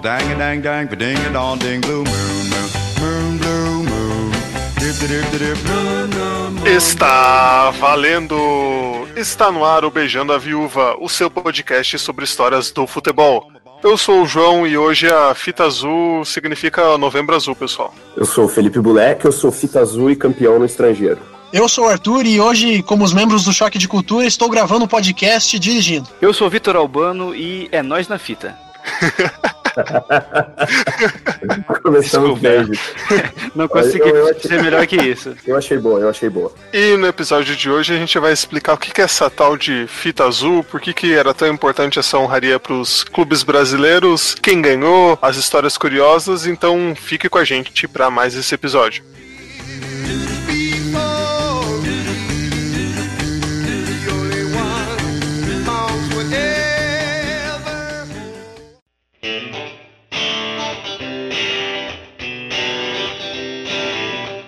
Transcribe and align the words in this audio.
dang 0.00 0.32
a 0.32 0.36
dang 0.36 0.60
dang 0.60 0.86
ding 0.96 1.16
a 1.26 1.30
dong 1.32 1.58
ding 1.58 1.80
blue 1.80 2.04
moon 2.04 2.50
moon 3.00 3.38
blue 3.38 3.82
moon 3.84 4.06
Está 6.64 7.70
valendo! 7.70 8.36
Está 9.16 9.50
no 9.50 9.64
ar 9.64 9.84
o 9.84 9.90
Beijando 9.90 10.32
a 10.32 10.38
Viúva, 10.38 10.96
o 11.00 11.08
seu 11.08 11.30
podcast 11.30 11.98
sobre 11.98 12.24
histórias 12.24 12.70
do 12.70 12.86
futebol. 12.86 13.50
Eu 13.82 13.96
sou 13.96 14.22
o 14.22 14.26
João 14.26 14.66
e 14.66 14.76
hoje 14.78 15.06
a 15.06 15.34
fita 15.34 15.64
azul 15.64 16.24
significa 16.24 16.96
novembro 16.98 17.34
azul, 17.34 17.56
pessoal. 17.56 17.94
Eu 18.16 18.24
sou 18.24 18.44
o 18.44 18.48
Felipe 18.48 18.80
Buleck, 18.80 19.24
eu 19.24 19.32
sou 19.32 19.50
fita 19.50 19.80
azul 19.80 20.10
e 20.10 20.16
campeão 20.16 20.58
no 20.58 20.64
estrangeiro. 20.64 21.20
Eu 21.56 21.68
sou 21.70 21.86
o 21.86 21.88
Arthur 21.88 22.26
e 22.26 22.38
hoje, 22.38 22.82
como 22.82 23.02
os 23.02 23.14
membros 23.14 23.42
do 23.44 23.52
Choque 23.52 23.78
de 23.78 23.88
Cultura, 23.88 24.26
estou 24.26 24.50
gravando 24.50 24.84
um 24.84 24.88
podcast 24.88 25.58
dirigindo. 25.58 26.06
Eu 26.20 26.34
sou 26.34 26.48
o 26.48 26.50
Vitor 26.50 26.76
Albano 26.76 27.34
e 27.34 27.66
é 27.72 27.82
nós 27.82 28.08
na 28.08 28.18
fita. 28.18 28.54
Começamos 31.82 32.38
bem. 32.40 32.66
Não 33.56 33.66
consegui 33.68 34.00
Eu- 34.08 34.16
eu 34.16 34.28
achei- 34.28 34.50
ser 34.50 34.62
melhor 34.62 34.86
que 34.86 34.96
isso. 34.96 35.34
Eu 35.46 35.56
achei 35.56 35.78
boa, 35.78 35.98
eu 36.00 36.10
achei 36.10 36.28
boa. 36.28 36.52
E 36.74 36.94
no 36.98 37.06
episódio 37.06 37.56
de 37.56 37.70
hoje 37.70 37.94
a 37.94 37.98
gente 37.98 38.18
vai 38.18 38.32
explicar 38.32 38.74
o 38.74 38.78
que 38.78 38.92
que 38.92 39.00
é 39.00 39.04
essa 39.04 39.30
tal 39.30 39.56
de 39.56 39.86
fita 39.88 40.24
azul, 40.24 40.62
por 40.62 40.78
que, 40.80 40.92
que 40.92 41.14
era 41.14 41.32
tão 41.32 41.48
importante 41.48 41.98
essa 41.98 42.18
honraria 42.18 42.60
para 42.60 42.74
os 42.74 43.02
clubes 43.02 43.42
brasileiros, 43.42 44.34
quem 44.42 44.60
ganhou, 44.60 45.18
as 45.22 45.36
histórias 45.36 45.78
curiosas, 45.78 46.46
então 46.46 46.94
fique 46.94 47.30
com 47.30 47.38
a 47.38 47.44
gente 47.44 47.88
para 47.88 48.10
mais 48.10 48.34
esse 48.34 48.54
episódio. 48.54 49.02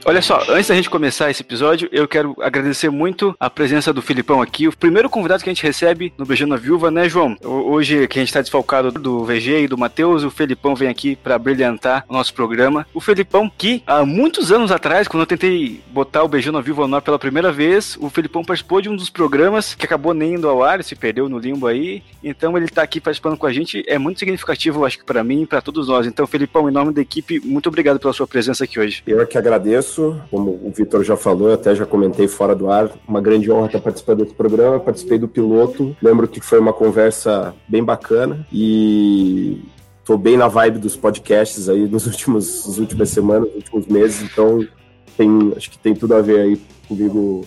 Olha 0.08 0.22
só, 0.22 0.42
antes 0.48 0.68
da 0.68 0.74
gente 0.74 0.88
começar 0.88 1.30
esse 1.30 1.42
episódio, 1.42 1.86
eu 1.92 2.08
quero 2.08 2.34
agradecer 2.40 2.88
muito 2.88 3.36
a 3.38 3.50
presença 3.50 3.92
do 3.92 4.00
Filipão 4.00 4.40
aqui, 4.40 4.66
o 4.66 4.74
primeiro 4.74 5.10
convidado 5.10 5.42
que 5.44 5.50
a 5.50 5.52
gente 5.52 5.62
recebe 5.62 6.14
no 6.16 6.24
Beijando 6.24 6.54
a 6.54 6.56
Viúva, 6.56 6.90
né, 6.90 7.06
João? 7.10 7.36
Ho- 7.44 7.68
Hoje 7.72 8.08
que 8.08 8.18
a 8.18 8.22
gente 8.22 8.32
tá 8.32 8.40
desfalcado 8.40 8.90
do 8.90 9.22
VG 9.26 9.64
e 9.64 9.68
do 9.68 9.76
Matheus, 9.76 10.24
o 10.24 10.30
Felipão 10.30 10.74
vem 10.74 10.88
aqui 10.88 11.14
para 11.14 11.38
brilhantar 11.38 12.06
o 12.08 12.14
nosso 12.14 12.32
programa. 12.32 12.86
O 12.94 13.02
Felipão 13.02 13.52
que 13.54 13.82
há 13.86 14.02
muitos 14.02 14.50
anos 14.50 14.72
atrás, 14.72 15.06
quando 15.06 15.24
eu 15.24 15.26
tentei 15.26 15.82
botar 15.92 16.22
o 16.24 16.28
Beijando 16.28 16.56
a 16.56 16.62
Viúva 16.62 16.88
no 16.88 16.96
ar 16.96 17.02
pela 17.02 17.18
primeira 17.18 17.52
vez, 17.52 17.98
o 18.00 18.08
Felipão 18.08 18.42
participou 18.42 18.80
de 18.80 18.88
um 18.88 18.96
dos 18.96 19.10
programas 19.10 19.74
que 19.74 19.84
acabou 19.84 20.14
nem 20.14 20.36
indo 20.36 20.48
ao 20.48 20.64
ar, 20.64 20.82
se 20.82 20.96
perdeu 20.96 21.28
no 21.28 21.38
limbo 21.38 21.66
aí. 21.66 22.02
Então 22.24 22.56
ele 22.56 22.68
tá 22.68 22.80
aqui 22.82 22.98
participando 22.98 23.36
com 23.36 23.44
a 23.46 23.52
gente, 23.52 23.84
é 23.86 23.98
muito 23.98 24.20
significativo, 24.20 24.86
acho 24.86 24.98
que 24.98 25.04
para 25.04 25.22
mim 25.22 25.42
e 25.42 25.46
para 25.46 25.60
todos 25.60 25.86
nós. 25.86 26.06
Então, 26.06 26.26
Felipão, 26.26 26.66
em 26.66 26.72
nome 26.72 26.94
da 26.94 27.02
equipe, 27.02 27.38
muito 27.44 27.68
obrigado 27.68 28.00
pela 28.00 28.14
sua 28.14 28.26
presença 28.26 28.64
aqui 28.64 28.80
hoje. 28.80 29.02
Eu 29.06 29.20
é 29.20 29.26
que 29.26 29.36
agradeço, 29.36 29.97
como 30.30 30.50
o 30.62 30.72
Vitor 30.74 31.02
já 31.04 31.16
falou, 31.16 31.48
eu 31.48 31.54
até 31.54 31.74
já 31.74 31.84
comentei 31.86 32.28
fora 32.28 32.54
do 32.54 32.70
ar, 32.70 32.90
uma 33.06 33.20
grande 33.20 33.50
honra 33.50 33.66
estar 33.66 33.80
participando 33.80 34.18
desse 34.18 34.34
programa, 34.34 34.80
participei 34.80 35.18
do 35.18 35.28
piloto, 35.28 35.96
lembro 36.02 36.28
que 36.28 36.40
foi 36.40 36.58
uma 36.58 36.72
conversa 36.72 37.54
bem 37.68 37.82
bacana 37.82 38.46
e 38.52 39.62
tô 40.04 40.16
bem 40.16 40.36
na 40.36 40.48
vibe 40.48 40.78
dos 40.78 40.96
podcasts 40.96 41.68
aí 41.68 41.86
nos 41.86 42.06
últimos, 42.06 42.66
nas 42.66 42.78
últimas 42.78 43.10
semanas, 43.10 43.48
nos 43.48 43.56
últimos 43.56 43.86
meses, 43.86 44.22
então 44.22 44.66
tem, 45.16 45.52
acho 45.56 45.70
que 45.70 45.78
tem 45.78 45.94
tudo 45.94 46.14
a 46.14 46.22
ver 46.22 46.40
aí 46.40 46.60
comigo 46.86 47.44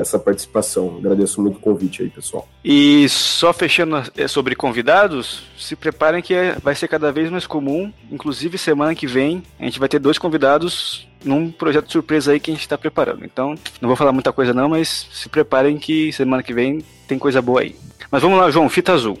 essa 0.00 0.18
participação. 0.18 0.96
Agradeço 0.98 1.40
muito 1.40 1.56
o 1.56 1.60
convite 1.60 2.02
aí, 2.02 2.10
pessoal. 2.10 2.46
E 2.64 3.08
só 3.08 3.52
fechando 3.52 4.02
eh, 4.16 4.28
sobre 4.28 4.54
convidados, 4.54 5.42
se 5.58 5.74
preparem 5.74 6.22
que 6.22 6.34
é- 6.34 6.56
vai 6.62 6.74
ser 6.74 6.88
cada 6.88 7.10
vez 7.10 7.30
mais 7.30 7.46
comum. 7.46 7.92
Inclusive, 8.10 8.58
semana 8.58 8.94
que 8.94 9.06
vem, 9.06 9.42
a 9.58 9.64
gente 9.64 9.78
vai 9.78 9.88
ter 9.88 9.98
dois 9.98 10.18
convidados 10.18 11.08
num 11.24 11.50
projeto 11.50 11.90
surpresa 11.92 12.32
aí 12.32 12.40
que 12.40 12.50
a 12.50 12.54
gente 12.54 12.62
está 12.62 12.76
preparando. 12.78 13.24
Então, 13.24 13.54
não 13.80 13.88
vou 13.88 13.96
falar 13.96 14.12
muita 14.12 14.32
coisa 14.32 14.52
não, 14.54 14.68
mas 14.70 15.06
se 15.12 15.28
preparem 15.28 15.78
que 15.78 16.12
semana 16.12 16.42
que 16.42 16.52
vem 16.54 16.82
tem 17.06 17.18
coisa 17.18 17.40
boa 17.42 17.60
aí. 17.60 17.74
Mas 18.10 18.22
vamos 18.22 18.38
lá, 18.38 18.50
João, 18.50 18.68
fita 18.68 18.92
azul. 18.92 19.18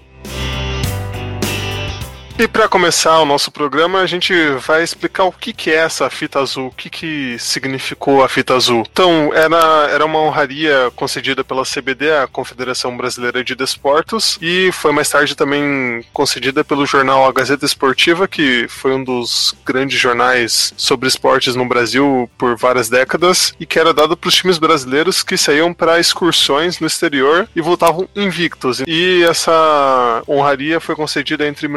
E 2.40 2.48
para 2.48 2.66
começar 2.66 3.20
o 3.20 3.26
nosso 3.26 3.50
programa, 3.50 4.00
a 4.00 4.06
gente 4.06 4.32
vai 4.66 4.82
explicar 4.82 5.24
o 5.24 5.32
que, 5.32 5.52
que 5.52 5.68
é 5.68 5.74
essa 5.74 6.08
fita 6.08 6.40
azul, 6.40 6.68
o 6.68 6.70
que, 6.70 6.88
que 6.88 7.36
significou 7.38 8.24
a 8.24 8.30
fita 8.30 8.54
azul. 8.54 8.82
Então, 8.90 9.30
era, 9.34 9.90
era 9.90 10.06
uma 10.06 10.20
honraria 10.20 10.90
concedida 10.96 11.44
pela 11.44 11.66
CBD, 11.66 12.10
a 12.10 12.26
Confederação 12.26 12.96
Brasileira 12.96 13.44
de 13.44 13.54
Desportos, 13.54 14.38
e 14.40 14.72
foi 14.72 14.90
mais 14.90 15.10
tarde 15.10 15.36
também 15.36 16.02
concedida 16.14 16.64
pelo 16.64 16.86
jornal 16.86 17.28
A 17.28 17.32
Gazeta 17.32 17.66
Esportiva, 17.66 18.26
que 18.26 18.66
foi 18.70 18.94
um 18.94 19.04
dos 19.04 19.54
grandes 19.62 20.00
jornais 20.00 20.72
sobre 20.78 21.08
esportes 21.08 21.54
no 21.54 21.68
Brasil 21.68 22.30
por 22.38 22.56
várias 22.56 22.88
décadas, 22.88 23.52
e 23.60 23.66
que 23.66 23.78
era 23.78 23.92
dado 23.92 24.16
para 24.16 24.28
os 24.28 24.34
times 24.34 24.56
brasileiros 24.56 25.22
que 25.22 25.36
saíam 25.36 25.74
para 25.74 26.00
excursões 26.00 26.80
no 26.80 26.86
exterior 26.86 27.46
e 27.54 27.60
voltavam 27.60 28.08
invictos. 28.16 28.82
E 28.86 29.22
essa 29.24 30.22
honraria 30.26 30.80
foi 30.80 30.96
concedida 30.96 31.46
entre 31.46 31.68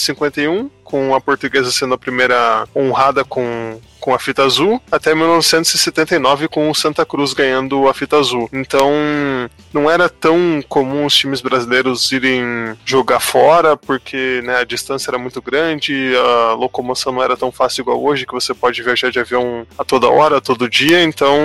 1951, 0.00 0.70
com 0.82 1.14
a 1.14 1.20
portuguesa 1.20 1.70
sendo 1.70 1.94
a 1.94 1.98
primeira 1.98 2.66
honrada 2.74 3.24
com, 3.24 3.80
com 4.00 4.14
a 4.14 4.18
fita 4.18 4.42
azul, 4.42 4.80
até 4.90 5.14
1979 5.14 6.48
com 6.48 6.70
o 6.70 6.74
Santa 6.74 7.04
Cruz 7.04 7.32
ganhando 7.32 7.88
a 7.88 7.94
fita 7.94 8.16
azul. 8.18 8.48
Então, 8.52 8.90
não 9.72 9.90
era 9.90 10.08
tão 10.08 10.62
comum 10.68 11.04
os 11.06 11.14
times 11.14 11.40
brasileiros 11.40 12.10
irem 12.12 12.42
jogar 12.84 13.20
fora, 13.20 13.76
porque 13.76 14.40
né, 14.44 14.56
a 14.56 14.64
distância 14.64 15.10
era 15.10 15.18
muito 15.18 15.40
grande, 15.42 16.12
a 16.16 16.54
locomoção 16.54 17.12
não 17.12 17.22
era 17.22 17.36
tão 17.36 17.52
fácil 17.52 17.82
igual 17.82 18.02
hoje, 18.02 18.26
que 18.26 18.32
você 18.32 18.54
pode 18.54 18.82
viajar 18.82 19.10
de 19.10 19.18
avião 19.20 19.66
a 19.78 19.84
toda 19.84 20.08
hora, 20.08 20.40
todo 20.40 20.68
dia. 20.68 21.02
Então, 21.02 21.38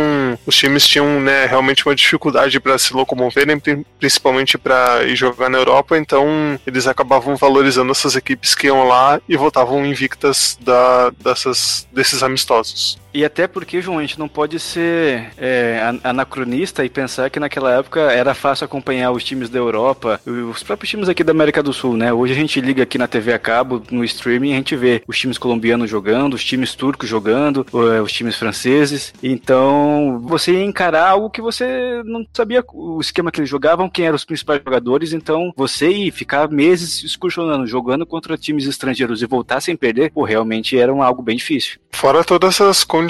os 0.45 0.55
times 0.55 0.87
tinham 0.87 1.19
né, 1.19 1.45
realmente 1.45 1.85
uma 1.85 1.95
dificuldade 1.95 2.59
para 2.59 2.77
se 2.77 2.93
locomoverem, 2.93 3.59
pri- 3.59 3.85
principalmente 3.99 4.57
para 4.57 5.03
ir 5.03 5.15
jogar 5.15 5.49
na 5.49 5.57
Europa. 5.57 5.97
Então, 5.97 6.59
eles 6.65 6.87
acabavam 6.87 7.35
valorizando 7.35 7.91
essas 7.91 8.15
equipes 8.15 8.55
que 8.55 8.67
iam 8.67 8.87
lá 8.87 9.19
e 9.27 9.35
voltavam 9.37 9.85
invictas 9.85 10.57
da, 10.61 11.11
dessas, 11.23 11.87
desses 11.91 12.23
amistosos 12.23 12.44
amistosos. 12.45 12.99
E 13.15 13.23
até 13.23 13.47
porque, 13.47 13.81
João, 13.81 13.97
a 13.97 14.01
gente 14.01 14.19
não 14.19 14.27
pode 14.27 14.59
ser 14.59 15.31
é, 15.37 15.79
an- 15.81 16.01
anacronista 16.03 16.83
e 16.83 16.89
pensar 16.89 17.29
que 17.29 17.39
naquela 17.39 17.71
época 17.71 18.01
era 18.11 18.33
fácil 18.33 18.65
acompanhar 18.65 19.11
os 19.11 19.23
times 19.23 19.49
da 19.49 19.57
Europa, 19.57 20.19
os 20.27 20.61
próprios 20.61 20.89
times 20.89 21.07
aqui 21.07 21.23
da 21.23 21.31
América 21.31 21.63
do 21.63 21.71
Sul, 21.71 21.95
né? 21.95 22.11
Hoje 22.11 22.33
a 22.33 22.35
gente 22.35 22.59
liga 22.59 22.83
aqui 22.83 22.97
na 22.97 23.07
TV 23.07 23.31
a 23.31 23.39
cabo, 23.39 23.81
no 23.89 24.03
streaming, 24.03 24.51
a 24.51 24.57
gente 24.57 24.75
vê 24.75 25.01
os 25.07 25.17
times 25.17 25.37
colombianos 25.37 25.89
jogando, 25.89 26.33
os 26.33 26.43
times 26.43 26.75
turcos 26.75 27.07
jogando, 27.07 27.65
o- 27.71 28.01
os 28.03 28.11
times 28.11 28.35
franceses. 28.35 29.13
Então, 29.23 30.19
você 30.25 30.51
ia 30.51 30.65
encarar 30.65 31.07
algo 31.11 31.29
que 31.29 31.41
você 31.41 32.01
não 32.03 32.25
sabia 32.33 32.61
o 32.73 32.99
esquema 32.99 33.31
que 33.31 33.39
eles 33.39 33.49
jogavam, 33.49 33.89
quem 33.89 34.07
eram 34.07 34.17
os 34.17 34.25
principais 34.25 34.61
jogadores, 34.61 35.13
então 35.13 35.53
você 35.55 35.89
ia 35.89 36.11
ficar 36.11 36.49
meses 36.49 37.01
excursionando, 37.01 37.65
jogando 37.65 38.05
contra 38.05 38.37
times 38.37 38.65
estrangeiros 38.65 39.21
e 39.21 39.25
voltar 39.25 39.61
sem 39.61 39.73
perder, 39.77 40.11
pô, 40.11 40.25
realmente 40.25 40.77
era 40.77 40.93
um- 40.93 41.01
algo 41.01 41.21
bem 41.21 41.37
difícil. 41.37 41.79
Fora 41.93 42.21
todas 42.21 42.59
as 42.59 42.83
condições 42.83 43.04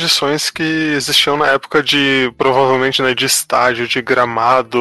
que 0.53 0.63
existiam 0.63 1.38
na 1.38 1.47
época 1.47 1.81
de, 1.83 2.31
provavelmente, 2.38 3.01
né, 3.01 3.13
de 3.13 3.25
estádio, 3.25 3.88
de 3.88 4.01
gramado, 4.01 4.79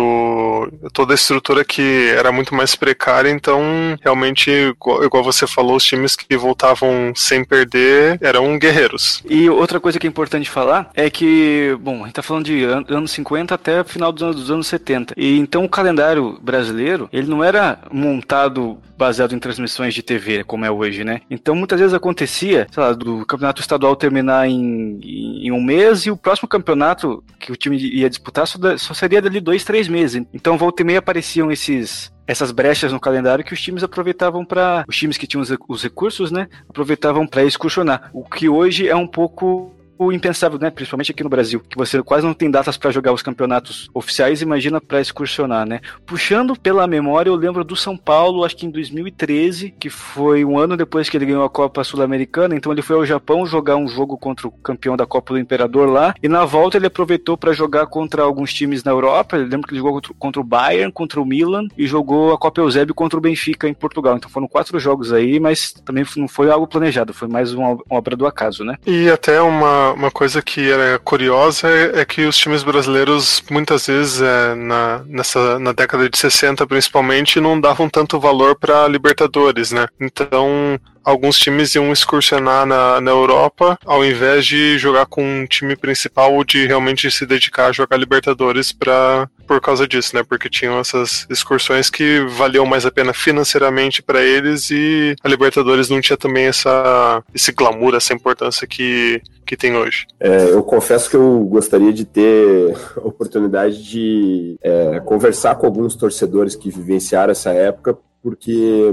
toda 0.93 1.13
a 1.13 1.17
estrutura 1.17 1.65
que 1.65 2.13
era 2.17 2.31
muito 2.33 2.55
mais 2.55 2.75
precária, 2.75 3.31
então, 3.31 3.63
realmente, 4.03 4.51
igual, 4.51 5.23
você 5.25 5.47
falou, 5.47 5.77
os 5.77 5.85
times 5.85 6.17
que 6.17 6.37
voltavam 6.37 7.13
sem 7.15 7.45
perder 7.45 8.19
eram 8.21 8.59
guerreiros. 8.59 9.23
E 9.29 9.49
outra 9.49 9.81
coisa 9.81 9.99
que 9.99 10.07
é 10.07 10.11
importante 10.11 10.49
falar 10.51 10.91
é 10.95 11.09
que, 11.11 11.77
bom, 11.81 12.03
a 12.03 12.07
gente 12.07 12.15
tá 12.15 12.23
falando 12.23 12.45
de 12.47 12.65
an- 12.65 12.85
anos 12.89 13.11
50 13.13 13.55
até 13.55 13.85
final 13.85 14.13
dos 14.13 14.23
anos, 14.23 14.37
dos 14.37 14.51
anos 14.51 14.67
70. 14.67 15.15
E 15.17 15.39
então 15.39 15.65
o 15.65 15.69
calendário 15.69 16.39
brasileiro, 16.41 17.09
ele 17.13 17.29
não 17.29 17.43
era 17.43 17.79
montado 17.91 18.79
baseado 18.97 19.35
em 19.35 19.39
transmissões 19.41 19.93
de 19.93 20.03
TV, 20.03 20.45
como 20.45 20.65
é 20.65 20.71
hoje, 20.71 21.03
né? 21.03 21.21
Então 21.29 21.55
muitas 21.57 21.81
vezes 21.81 21.93
acontecia, 21.95 22.67
sei 22.71 22.83
lá, 22.83 22.93
do 22.93 23.27
campeonato 23.27 23.61
estadual 23.61 23.97
terminar 23.97 24.49
em, 24.49 25.01
em 25.05 25.51
um 25.53 25.63
mês 25.63 26.07
e 26.07 26.11
o 26.11 26.17
próximo 26.17 26.49
campeonato 26.49 27.23
que 27.39 27.53
o 27.53 27.57
time 27.57 27.77
ia 27.77 28.09
disputar 28.09 28.47
só, 28.47 28.59
da- 28.59 28.79
só 28.79 28.95
seria 28.95 29.21
dali 29.21 29.41
dois, 29.41 29.65
três 29.65 29.87
meses. 29.89 30.25
Então 30.33 30.57
volta 30.59 30.83
e 30.83 30.85
meia 30.85 30.99
apareciam 30.99 31.51
esses 31.53 32.13
essas 32.27 32.51
brechas 32.51 32.91
no 32.91 32.99
calendário 32.99 33.45
que 33.45 33.53
os 33.53 33.61
times 33.61 33.83
aproveitavam 33.83 34.47
para 34.47 34.83
os 34.89 34.97
times 34.97 35.19
que 35.19 35.27
tinham 35.27 35.43
os, 35.43 35.53
os 35.69 35.83
recursos, 35.83 36.31
né, 36.31 36.49
aproveitavam 36.67 37.27
para 37.27 37.45
excursionar. 37.45 38.09
O 38.15 38.25
que 38.25 38.49
hoje 38.49 38.89
é 38.89 38.97
um 38.97 39.07
pouco 39.07 39.71
o 39.99 40.13
impensável, 40.13 40.59
né? 40.59 40.71
Principalmente 40.71 41.13
aqui 41.13 41.23
no 41.23 41.29
Brasil, 41.31 41.61
que 41.61 41.77
você 41.77 42.03
quase 42.03 42.27
não 42.27 42.35
tem 42.35 42.51
datas 42.51 42.77
para 42.77 42.91
jogar 42.91 43.13
os 43.13 43.23
campeonatos 43.23 43.89
oficiais, 43.95 44.43
imagina 44.43 44.81
para 44.81 45.01
excursionar, 45.01 45.67
né? 45.67 45.81
Puxando 46.07 46.59
pela 46.59 46.87
memória, 46.87 47.31
eu 47.31 47.35
lembro 47.35 47.65
do 47.65 47.77
São 47.77 47.97
Paulo, 47.97 48.45
acho 48.45 48.57
que 48.57 48.67
em 48.67 48.71
2013, 48.71 49.75
que 49.79 49.91
foi 49.91 50.45
um 50.45 50.59
ano 50.59 50.77
depois 50.77 51.09
que 51.09 51.17
ele 51.17 51.27
ganhou 51.27 51.45
a 51.45 51.51
Copa 51.51 51.85
Sul-Americana, 51.85 52.57
então 52.57 52.73
ele 52.73 52.83
foi 52.83 52.97
ao 52.97 53.07
Japão 53.07 53.47
jogar 53.47 53.77
um 53.77 53.89
jogo 53.89 54.17
contra 54.17 54.49
o 54.49 54.51
campeão 54.51 54.97
da 54.97 55.07
Copa 55.07 55.35
do 55.35 55.39
Imperador 55.39 55.89
lá, 55.89 56.15
e 56.23 56.29
na 56.29 56.45
volta 56.45 56.77
ele 56.77 56.87
aproveitou 56.87 57.37
para 57.37 57.53
jogar 57.53 57.87
contra 57.87 58.23
alguns 58.23 58.53
times 58.53 58.83
na 58.83 58.91
Europa. 58.91 59.37
Eu 59.37 59.47
lembro 59.47 59.67
que 59.67 59.75
ele 59.75 59.81
jogou 59.81 60.01
contra, 60.19 60.41
o 60.41 60.45
Bayern, 60.45 60.93
contra 60.93 61.21
o 61.21 61.27
Milan 61.27 61.67
e 61.77 61.87
jogou 61.87 62.33
a 62.33 62.39
Copa 62.39 62.61
Eusébio 62.61 62.95
contra 62.95 63.19
o 63.19 63.23
Benfica 63.23 63.69
em 63.69 63.75
Portugal. 63.75 64.17
Então 64.17 64.31
foram 64.31 64.49
quatro 64.49 64.79
jogos 64.79 65.13
aí, 65.13 65.39
mas 65.39 65.73
também 65.73 66.05
não 66.17 66.29
foi 66.29 66.51
algo 66.51 66.67
planejado, 66.67 67.13
foi 67.13 67.29
mais 67.29 67.53
uma 67.53 67.77
obra 67.91 68.17
do 68.17 68.27
acaso, 68.27 68.65
né? 68.65 68.77
E 68.87 69.09
até 69.09 69.41
uma, 69.41 69.84
uma 69.93 70.11
coisa 70.11 70.43
que 70.43 70.71
era 70.71 70.99
curiosa 70.99 71.69
é, 71.69 72.01
é 72.01 72.05
que 72.05 72.25
os 72.25 72.37
times 72.37 72.63
brasileiros 72.63 73.43
muitas 73.51 73.87
vezes 73.87 74.21
é, 74.21 74.55
na, 74.55 75.03
nessa, 75.07 75.59
na 75.59 75.73
década 75.73 76.09
de 76.09 76.19
60 76.19 76.67
principalmente 76.67 77.41
não 77.41 77.61
davam 77.61 77.89
tanto 77.89 78.19
valor 78.21 78.57
para 78.57 78.89
Libertadores, 78.89 79.73
né? 79.73 79.87
Então 80.01 80.79
alguns 81.05 81.39
times 81.39 81.75
iam 81.75 81.93
excursionar 81.93 82.65
na, 82.65 83.01
na 83.01 83.11
Europa 83.11 83.79
ao 83.85 84.05
invés 84.05 84.47
de 84.47 84.79
jogar 84.79 85.07
com 85.07 85.23
um 85.23 85.47
time 85.47 85.77
principal 85.77 86.33
ou 86.33 86.43
de 86.43 86.67
realmente 86.67 87.11
se 87.11 87.27
dedicar 87.27 87.67
a 87.67 87.73
jogar 87.73 87.99
Libertadores 87.99 88.73
pra, 88.73 89.29
por 89.47 89.61
causa 89.61 89.87
disso, 89.87 90.17
né? 90.17 90.23
Porque 90.23 90.49
tinham 90.49 90.79
essas 90.79 91.27
excursões 91.29 91.91
que 91.91 92.21
valiam 92.21 92.65
mais 92.65 92.87
a 92.87 92.91
pena 92.91 93.13
financeiramente 93.13 94.03
para 94.03 94.23
eles 94.23 94.71
e 94.71 95.15
a 95.23 95.29
Libertadores 95.29 95.89
não 95.89 96.01
tinha 96.01 96.17
também 96.17 96.47
essa, 96.47 97.23
esse 97.35 97.53
glamour, 97.53 97.95
essa 97.95 98.15
importância 98.15 98.67
que, 98.67 99.21
que 99.55 99.57
tem 99.57 99.77
hoje. 99.77 100.07
É, 100.19 100.51
eu 100.51 100.63
confesso 100.63 101.09
que 101.09 101.17
eu 101.17 101.41
gostaria 101.45 101.93
de 101.93 102.05
ter 102.05 102.77
a 102.97 103.01
oportunidade 103.07 103.83
de 103.83 104.59
é, 104.61 105.01
conversar 105.01 105.55
com 105.55 105.67
alguns 105.67 105.95
torcedores 105.95 106.57
que 106.57 106.71
vivenciaram 106.71 107.31
essa 107.31 107.51
época, 107.51 107.97
porque 108.23 108.93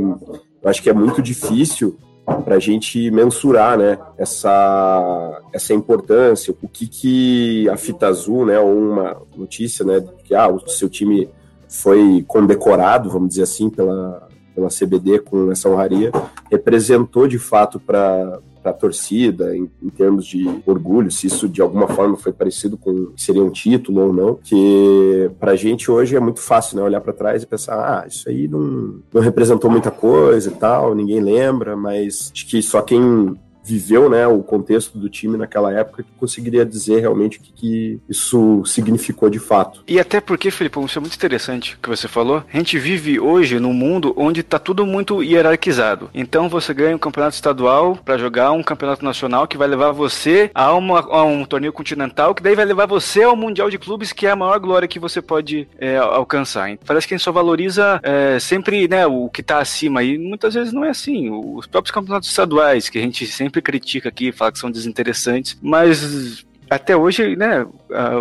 eu 0.61 0.69
acho 0.69 0.81
que 0.81 0.89
é 0.89 0.93
muito 0.93 1.21
difícil 1.21 1.97
para 2.45 2.55
a 2.55 2.59
gente 2.59 3.09
mensurar 3.11 3.77
né, 3.77 3.97
essa, 4.17 5.41
essa 5.51 5.73
importância, 5.73 6.53
o 6.61 6.67
que, 6.67 6.87
que 6.87 7.69
a 7.69 7.75
fita 7.75 8.07
azul, 8.07 8.45
né, 8.45 8.59
ou 8.59 8.77
uma 8.77 9.21
notícia 9.35 9.83
né, 9.83 10.03
que 10.23 10.35
ah, 10.35 10.47
o 10.47 10.67
seu 10.69 10.87
time 10.87 11.27
foi 11.67 12.23
condecorado, 12.27 13.09
vamos 13.09 13.29
dizer 13.29 13.43
assim, 13.43 13.69
pela, 13.69 14.27
pela 14.53 14.69
CBD 14.69 15.19
com 15.19 15.51
essa 15.51 15.67
honraria, 15.67 16.11
representou 16.49 17.27
de 17.27 17.39
fato 17.39 17.79
para 17.79 18.39
para 18.61 18.71
a 18.71 18.75
torcida, 18.75 19.55
em, 19.55 19.69
em, 19.81 19.89
termos 19.89 20.25
de 20.25 20.47
orgulho, 20.65 21.11
se 21.11 21.27
isso 21.27 21.47
de 21.47 21.61
alguma 21.61 21.87
forma 21.87 22.17
foi 22.17 22.31
parecido 22.31 22.77
com 22.77 23.11
seria 23.17 23.43
um 23.43 23.49
título 23.49 24.07
ou 24.07 24.13
não, 24.13 24.35
que 24.35 25.29
para 25.39 25.51
a 25.51 25.55
gente 25.55 25.89
hoje 25.89 26.15
é 26.15 26.19
muito 26.19 26.39
fácil 26.39 26.77
né, 26.77 26.83
olhar 26.83 27.01
para 27.01 27.13
trás 27.13 27.43
e 27.43 27.47
pensar, 27.47 27.75
ah, 27.75 28.07
isso 28.07 28.29
aí 28.29 28.47
não, 28.47 28.99
não 29.13 29.21
representou 29.21 29.69
muita 29.69 29.91
coisa 29.91 30.49
e 30.49 30.53
tal, 30.53 30.95
ninguém 30.95 31.19
lembra, 31.19 31.75
mas 31.75 32.31
acho 32.33 32.47
que 32.47 32.61
só 32.61 32.81
quem 32.81 33.37
viveu 33.63 34.09
né, 34.09 34.27
o 34.27 34.41
contexto 34.43 34.97
do 34.97 35.09
time 35.09 35.37
naquela 35.37 35.71
época 35.71 36.03
que 36.03 36.09
conseguiria 36.19 36.65
dizer 36.65 36.99
realmente 36.99 37.37
o 37.37 37.41
que, 37.41 37.51
que, 37.51 37.99
isso 38.09 38.63
significou 38.65 39.29
de 39.29 39.39
fato. 39.39 39.83
E 39.87 39.99
até 39.99 40.19
porque, 40.19 40.51
Felipe, 40.51 40.79
isso 40.83 40.97
é 40.97 41.01
muito 41.01 41.15
interessante 41.15 41.75
o 41.75 41.79
que 41.79 41.89
você 41.89 42.07
falou. 42.07 42.43
A 42.51 42.57
gente 42.57 42.77
vive 42.79 43.19
hoje 43.19 43.59
num 43.59 43.73
mundo 43.73 44.13
onde 44.15 44.41
está 44.41 44.57
tudo 44.57 44.85
muito 44.85 45.21
hierarquizado. 45.23 46.09
Então 46.13 46.49
você 46.49 46.73
ganha 46.73 46.95
um 46.95 46.99
campeonato 46.99 47.35
estadual 47.35 47.95
para 47.95 48.17
jogar 48.17 48.51
um 48.51 48.63
campeonato 48.63 49.03
nacional 49.03 49.47
que 49.47 49.57
vai 49.57 49.67
levar 49.67 49.91
você 49.91 50.49
a, 50.53 50.73
uma, 50.73 50.99
a, 50.99 51.23
um 51.23 51.45
torneio 51.45 51.73
continental, 51.73 52.33
que 52.33 52.43
daí 52.43 52.55
vai 52.55 52.65
levar 52.65 52.85
você 52.85 53.23
ao 53.23 53.35
Mundial 53.35 53.69
de 53.69 53.77
Clubes, 53.77 54.13
que 54.13 54.25
é 54.25 54.31
a 54.31 54.35
maior 54.35 54.59
glória 54.59 54.87
que 54.87 54.99
você 54.99 55.21
pode 55.21 55.67
é, 55.77 55.97
alcançar. 55.97 56.61
Parece 56.85 57.07
que 57.07 57.13
a 57.13 57.17
gente 57.17 57.23
só 57.23 57.31
valoriza 57.31 57.99
é, 58.03 58.39
sempre 58.39 58.87
né, 58.87 59.05
o 59.05 59.29
que 59.29 59.41
está 59.41 59.59
acima. 59.59 60.03
E 60.03 60.17
muitas 60.17 60.53
vezes 60.53 60.73
não 60.73 60.85
é 60.85 60.89
assim. 60.89 61.29
Os 61.29 61.65
próprios 61.65 61.93
campeonatos 61.93 62.29
estaduais, 62.29 62.89
que 62.89 62.97
a 62.97 63.01
gente 63.01 63.25
sempre 63.25 63.50
sempre 63.51 63.61
critica 63.61 64.07
aqui, 64.07 64.31
fala 64.31 64.51
que 64.51 64.59
são 64.59 64.71
desinteressantes, 64.71 65.57
mas 65.61 66.45
até 66.69 66.95
hoje, 66.95 67.35
né, 67.35 67.67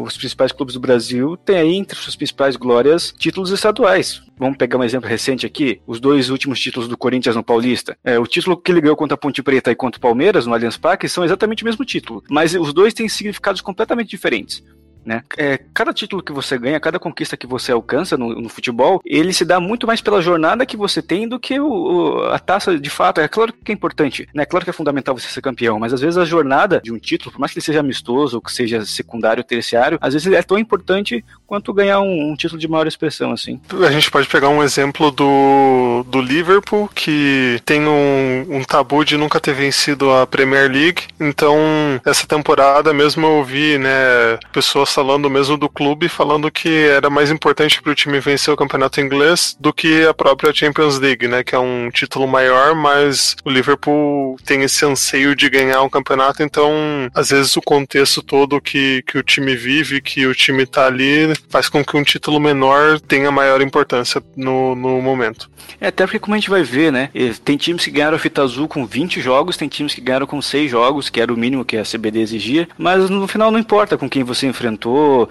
os 0.02 0.16
principais 0.16 0.50
clubes 0.50 0.74
do 0.74 0.80
Brasil 0.80 1.36
têm 1.36 1.56
aí 1.56 1.76
entre 1.76 1.96
suas 1.96 2.16
principais 2.16 2.56
glórias 2.56 3.14
títulos 3.16 3.52
estaduais. 3.52 4.20
Vamos 4.36 4.58
pegar 4.58 4.76
um 4.76 4.82
exemplo 4.82 5.08
recente 5.08 5.46
aqui, 5.46 5.80
os 5.86 6.00
dois 6.00 6.30
últimos 6.30 6.58
títulos 6.58 6.88
do 6.88 6.98
Corinthians 6.98 7.36
no 7.36 7.44
Paulista. 7.44 7.96
É, 8.02 8.18
o 8.18 8.26
título 8.26 8.56
que 8.56 8.72
ele 8.72 8.80
ganhou 8.80 8.96
contra 8.96 9.14
a 9.14 9.18
Ponte 9.18 9.40
Preta 9.40 9.70
e 9.70 9.76
contra 9.76 9.98
o 9.98 10.02
Palmeiras 10.02 10.46
no 10.46 10.52
Allianz 10.52 10.76
Parque 10.76 11.08
são 11.08 11.24
exatamente 11.24 11.62
o 11.62 11.66
mesmo 11.66 11.84
título, 11.84 12.24
mas 12.28 12.54
os 12.54 12.72
dois 12.72 12.92
têm 12.92 13.08
significados 13.08 13.60
completamente 13.60 14.10
diferentes. 14.10 14.64
Né? 15.04 15.22
É, 15.36 15.58
cada 15.72 15.92
título 15.92 16.22
que 16.22 16.32
você 16.32 16.58
ganha, 16.58 16.78
cada 16.78 16.98
conquista 16.98 17.36
que 17.36 17.46
você 17.46 17.72
alcança 17.72 18.16
no, 18.16 18.40
no, 18.40 18.48
futebol, 18.48 19.00
ele 19.04 19.32
se 19.32 19.44
dá 19.44 19.58
muito 19.58 19.86
mais 19.86 20.00
pela 20.00 20.20
jornada 20.20 20.66
que 20.66 20.76
você 20.76 21.00
tem 21.00 21.26
do 21.26 21.40
que 21.40 21.58
o, 21.58 21.66
o, 21.66 22.24
a 22.26 22.38
taça 22.38 22.78
de 22.78 22.90
fato. 22.90 23.20
É 23.20 23.28
claro 23.28 23.52
que 23.52 23.72
é 23.72 23.74
importante, 23.74 24.28
né? 24.34 24.42
É 24.42 24.46
claro 24.46 24.64
que 24.64 24.70
é 24.70 24.74
fundamental 24.74 25.16
você 25.16 25.28
ser 25.28 25.40
campeão, 25.40 25.78
mas 25.78 25.92
às 25.92 26.00
vezes 26.00 26.18
a 26.18 26.24
jornada 26.24 26.80
de 26.82 26.92
um 26.92 26.98
título, 26.98 27.32
por 27.32 27.40
mais 27.40 27.52
que 27.52 27.58
ele 27.58 27.64
seja 27.64 27.80
amistoso 27.80 28.40
que 28.40 28.52
seja 28.52 28.84
secundário, 28.84 29.42
terciário, 29.42 29.98
às 30.00 30.12
vezes 30.12 30.26
ele 30.26 30.36
é 30.36 30.42
tão 30.42 30.58
importante 30.58 31.24
quanto 31.46 31.72
ganhar 31.72 32.00
um, 32.00 32.32
um 32.32 32.36
título 32.36 32.60
de 32.60 32.68
maior 32.68 32.86
expressão, 32.86 33.32
assim. 33.32 33.60
A 33.86 33.90
gente 33.90 34.10
pode 34.10 34.28
pegar 34.28 34.48
um 34.48 34.62
exemplo 34.62 35.10
do, 35.10 36.04
do 36.06 36.20
Liverpool, 36.20 36.88
que 36.94 37.60
tem 37.64 37.86
um, 37.86 38.46
um 38.48 38.64
tabu 38.64 39.04
de 39.04 39.16
nunca 39.16 39.40
ter 39.40 39.54
vencido 39.54 40.10
a 40.10 40.26
Premier 40.26 40.70
League, 40.70 41.04
então 41.18 41.56
essa 42.04 42.26
temporada 42.26 42.92
mesmo 42.92 43.26
eu 43.26 43.44
vi, 43.44 43.78
né, 43.78 44.38
pessoas 44.52 44.89
falando 44.92 45.30
mesmo 45.30 45.56
do 45.56 45.68
clube, 45.68 46.08
falando 46.08 46.50
que 46.50 46.68
era 46.68 47.10
mais 47.10 47.30
importante 47.30 47.80
para 47.80 47.92
o 47.92 47.94
time 47.94 48.20
vencer 48.20 48.52
o 48.52 48.56
campeonato 48.56 49.00
inglês 49.00 49.56
do 49.58 49.72
que 49.72 50.06
a 50.06 50.14
própria 50.14 50.52
Champions 50.52 50.98
League, 50.98 51.26
né? 51.28 51.42
Que 51.42 51.54
é 51.54 51.58
um 51.58 51.90
título 51.90 52.26
maior, 52.26 52.74
mas 52.74 53.36
o 53.44 53.50
Liverpool 53.50 54.36
tem 54.44 54.62
esse 54.62 54.84
anseio 54.84 55.34
de 55.34 55.48
ganhar 55.48 55.82
um 55.82 55.88
campeonato, 55.88 56.42
então 56.42 56.72
às 57.14 57.30
vezes 57.30 57.56
o 57.56 57.62
contexto 57.62 58.22
todo 58.22 58.60
que, 58.60 59.02
que 59.06 59.18
o 59.18 59.22
time 59.22 59.54
vive, 59.54 60.00
que 60.00 60.26
o 60.26 60.34
time 60.34 60.66
tá 60.66 60.86
ali, 60.86 61.32
faz 61.48 61.68
com 61.68 61.84
que 61.84 61.96
um 61.96 62.02
título 62.02 62.40
menor 62.40 63.00
tenha 63.00 63.30
maior 63.30 63.60
importância 63.60 64.22
no, 64.36 64.74
no 64.74 65.00
momento. 65.00 65.50
É, 65.80 65.88
até 65.88 66.04
porque 66.04 66.18
como 66.18 66.34
a 66.34 66.38
gente 66.38 66.50
vai 66.50 66.62
ver, 66.62 66.92
né? 66.92 67.10
Tem 67.44 67.56
times 67.56 67.84
que 67.84 67.90
ganharam 67.90 68.16
a 68.16 68.20
fita 68.20 68.42
azul 68.42 68.66
com 68.66 68.86
20 68.86 69.20
jogos, 69.20 69.56
tem 69.56 69.68
times 69.68 69.94
que 69.94 70.00
ganharam 70.00 70.26
com 70.26 70.40
6 70.40 70.70
jogos, 70.70 71.08
que 71.08 71.20
era 71.20 71.32
o 71.32 71.36
mínimo 71.36 71.64
que 71.64 71.76
a 71.76 71.84
CBD 71.84 72.20
exigia, 72.20 72.68
mas 72.76 73.08
no 73.08 73.26
final 73.28 73.50
não 73.50 73.58
importa 73.58 73.96
com 73.96 74.08
quem 74.08 74.24
você 74.24 74.46
enfrentou 74.46 74.79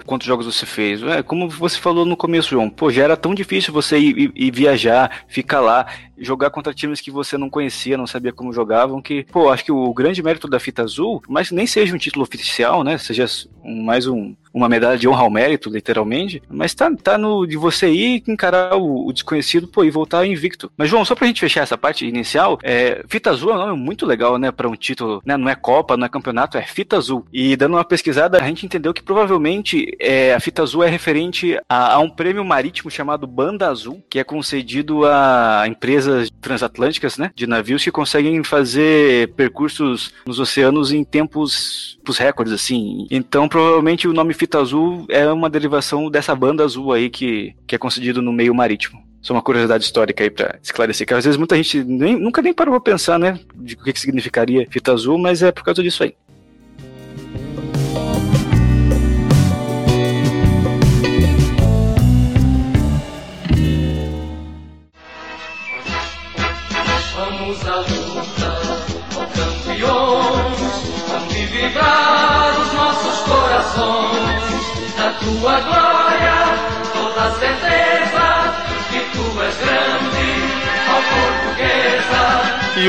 quantos 0.06 0.26
jogos 0.26 0.46
você 0.46 0.66
fez. 0.66 1.02
É, 1.02 1.22
como 1.22 1.48
você 1.48 1.78
falou 1.78 2.04
no 2.04 2.16
começo, 2.16 2.50
João, 2.50 2.70
pô, 2.70 2.90
já 2.90 3.04
era 3.04 3.16
tão 3.16 3.34
difícil 3.34 3.72
você 3.72 3.98
ir, 3.98 4.18
ir, 4.18 4.32
ir 4.34 4.50
viajar, 4.50 5.24
ficar 5.26 5.60
lá 5.60 5.86
jogar 6.20 6.50
contra 6.50 6.74
times 6.74 7.00
que 7.00 7.10
você 7.10 7.36
não 7.36 7.50
conhecia, 7.50 7.96
não 7.96 8.06
sabia 8.06 8.32
como 8.32 8.52
jogavam, 8.52 9.00
que, 9.00 9.24
pô, 9.24 9.50
acho 9.50 9.64
que 9.64 9.72
o 9.72 9.92
grande 9.92 10.22
mérito 10.22 10.46
da 10.46 10.60
fita 10.60 10.82
azul, 10.82 11.22
mas 11.28 11.50
nem 11.50 11.66
seja 11.66 11.94
um 11.94 11.98
título 11.98 12.24
oficial, 12.24 12.84
né, 12.84 12.98
seja 12.98 13.26
um, 13.64 13.82
mais 13.82 14.06
um, 14.06 14.34
uma 14.52 14.68
medalha 14.68 14.98
de 14.98 15.08
honra 15.08 15.22
ao 15.22 15.30
mérito, 15.30 15.70
literalmente, 15.70 16.42
mas 16.48 16.74
tá, 16.74 16.90
tá 16.94 17.16
no 17.16 17.46
de 17.46 17.56
você 17.56 17.90
ir 17.90 18.22
encarar 18.28 18.76
o, 18.76 19.06
o 19.06 19.12
desconhecido, 19.12 19.66
pô, 19.66 19.84
e 19.84 19.90
voltar 19.90 20.26
invicto. 20.26 20.70
Mas, 20.76 20.88
João, 20.88 21.04
só 21.04 21.14
pra 21.14 21.26
gente 21.26 21.40
fechar 21.40 21.62
essa 21.62 21.78
parte 21.78 22.06
inicial, 22.06 22.58
é, 22.62 23.02
fita 23.08 23.30
azul 23.30 23.50
é 23.50 23.54
um 23.54 23.58
nome 23.58 23.78
muito 23.80 24.04
legal, 24.04 24.38
né, 24.38 24.50
pra 24.50 24.68
um 24.68 24.74
título, 24.74 25.22
né, 25.24 25.36
não 25.36 25.48
é 25.48 25.54
Copa, 25.54 25.96
não 25.96 26.06
é 26.06 26.08
campeonato, 26.08 26.58
é 26.58 26.62
fita 26.62 26.96
azul. 26.96 27.24
E 27.32 27.56
dando 27.56 27.76
uma 27.76 27.84
pesquisada, 27.84 28.38
a 28.38 28.46
gente 28.46 28.66
entendeu 28.66 28.92
que 28.92 29.02
provavelmente 29.02 29.96
é, 29.98 30.34
a 30.34 30.40
fita 30.40 30.62
azul 30.62 30.82
é 30.82 30.88
referente 30.88 31.58
a, 31.68 31.94
a 31.94 31.98
um 31.98 32.10
prêmio 32.10 32.44
marítimo 32.44 32.90
chamado 32.90 33.26
Banda 33.26 33.68
Azul, 33.68 34.02
que 34.08 34.18
é 34.18 34.24
concedido 34.24 35.06
a 35.06 35.64
empresas 35.66 36.09
empresas 36.10 36.30
transatlânticas, 36.40 37.18
né, 37.18 37.30
de 37.34 37.46
navios 37.46 37.84
que 37.84 37.90
conseguem 37.90 38.42
fazer 38.42 39.32
percursos 39.34 40.12
nos 40.26 40.38
oceanos 40.38 40.92
em 40.92 41.04
tempos, 41.04 41.96
tempos 41.98 42.18
recordes, 42.18 42.52
assim. 42.52 43.06
Então, 43.10 43.48
provavelmente 43.48 44.08
o 44.08 44.12
nome 44.12 44.34
fita 44.34 44.60
azul 44.60 45.06
é 45.08 45.30
uma 45.30 45.50
derivação 45.50 46.10
dessa 46.10 46.34
banda 46.34 46.64
azul 46.64 46.92
aí 46.92 47.08
que, 47.08 47.54
que 47.66 47.74
é 47.74 47.78
concedido 47.78 48.20
no 48.20 48.32
meio 48.32 48.54
marítimo. 48.54 49.02
Só 49.20 49.34
uma 49.34 49.42
curiosidade 49.42 49.84
histórica 49.84 50.24
aí 50.24 50.30
para 50.30 50.58
esclarecer, 50.62 51.06
que 51.06 51.12
às 51.12 51.24
vezes 51.24 51.36
muita 51.36 51.54
gente 51.54 51.84
nem, 51.84 52.18
nunca 52.18 52.40
nem 52.40 52.54
parou 52.54 52.72
pra 52.80 52.92
pensar, 52.92 53.18
né, 53.18 53.38
de 53.54 53.74
o 53.74 53.84
que, 53.84 53.92
que 53.92 54.00
significaria 54.00 54.66
fita 54.70 54.92
azul, 54.92 55.18
mas 55.18 55.42
é 55.42 55.52
por 55.52 55.62
causa 55.62 55.82
disso 55.82 56.02
aí. 56.02 56.14
Tua 75.20 75.60
glória, 75.60 75.99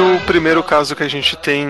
o 0.02 0.20
primeiro 0.26 0.64
caso 0.64 0.96
que 0.96 1.04
a 1.04 1.08
gente 1.08 1.36
tem, 1.38 1.66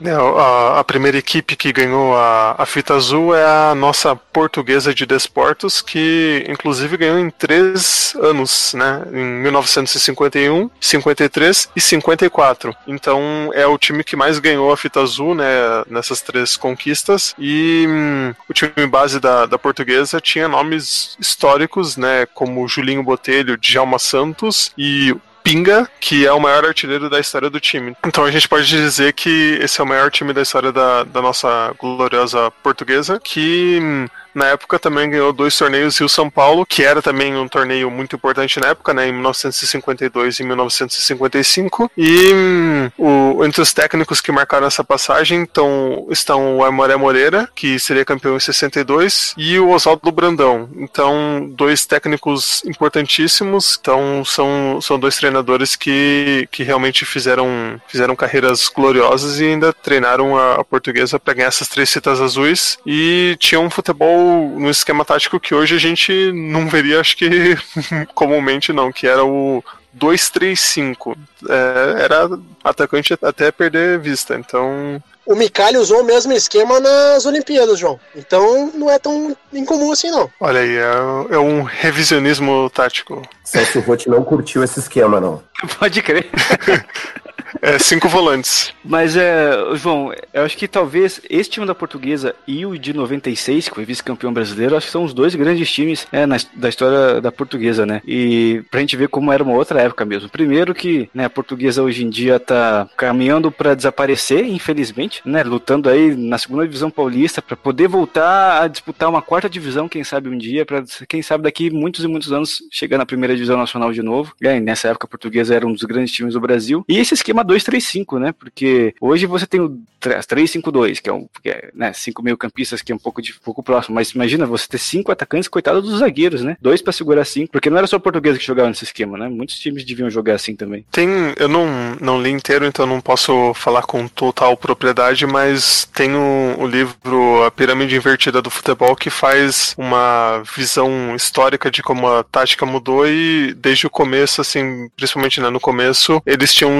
né, 0.00 0.12
a, 0.14 0.80
a, 0.80 0.84
primeira 0.84 1.18
equipe 1.18 1.56
que 1.56 1.72
ganhou 1.72 2.16
a, 2.16 2.54
a 2.58 2.66
fita 2.66 2.94
azul 2.94 3.34
é 3.34 3.44
a 3.44 3.74
nossa 3.74 4.14
portuguesa 4.14 4.94
de 4.94 5.06
desportos, 5.06 5.80
que 5.80 6.44
inclusive 6.48 6.96
ganhou 6.96 7.18
em 7.18 7.30
três 7.30 8.14
anos, 8.20 8.74
né? 8.74 9.02
Em 9.12 9.24
1951, 9.42 10.70
53 10.80 11.68
e 11.74 11.80
54. 11.80 12.74
Então 12.86 13.50
é 13.54 13.66
o 13.66 13.78
time 13.78 14.04
que 14.04 14.16
mais 14.16 14.38
ganhou 14.38 14.72
a 14.72 14.76
fita 14.76 15.00
azul, 15.00 15.34
né? 15.34 15.44
Nessas 15.88 16.20
três 16.20 16.56
conquistas. 16.56 17.34
E 17.38 17.86
hum, 17.88 18.34
o 18.48 18.52
time 18.52 18.86
base 18.86 19.18
da, 19.18 19.46
da 19.46 19.58
portuguesa 19.58 20.20
tinha 20.20 20.48
nomes 20.48 21.16
históricos, 21.18 21.96
né? 21.96 22.26
Como 22.34 22.68
Julinho 22.68 23.02
Botelho, 23.02 23.56
Djalma 23.56 23.98
Santos 23.98 24.72
e 24.76 25.14
Pinga, 25.42 25.88
que 26.00 26.26
é 26.26 26.32
o 26.32 26.40
maior 26.40 26.64
artilheiro 26.64 27.10
da 27.10 27.20
história 27.20 27.50
do 27.50 27.60
time. 27.60 27.96
Então 28.06 28.24
a 28.24 28.30
gente 28.30 28.48
pode 28.48 28.66
dizer 28.66 29.12
que 29.12 29.58
esse 29.60 29.80
é 29.80 29.84
o 29.84 29.86
maior 29.86 30.10
time 30.10 30.32
da 30.32 30.42
história 30.42 30.72
da, 30.72 31.04
da 31.04 31.20
nossa 31.20 31.74
gloriosa 31.78 32.50
portuguesa, 32.62 33.20
que 33.22 33.78
hum, 33.80 34.06
na 34.34 34.46
época 34.46 34.78
também 34.78 35.10
ganhou 35.10 35.32
dois 35.32 35.56
torneios 35.56 35.98
Rio 35.98 36.08
São 36.08 36.30
Paulo, 36.30 36.64
que 36.66 36.82
era 36.82 37.02
também 37.02 37.36
um 37.36 37.48
torneio 37.48 37.90
muito 37.90 38.16
importante 38.16 38.60
na 38.60 38.68
época, 38.68 38.94
né, 38.94 39.08
em 39.08 39.12
1952 39.12 40.40
e 40.40 40.44
1955. 40.44 41.90
E 41.96 42.32
hum, 42.34 42.90
o, 42.98 43.44
entre 43.44 43.60
os 43.60 43.72
técnicos 43.72 44.20
que 44.20 44.32
marcaram 44.32 44.66
essa 44.66 44.84
passagem 44.84 45.40
então, 45.40 46.06
estão 46.10 46.58
o 46.58 46.64
Amoré 46.64 46.96
Moreira, 46.96 47.48
que 47.54 47.78
seria 47.78 48.04
campeão 48.04 48.36
em 48.36 48.40
62, 48.40 49.34
e 49.36 49.58
o 49.58 49.70
Oswaldo 49.70 50.10
Brandão. 50.10 50.68
Então, 50.76 51.48
dois 51.52 51.84
técnicos 51.84 52.62
importantíssimos. 52.64 53.78
Então, 53.80 54.24
são, 54.24 54.80
são 54.80 54.98
dois 54.98 55.16
treinadores 55.16 55.76
que, 55.76 56.48
que 56.50 56.62
realmente 56.62 57.04
fizeram, 57.04 57.80
fizeram 57.88 58.16
carreiras 58.16 58.68
gloriosas 58.68 59.40
e 59.40 59.44
ainda 59.44 59.72
treinaram 59.72 60.36
a, 60.36 60.54
a 60.56 60.64
portuguesa 60.64 61.18
para 61.18 61.34
ganhar 61.34 61.48
essas 61.48 61.68
três 61.68 61.90
citas 61.90 62.20
azuis. 62.20 62.78
E 62.86 63.36
tinha 63.38 63.60
um 63.60 63.70
futebol 63.70 64.21
no 64.22 64.70
esquema 64.70 65.04
tático 65.04 65.40
que 65.40 65.54
hoje 65.54 65.74
a 65.74 65.78
gente 65.78 66.32
não 66.32 66.68
veria, 66.68 67.00
acho 67.00 67.16
que 67.16 67.56
comumente 68.14 68.72
não, 68.72 68.92
que 68.92 69.06
era 69.06 69.24
o 69.24 69.62
2-3-5. 69.98 71.16
É, 71.48 72.02
era 72.04 72.30
atacante 72.64 73.16
até 73.20 73.50
perder 73.50 73.98
vista, 73.98 74.34
então. 74.34 75.02
O 75.24 75.34
Micali 75.34 75.76
usou 75.76 76.00
o 76.00 76.04
mesmo 76.04 76.32
esquema 76.32 76.80
nas 76.80 77.24
Olimpíadas, 77.26 77.78
João. 77.78 78.00
Então 78.16 78.72
não 78.74 78.90
é 78.90 78.98
tão 78.98 79.36
incomum 79.52 79.92
assim, 79.92 80.10
não. 80.10 80.28
Olha 80.40 80.60
aí, 80.60 80.76
é, 80.76 81.34
é 81.34 81.38
um 81.38 81.62
revisionismo 81.62 82.68
tático. 82.70 83.22
Celso 83.44 83.80
Rotti 83.80 84.08
não 84.08 84.24
curtiu 84.24 84.64
esse 84.64 84.80
esquema, 84.80 85.20
não. 85.20 85.42
Pode 85.78 86.02
crer. 86.02 86.28
É, 87.60 87.78
cinco 87.78 88.08
volantes. 88.08 88.72
Mas, 88.84 89.16
é, 89.16 89.52
João, 89.74 90.12
eu 90.32 90.44
acho 90.44 90.56
que 90.56 90.66
talvez 90.66 91.20
esse 91.28 91.50
time 91.50 91.66
da 91.66 91.74
Portuguesa 91.74 92.34
e 92.46 92.64
o 92.64 92.78
de 92.78 92.92
96, 92.92 93.68
que 93.68 93.74
foi 93.74 93.84
vice-campeão 93.84 94.32
brasileiro, 94.32 94.76
acho 94.76 94.86
que 94.86 94.92
são 94.92 95.04
os 95.04 95.12
dois 95.12 95.34
grandes 95.34 95.70
times 95.70 96.06
é, 96.12 96.24
na, 96.26 96.36
da 96.54 96.68
história 96.68 97.20
da 97.20 97.30
Portuguesa, 97.30 97.84
né? 97.84 98.00
E 98.06 98.62
pra 98.70 98.80
gente 98.80 98.96
ver 98.96 99.08
como 99.08 99.32
era 99.32 99.42
uma 99.42 99.54
outra 99.54 99.80
época 99.80 100.04
mesmo. 100.04 100.28
Primeiro 100.28 100.74
que 100.74 101.08
né, 101.14 101.24
a 101.24 101.30
Portuguesa 101.30 101.82
hoje 101.82 102.04
em 102.04 102.10
dia 102.10 102.40
tá 102.40 102.88
caminhando 102.96 103.50
para 103.50 103.74
desaparecer, 103.74 104.44
infelizmente, 104.46 105.20
né? 105.24 105.42
Lutando 105.42 105.88
aí 105.88 106.14
na 106.16 106.38
segunda 106.38 106.64
divisão 106.64 106.90
paulista 106.90 107.42
para 107.42 107.56
poder 107.56 107.88
voltar 107.88 108.62
a 108.62 108.68
disputar 108.68 109.08
uma 109.08 109.22
quarta 109.22 109.48
divisão, 109.48 109.88
quem 109.88 110.04
sabe 110.04 110.28
um 110.28 110.38
dia, 110.38 110.64
para 110.64 110.82
quem 111.08 111.22
sabe 111.22 111.44
daqui 111.44 111.70
muitos 111.70 112.04
e 112.04 112.08
muitos 112.08 112.32
anos 112.32 112.62
chegar 112.70 112.98
na 112.98 113.06
primeira 113.06 113.34
divisão 113.34 113.56
nacional 113.56 113.92
de 113.92 114.02
novo. 114.02 114.34
E 114.40 114.48
aí, 114.48 114.60
nessa 114.60 114.88
época 114.88 115.06
a 115.06 115.08
Portuguesa 115.08 115.54
era 115.54 115.66
um 115.66 115.72
dos 115.72 115.82
grandes 115.82 116.12
times 116.12 116.34
do 116.34 116.40
Brasil. 116.40 116.84
E 116.88 116.98
esse 116.98 117.14
esquema 117.14 117.41
2-3-5, 117.44 118.18
né? 118.18 118.32
Porque 118.32 118.94
hoje 119.00 119.26
você 119.26 119.46
tem 119.46 119.60
o 119.60 119.78
3-5-2, 120.02 121.00
que 121.00 121.08
é 121.08 121.12
um, 121.12 121.26
que 121.42 121.48
é, 121.48 121.70
né, 121.74 121.92
cinco 121.92 122.22
meio 122.22 122.36
campistas 122.36 122.82
que 122.82 122.92
é 122.92 122.94
um 122.94 122.98
pouco 122.98 123.22
de 123.22 123.32
um 123.32 123.44
pouco 123.44 123.62
próximo, 123.62 123.94
mas 123.94 124.10
imagina 124.10 124.46
você 124.46 124.66
ter 124.66 124.78
cinco 124.78 125.12
atacantes, 125.12 125.48
coitado 125.48 125.80
dos 125.80 126.00
zagueiros, 126.00 126.42
né? 126.42 126.56
Dois 126.60 126.82
para 126.82 126.92
segurar 126.92 127.24
cinco, 127.24 127.52
porque 127.52 127.70
não 127.70 127.78
era 127.78 127.86
só 127.86 127.96
o 127.96 128.00
português 128.00 128.36
que 128.36 128.44
jogava 128.44 128.68
nesse 128.68 128.84
esquema, 128.84 129.16
né? 129.16 129.28
Muitos 129.28 129.58
times 129.58 129.84
deviam 129.84 130.10
jogar 130.10 130.34
assim 130.34 130.56
também. 130.56 130.84
Tem, 130.90 131.08
eu 131.36 131.48
não, 131.48 131.66
não 132.00 132.20
li 132.20 132.30
inteiro, 132.30 132.66
então 132.66 132.86
não 132.86 133.00
posso 133.00 133.54
falar 133.54 133.82
com 133.82 134.08
total 134.08 134.56
propriedade, 134.56 135.26
mas 135.26 135.88
tem 135.94 136.14
o, 136.14 136.56
o 136.58 136.66
livro 136.66 137.44
A 137.44 137.50
Pirâmide 137.50 137.96
Invertida 137.96 138.42
do 138.42 138.50
Futebol 138.50 138.96
que 138.96 139.10
faz 139.10 139.74
uma 139.78 140.42
visão 140.56 141.14
histórica 141.14 141.70
de 141.70 141.82
como 141.82 142.08
a 142.08 142.22
tática 142.24 142.66
mudou 142.66 143.06
e 143.06 143.54
desde 143.54 143.86
o 143.86 143.90
começo, 143.90 144.40
assim, 144.40 144.88
principalmente 144.96 145.40
né, 145.40 145.50
no 145.50 145.60
começo, 145.60 146.22
eles 146.26 146.52
tinham 146.52 146.78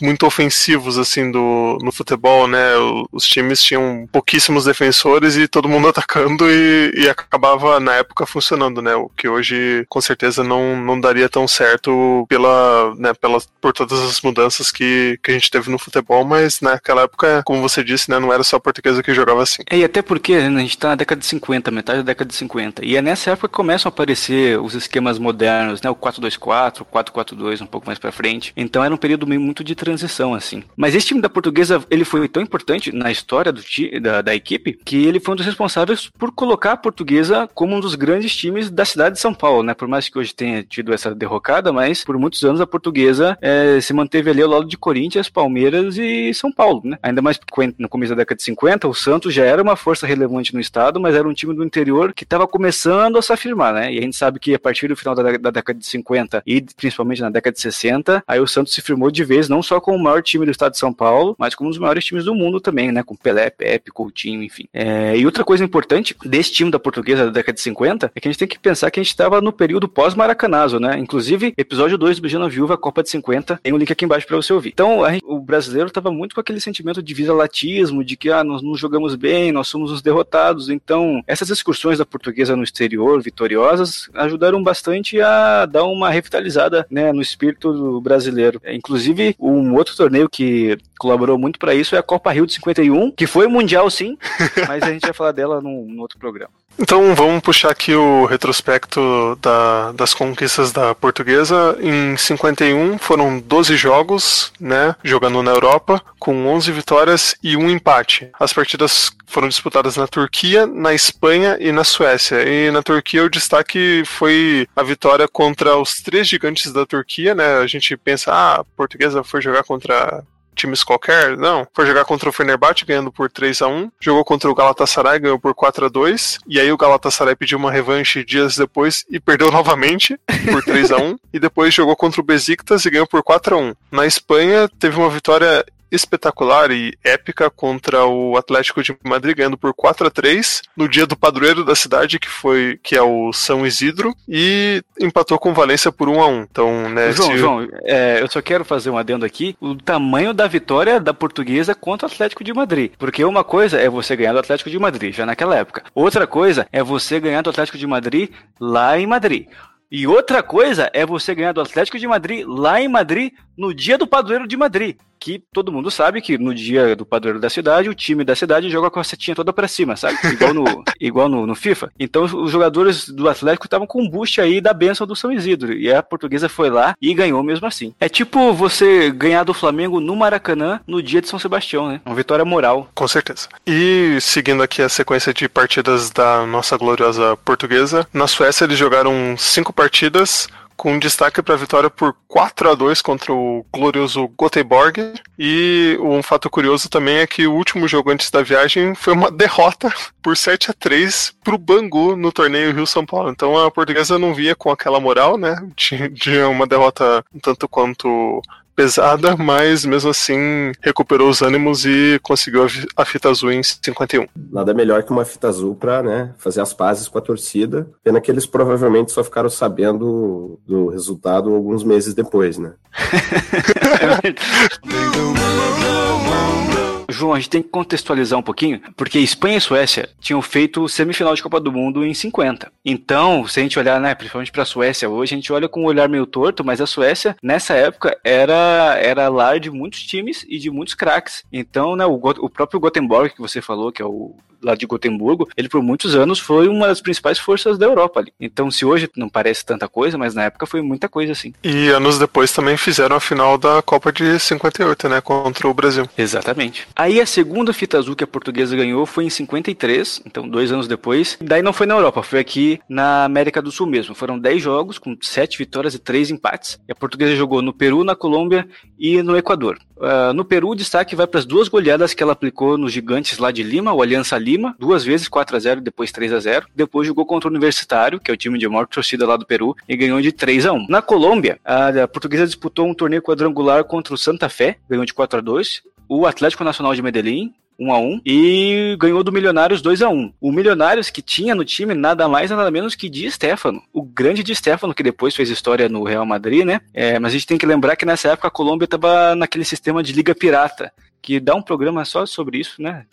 muito 0.00 0.26
ofensivos, 0.26 0.98
assim, 0.98 1.30
do, 1.30 1.78
no 1.82 1.92
futebol, 1.92 2.46
né? 2.46 2.74
Os 3.12 3.26
times 3.26 3.62
tinham 3.62 4.08
pouquíssimos 4.10 4.64
defensores 4.64 5.36
e 5.36 5.48
todo 5.48 5.68
mundo 5.68 5.88
atacando 5.88 6.50
e, 6.50 6.92
e 6.94 7.08
acabava, 7.08 7.80
na 7.80 7.94
época, 7.94 8.26
funcionando, 8.26 8.82
né? 8.82 8.94
O 8.94 9.08
que 9.08 9.28
hoje, 9.28 9.84
com 9.88 10.00
certeza, 10.00 10.44
não, 10.44 10.76
não 10.76 11.00
daria 11.00 11.28
tão 11.28 11.46
certo 11.46 12.26
pela, 12.28 12.94
né, 12.96 13.12
pela, 13.14 13.38
por 13.60 13.72
todas 13.72 14.00
as 14.00 14.20
mudanças 14.20 14.70
que, 14.70 15.18
que 15.22 15.30
a 15.30 15.34
gente 15.34 15.50
teve 15.50 15.70
no 15.70 15.78
futebol, 15.78 16.24
mas 16.24 16.60
naquela 16.60 17.02
época, 17.02 17.42
como 17.44 17.60
você 17.60 17.82
disse, 17.82 18.10
né, 18.10 18.18
não 18.18 18.32
era 18.32 18.42
só 18.42 18.56
a 18.56 18.60
portuguesa 18.60 19.02
que 19.02 19.14
jogava 19.14 19.42
assim. 19.42 19.62
É, 19.70 19.78
e 19.78 19.84
até 19.84 20.02
porque 20.02 20.34
a 20.34 20.50
gente 20.50 20.78
tá 20.78 20.88
na 20.88 20.94
década 20.94 21.20
de 21.20 21.26
50, 21.26 21.70
metade 21.70 21.98
da 21.98 22.04
década 22.04 22.28
de 22.28 22.36
50, 22.36 22.84
e 22.84 22.96
é 22.96 23.02
nessa 23.02 23.30
época 23.30 23.48
que 23.48 23.54
começam 23.54 23.88
a 23.88 23.92
aparecer 23.92 24.60
os 24.60 24.74
esquemas 24.74 25.18
modernos, 25.18 25.82
né? 25.82 25.90
O 25.90 25.94
4-2-4, 25.94 26.82
o 26.82 26.84
4-4-2, 26.84 27.60
um 27.60 27.66
pouco 27.66 27.86
mais 27.86 27.98
pra 27.98 28.12
frente. 28.12 28.52
Então 28.56 28.84
era 28.84 28.94
um 28.94 28.98
período 28.98 29.26
meio 29.26 29.40
muito 29.48 29.64
de 29.64 29.74
transição, 29.74 30.34
assim. 30.34 30.62
Mas 30.76 30.94
esse 30.94 31.06
time 31.06 31.20
da 31.22 31.28
portuguesa, 31.28 31.82
ele 31.90 32.04
foi 32.04 32.28
tão 32.28 32.42
importante 32.42 32.92
na 32.92 33.10
história 33.10 33.50
do 33.50 33.62
da, 34.00 34.22
da 34.22 34.34
equipe 34.34 34.78
que 34.84 35.06
ele 35.06 35.20
foi 35.20 35.32
um 35.34 35.36
dos 35.36 35.46
responsáveis 35.46 36.10
por 36.18 36.32
colocar 36.32 36.72
a 36.72 36.76
portuguesa 36.76 37.48
como 37.54 37.76
um 37.76 37.80
dos 37.80 37.94
grandes 37.94 38.34
times 38.34 38.70
da 38.70 38.84
cidade 38.84 39.14
de 39.14 39.20
São 39.20 39.32
Paulo, 39.32 39.62
né? 39.62 39.74
Por 39.74 39.88
mais 39.88 40.08
que 40.08 40.18
hoje 40.18 40.34
tenha 40.34 40.62
tido 40.62 40.92
essa 40.92 41.14
derrocada, 41.14 41.72
mas 41.72 42.04
por 42.04 42.18
muitos 42.18 42.44
anos 42.44 42.60
a 42.60 42.66
portuguesa 42.66 43.38
é, 43.40 43.80
se 43.80 43.92
manteve 43.92 44.30
ali 44.30 44.42
ao 44.42 44.48
lado 44.48 44.66
de 44.66 44.76
Corinthians, 44.76 45.28
Palmeiras 45.28 45.96
e 45.96 46.32
São 46.34 46.52
Paulo, 46.52 46.82
né? 46.84 46.98
Ainda 47.02 47.22
mais 47.22 47.38
no 47.78 47.88
começo 47.88 48.10
da 48.10 48.16
década 48.16 48.36
de 48.36 48.42
50, 48.42 48.88
o 48.88 48.94
Santos 48.94 49.32
já 49.32 49.44
era 49.44 49.62
uma 49.62 49.76
força 49.76 50.06
relevante 50.06 50.54
no 50.54 50.60
estado, 50.60 51.00
mas 51.00 51.14
era 51.14 51.28
um 51.28 51.34
time 51.34 51.54
do 51.54 51.64
interior 51.64 52.12
que 52.12 52.24
estava 52.24 52.46
começando 52.46 53.16
a 53.16 53.22
se 53.22 53.32
afirmar, 53.32 53.72
né? 53.72 53.92
E 53.92 53.98
a 53.98 54.02
gente 54.02 54.16
sabe 54.16 54.38
que 54.38 54.54
a 54.54 54.58
partir 54.58 54.88
do 54.88 54.96
final 54.96 55.14
da, 55.14 55.22
da 55.36 55.50
década 55.50 55.78
de 55.78 55.86
50 55.86 56.42
e 56.46 56.60
principalmente 56.60 57.20
na 57.20 57.30
década 57.30 57.54
de 57.54 57.60
60, 57.60 58.22
aí 58.26 58.40
o 58.40 58.46
Santos 58.46 58.74
se 58.74 58.80
firmou 58.80 59.10
de 59.10 59.24
vez 59.24 59.37
não 59.46 59.62
só 59.62 59.78
como 59.78 59.98
o 59.98 60.02
maior 60.02 60.22
time 60.22 60.46
do 60.46 60.50
estado 60.50 60.72
de 60.72 60.78
São 60.78 60.90
Paulo, 60.90 61.36
mas 61.38 61.54
como 61.54 61.68
um 61.68 61.70
dos 61.70 61.78
maiores 61.78 62.02
times 62.02 62.24
do 62.24 62.34
mundo 62.34 62.60
também, 62.60 62.90
né? 62.90 63.02
Com 63.02 63.14
Pelé, 63.14 63.50
Pepe, 63.50 63.90
Coutinho, 63.90 64.42
enfim. 64.42 64.66
É, 64.72 65.14
e 65.18 65.26
outra 65.26 65.44
coisa 65.44 65.62
importante 65.62 66.16
desse 66.24 66.52
time 66.52 66.70
da 66.70 66.78
portuguesa 66.78 67.26
da 67.26 67.30
década 67.30 67.54
de 67.54 67.60
50 67.60 68.10
é 68.14 68.20
que 68.20 68.28
a 68.28 68.30
gente 68.30 68.38
tem 68.38 68.48
que 68.48 68.58
pensar 68.58 68.90
que 68.90 68.98
a 68.98 69.02
gente 69.02 69.10
estava 69.10 69.42
no 69.42 69.52
período 69.52 69.86
pós-Maracanazo, 69.88 70.80
né? 70.80 70.98
Inclusive, 70.98 71.52
episódio 71.58 71.98
2 71.98 72.16
do 72.16 72.22
Beijando 72.22 72.48
Viúva, 72.48 72.78
Copa 72.78 73.02
de 73.02 73.10
50, 73.10 73.60
tem 73.62 73.72
um 73.72 73.76
link 73.76 73.92
aqui 73.92 74.04
embaixo 74.04 74.26
para 74.26 74.36
você 74.36 74.52
ouvir. 74.52 74.70
Então, 74.70 75.04
gente, 75.10 75.24
o 75.24 75.38
brasileiro 75.38 75.88
estava 75.88 76.10
muito 76.10 76.34
com 76.34 76.40
aquele 76.40 76.60
sentimento 76.60 77.02
de 77.02 77.14
vira-latismo, 77.14 78.04
de 78.04 78.16
que 78.16 78.30
ah, 78.30 78.42
nós 78.44 78.62
não 78.62 78.74
jogamos 78.74 79.14
bem, 79.14 79.52
nós 79.52 79.68
somos 79.68 79.90
os 79.90 80.00
derrotados. 80.00 80.70
Então, 80.70 81.22
essas 81.26 81.50
excursões 81.50 81.98
da 81.98 82.06
portuguesa 82.06 82.56
no 82.56 82.62
exterior, 82.62 83.20
vitoriosas, 83.20 84.08
ajudaram 84.14 84.62
bastante 84.62 85.20
a 85.20 85.66
dar 85.66 85.84
uma 85.84 86.10
revitalizada 86.10 86.86
né, 86.90 87.12
no 87.12 87.20
espírito 87.20 88.00
brasileiro. 88.00 88.60
Inclusive, 88.66 89.17
um 89.38 89.74
outro 89.74 89.96
torneio 89.96 90.28
que 90.28 90.78
colaborou 90.98 91.38
muito 91.38 91.58
para 91.58 91.74
isso 91.74 91.94
é 91.94 91.98
a 91.98 92.02
Copa 92.02 92.32
Rio 92.32 92.46
de 92.46 92.54
51, 92.54 93.10
que 93.12 93.26
foi 93.26 93.46
mundial 93.46 93.90
sim, 93.90 94.16
mas 94.66 94.82
a 94.82 94.90
gente 94.90 95.02
vai 95.02 95.12
falar 95.12 95.32
dela 95.32 95.60
num, 95.60 95.86
num 95.86 96.00
outro 96.00 96.18
programa. 96.18 96.52
Então 96.80 97.12
vamos 97.12 97.42
puxar 97.42 97.70
aqui 97.70 97.92
o 97.92 98.24
retrospecto 98.24 99.36
da, 99.42 99.90
das 99.92 100.14
conquistas 100.14 100.70
da 100.70 100.94
portuguesa. 100.94 101.76
Em 101.80 102.16
51 102.16 102.98
foram 102.98 103.40
12 103.40 103.76
jogos, 103.76 104.52
né, 104.60 104.94
jogando 105.02 105.42
na 105.42 105.50
Europa, 105.50 106.00
com 106.20 106.46
11 106.46 106.70
vitórias 106.70 107.34
e 107.42 107.56
um 107.56 107.68
empate. 107.68 108.30
As 108.38 108.52
partidas 108.52 109.10
foram 109.26 109.48
disputadas 109.48 109.96
na 109.96 110.06
Turquia, 110.06 110.68
na 110.68 110.94
Espanha 110.94 111.56
e 111.58 111.72
na 111.72 111.82
Suécia. 111.82 112.48
E 112.48 112.70
na 112.70 112.80
Turquia 112.80 113.24
o 113.24 113.30
destaque 113.30 114.04
foi 114.06 114.68
a 114.76 114.82
vitória 114.84 115.26
contra 115.26 115.76
os 115.76 115.96
três 115.96 116.28
gigantes 116.28 116.72
da 116.72 116.86
Turquia, 116.86 117.34
né? 117.34 117.58
A 117.58 117.66
gente 117.66 117.96
pensa, 117.96 118.32
ah, 118.32 118.60
a 118.60 118.64
portuguesa 118.64 119.24
foi 119.24 119.42
jogar 119.42 119.64
contra 119.64 120.22
times 120.58 120.84
qualquer, 120.84 121.36
não. 121.36 121.66
Foi 121.72 121.86
jogar 121.86 122.04
contra 122.04 122.28
o 122.28 122.32
Fenerbahçe 122.32 122.84
ganhando 122.84 123.12
por 123.12 123.30
3 123.30 123.62
a 123.62 123.68
1 123.68 123.90
jogou 124.00 124.24
contra 124.24 124.50
o 124.50 124.54
Galatasaray, 124.54 125.20
ganhou 125.20 125.38
por 125.38 125.54
4 125.54 125.86
a 125.86 125.88
2 125.88 126.40
e 126.46 126.60
aí 126.60 126.70
o 126.70 126.76
Galatasaray 126.76 127.36
pediu 127.36 127.58
uma 127.58 127.70
revanche 127.70 128.24
dias 128.24 128.56
depois 128.56 129.04
e 129.08 129.18
perdeu 129.20 129.50
novamente 129.52 130.18
por 130.50 130.62
3 130.62 130.92
a 130.92 130.96
1 130.96 131.16
e 131.32 131.38
depois 131.38 131.72
jogou 131.72 131.96
contra 131.96 132.20
o 132.20 132.24
Besiktas 132.24 132.84
e 132.84 132.90
ganhou 132.90 133.06
por 133.06 133.22
4 133.22 133.54
a 133.54 133.58
1 133.58 133.74
Na 133.90 134.06
Espanha 134.06 134.68
teve 134.78 134.96
uma 134.98 135.10
vitória 135.10 135.64
espetacular 135.90 136.70
e 136.70 136.96
épica 137.04 137.50
contra 137.50 138.04
o 138.06 138.36
Atlético 138.36 138.82
de 138.82 138.96
Madrid, 139.04 139.36
ganhando 139.36 139.56
por 139.58 139.72
4 139.74 140.06
a 140.06 140.10
3 140.10 140.62
no 140.76 140.88
dia 140.88 141.06
do 141.06 141.16
padroeiro 141.16 141.64
da 141.64 141.74
cidade, 141.74 142.18
que 142.18 142.28
foi 142.28 142.78
que 142.82 142.96
é 142.96 143.02
o 143.02 143.32
São 143.32 143.66
Isidro, 143.66 144.14
e 144.28 144.82
empatou 145.00 145.38
com 145.38 145.50
o 145.50 145.54
Valência 145.54 145.90
por 145.92 146.08
1 146.08 146.20
a 146.20 146.26
1 146.28 146.42
Então, 146.50 146.88
né, 146.90 147.12
João, 147.12 147.28
se- 147.30 147.38
João, 147.38 147.68
é, 147.84 148.20
eu 148.22 148.28
só 148.30 148.40
quero 148.42 148.64
fazer 148.64 148.90
um 148.90 148.98
adendo 148.98 149.24
aqui. 149.24 149.56
O 149.60 149.74
tamanho 149.74 150.32
da 150.34 150.46
vitória 150.46 151.00
da 151.00 151.12
portuguesa 151.14 151.74
contra 151.74 152.06
o 152.08 152.10
Atlético 152.10 152.42
de 152.44 152.52
Madrid. 152.52 152.92
Porque 152.98 153.24
uma 153.24 153.44
coisa 153.44 153.78
é 153.78 153.88
você 153.88 154.16
ganhar 154.16 154.32
do 154.32 154.38
Atlético 154.38 154.70
de 154.70 154.78
Madrid, 154.78 155.14
já 155.14 155.24
naquela 155.26 155.56
época. 155.56 155.82
Outra 155.94 156.26
coisa 156.26 156.66
é 156.72 156.82
você 156.82 157.18
ganhar 157.20 157.42
do 157.42 157.50
Atlético 157.50 157.78
de 157.78 157.86
Madrid 157.86 158.30
lá 158.60 158.98
em 158.98 159.06
Madrid. 159.06 159.46
E 159.90 160.06
outra 160.06 160.42
coisa 160.42 160.90
é 160.92 161.06
você 161.06 161.34
ganhar 161.34 161.52
do 161.52 161.62
Atlético 161.62 161.98
de 161.98 162.06
Madrid 162.06 162.44
lá 162.46 162.78
em 162.78 162.88
Madrid 162.88 163.32
no 163.56 163.72
dia 163.72 163.96
do 163.96 164.06
padroeiro 164.06 164.46
de 164.46 164.54
Madrid. 164.56 164.96
Que 165.18 165.42
todo 165.52 165.72
mundo 165.72 165.90
sabe 165.90 166.20
que 166.20 166.38
no 166.38 166.54
dia 166.54 166.94
do 166.94 167.04
padroeiro 167.06 167.40
da 167.40 167.50
cidade, 167.50 167.88
o 167.88 167.94
time 167.94 168.24
da 168.24 168.36
cidade 168.36 168.70
joga 168.70 168.90
com 168.90 169.00
a 169.00 169.04
setinha 169.04 169.34
toda 169.34 169.52
pra 169.52 169.66
cima, 169.68 169.96
sabe? 169.96 170.16
Igual 170.32 170.54
no, 170.54 170.64
igual 171.00 171.28
no, 171.28 171.46
no 171.46 171.54
FIFA. 171.54 171.90
Então 171.98 172.24
os- 172.24 172.32
os 172.34 172.50
jogadores 172.50 173.08
do 173.08 173.28
Atlético 173.28 173.66
estavam 173.66 173.86
com 173.86 174.02
um 174.02 174.08
boost 174.08 174.40
aí 174.40 174.60
da 174.60 174.72
benção 174.72 175.06
do 175.06 175.16
São 175.16 175.32
Isidro. 175.32 175.72
E 175.72 175.92
a 175.92 176.02
portuguesa 176.02 176.48
foi 176.48 176.70
lá 176.70 176.94
e 177.00 177.12
ganhou 177.14 177.42
mesmo 177.42 177.66
assim. 177.66 177.94
É 178.00 178.08
tipo 178.08 178.52
você 178.52 179.10
ganhar 179.10 179.44
do 179.44 179.54
Flamengo 179.54 180.00
no 180.00 180.14
Maracanã 180.16 180.80
no 180.86 181.02
dia 181.02 181.20
de 181.20 181.28
São 181.28 181.38
Sebastião, 181.38 181.88
né? 181.88 182.00
Uma 182.06 182.14
vitória 182.14 182.44
moral. 182.44 182.88
Com 182.94 183.08
certeza. 183.08 183.48
E 183.66 184.18
seguindo 184.20 184.62
aqui 184.62 184.82
a 184.82 184.88
sequência 184.88 185.34
de 185.34 185.48
partidas 185.48 186.10
da 186.10 186.46
nossa 186.46 186.76
gloriosa 186.76 187.36
portuguesa, 187.38 188.06
na 188.12 188.26
Suécia 188.26 188.64
eles 188.64 188.78
jogaram 188.78 189.34
cinco 189.36 189.72
partidas 189.72 190.48
com 190.78 190.96
destaque 190.96 191.42
para 191.42 191.54
a 191.54 191.58
vitória 191.58 191.90
por 191.90 192.14
4 192.28 192.70
a 192.70 192.74
2 192.74 193.02
contra 193.02 193.32
o 193.32 193.66
glorioso 193.72 194.30
Göteborg. 194.40 195.12
E 195.36 195.98
um 196.00 196.22
fato 196.22 196.48
curioso 196.48 196.88
também 196.88 197.16
é 197.16 197.26
que 197.26 197.48
o 197.48 197.52
último 197.52 197.88
jogo 197.88 198.12
antes 198.12 198.30
da 198.30 198.42
viagem 198.42 198.94
foi 198.94 199.12
uma 199.12 199.28
derrota 199.32 199.92
por 200.22 200.36
7 200.36 200.70
a 200.70 200.74
3 200.74 201.34
para 201.42 201.56
o 201.56 201.58
Bangu 201.58 202.16
no 202.16 202.30
torneio 202.30 202.72
Rio-São 202.72 203.04
Paulo. 203.04 203.28
Então 203.28 203.58
a 203.58 203.70
portuguesa 203.72 204.18
não 204.20 204.32
via 204.32 204.54
com 204.54 204.70
aquela 204.70 205.00
moral, 205.00 205.36
né? 205.36 205.56
Tinha 205.76 206.48
uma 206.48 206.66
derrota 206.66 207.24
tanto 207.42 207.68
quanto 207.68 208.40
pesada, 208.78 209.36
mas 209.36 209.84
mesmo 209.84 210.08
assim 210.10 210.70
recuperou 210.80 211.28
os 211.28 211.42
ânimos 211.42 211.84
e 211.84 212.20
conseguiu 212.22 212.62
a 212.62 212.68
fi- 212.68 212.86
a 212.96 213.04
fita 213.04 213.28
azul 213.28 213.50
em 213.50 213.60
51. 213.60 214.24
Nada 214.52 214.72
melhor 214.72 215.02
que 215.02 215.10
uma 215.10 215.24
fita 215.24 215.48
azul 215.48 215.74
pra 215.74 216.00
né, 216.00 216.32
fazer 216.38 216.60
as 216.60 216.72
pazes 216.72 217.08
com 217.08 217.18
a 217.18 217.20
torcida. 217.20 217.90
Pena 218.04 218.20
que 218.20 218.30
eles 218.30 218.46
provavelmente 218.46 219.10
só 219.10 219.24
ficaram 219.24 219.50
sabendo 219.50 220.60
do 220.64 220.86
resultado 220.90 221.52
alguns 221.52 221.82
meses 221.82 222.14
depois, 222.14 222.56
né? 222.56 222.74
João, 227.08 227.32
a 227.32 227.38
gente 227.38 227.50
tem 227.50 227.62
que 227.62 227.68
contextualizar 227.68 228.38
um 228.38 228.42
pouquinho, 228.42 228.80
porque 228.96 229.18
Espanha 229.18 229.56
e 229.56 229.60
Suécia 229.60 230.08
tinham 230.20 230.42
feito 230.42 230.88
semifinal 230.88 231.34
de 231.34 231.42
Copa 231.42 231.58
do 231.58 231.72
Mundo 231.72 232.04
em 232.04 232.12
50. 232.12 232.70
Então, 232.84 233.46
se 233.46 233.60
a 233.60 233.62
gente 233.62 233.78
olhar, 233.78 234.00
né, 234.00 234.14
principalmente 234.14 234.52
para 234.52 234.62
a 234.62 234.66
Suécia 234.66 235.08
hoje, 235.08 235.34
a 235.34 235.36
gente 235.36 235.52
olha 235.52 235.68
com 235.68 235.82
um 235.82 235.86
olhar 235.86 236.08
meio 236.08 236.26
torto, 236.26 236.64
mas 236.64 236.80
a 236.80 236.86
Suécia, 236.86 237.36
nessa 237.42 237.74
época, 237.74 238.18
era, 238.22 238.98
era 239.00 239.28
lar 239.28 239.58
de 239.58 239.70
muitos 239.70 240.02
times 240.02 240.44
e 240.48 240.58
de 240.58 240.70
muitos 240.70 240.94
craques. 240.94 241.44
Então, 241.52 241.96
né, 241.96 242.04
o, 242.04 242.14
o 242.14 242.50
próprio 242.50 242.80
Gothenburg, 242.80 243.34
que 243.34 243.40
você 243.40 243.62
falou, 243.62 243.90
que 243.90 244.02
é 244.02 244.06
o 244.06 244.36
lá 244.62 244.74
de 244.74 244.86
Gotemburgo, 244.86 245.48
ele 245.56 245.68
por 245.68 245.82
muitos 245.82 246.14
anos 246.14 246.38
foi 246.38 246.68
uma 246.68 246.86
das 246.86 247.00
principais 247.00 247.38
forças 247.38 247.78
da 247.78 247.86
Europa 247.86 248.20
ali. 248.20 248.32
Então, 248.40 248.70
se 248.70 248.84
hoje 248.84 249.08
não 249.16 249.28
parece 249.28 249.64
tanta 249.64 249.88
coisa, 249.88 250.18
mas 250.18 250.34
na 250.34 250.44
época 250.44 250.66
foi 250.66 250.82
muita 250.82 251.08
coisa 251.08 251.32
assim. 251.32 251.52
E 251.62 251.88
anos 251.88 252.18
depois 252.18 252.52
também 252.52 252.76
fizeram 252.76 253.16
a 253.16 253.20
final 253.20 253.56
da 253.56 253.82
Copa 253.82 254.12
de 254.12 254.38
58, 254.38 255.08
né, 255.08 255.20
contra 255.20 255.68
o 255.68 255.74
Brasil. 255.74 256.08
Exatamente. 256.16 256.86
Aí 256.94 257.20
a 257.20 257.26
segunda 257.26 257.72
fita 257.72 257.98
azul 257.98 258.16
que 258.16 258.24
a 258.24 258.26
portuguesa 258.26 258.76
ganhou 258.76 259.06
foi 259.06 259.24
em 259.24 259.30
53, 259.30 260.22
então 260.26 260.48
dois 260.48 260.72
anos 260.72 260.88
depois. 260.88 261.38
Daí 261.40 261.62
não 261.62 261.72
foi 261.72 261.86
na 261.86 261.94
Europa, 261.94 262.22
foi 262.22 262.38
aqui 262.38 262.80
na 262.88 263.24
América 263.24 263.62
do 263.62 263.70
Sul 263.70 263.86
mesmo. 263.86 264.14
Foram 264.14 264.38
10 264.38 264.62
jogos 264.62 264.98
com 264.98 265.16
7 265.20 265.58
vitórias 265.58 265.94
e 265.94 265.98
3 265.98 266.30
empates. 266.30 266.78
E 266.88 266.92
a 266.92 266.94
portuguesa 266.94 267.36
jogou 267.36 267.62
no 267.62 267.72
Peru, 267.72 268.04
na 268.04 268.14
Colômbia 268.14 268.66
e 268.98 269.22
no 269.22 269.36
Equador. 269.36 269.78
Uh, 269.96 270.32
no 270.32 270.44
Peru, 270.44 270.70
o 270.70 270.74
destaque 270.76 271.16
vai 271.16 271.26
para 271.26 271.40
as 271.40 271.46
duas 271.46 271.68
goleadas 271.68 272.14
que 272.14 272.22
ela 272.22 272.32
aplicou 272.32 272.78
nos 272.78 272.92
gigantes 272.92 273.38
lá 273.38 273.50
de 273.50 273.64
Lima, 273.64 273.92
o 273.92 274.00
Aliança 274.00 274.38
Lima, 274.38 274.47
duas 274.78 275.04
vezes 275.04 275.28
4 275.28 275.56
a 275.56 275.58
0 275.58 275.80
depois 275.80 276.12
3 276.12 276.32
a 276.32 276.40
0 276.40 276.66
Depois 276.74 277.06
jogou 277.06 277.26
contra 277.26 277.48
o 277.48 277.50
Universitário, 277.50 278.20
que 278.20 278.30
é 278.30 278.34
o 278.34 278.36
time 278.36 278.58
de 278.58 278.68
maior 278.68 278.86
torcida 278.86 279.26
lá 279.26 279.36
do 279.36 279.46
Peru, 279.46 279.76
e 279.88 279.96
ganhou 279.96 280.20
de 280.20 280.32
3 280.32 280.66
a 280.66 280.72
1 280.72 280.86
Na 280.88 281.02
Colômbia, 281.02 281.58
a, 281.64 282.06
portuguesa 282.08 282.46
disputou 282.46 282.86
um 282.86 282.94
torneio 282.94 283.22
quadrangular 283.22 283.84
contra 283.84 284.14
o 284.14 284.18
Santa 284.18 284.48
Fé, 284.48 284.78
ganhou 284.88 285.04
de 285.04 285.12
4 285.12 285.38
a 285.38 285.42
2 285.42 285.82
O 286.08 286.26
Atlético 286.26 286.64
Nacional 286.64 286.94
de 286.94 287.02
Medellín, 287.02 287.52
1 287.78 287.92
a 287.92 287.98
1 287.98 288.20
e 288.26 288.96
ganhou 288.98 289.22
do 289.22 289.30
Milionários 289.30 289.80
2 289.80 290.02
a 290.02 290.08
1 290.08 290.32
O 290.40 290.50
Milionários 290.50 291.10
que 291.10 291.22
tinha 291.22 291.54
no 291.54 291.64
time 291.64 291.94
nada 291.94 292.28
mais 292.28 292.50
nada 292.50 292.70
menos 292.70 292.94
que 292.94 293.08
Di 293.08 293.30
Stefano, 293.30 293.82
o 293.92 294.02
grande 294.02 294.42
Di 294.42 294.54
Stefano 294.54 294.94
que 294.94 295.02
depois 295.02 295.36
fez 295.36 295.48
história 295.48 295.88
no 295.88 296.02
Real 296.02 296.26
Madrid, 296.26 296.64
né? 296.64 296.80
É, 296.92 297.18
mas 297.18 297.32
a 297.32 297.34
gente 297.34 297.46
tem 297.46 297.58
que 297.58 297.66
lembrar 297.66 297.96
que 297.96 298.04
nessa 298.04 298.28
época 298.28 298.48
a 298.48 298.50
Colômbia 298.50 298.84
estava 298.84 299.34
naquele 299.34 299.64
sistema 299.64 300.02
de 300.02 300.12
liga 300.12 300.34
pirata, 300.34 300.92
que 301.22 301.38
dá 301.38 301.54
um 301.54 301.62
programa 301.62 302.04
só 302.04 302.26
sobre 302.26 302.58
isso, 302.58 302.82
né? 302.82 303.06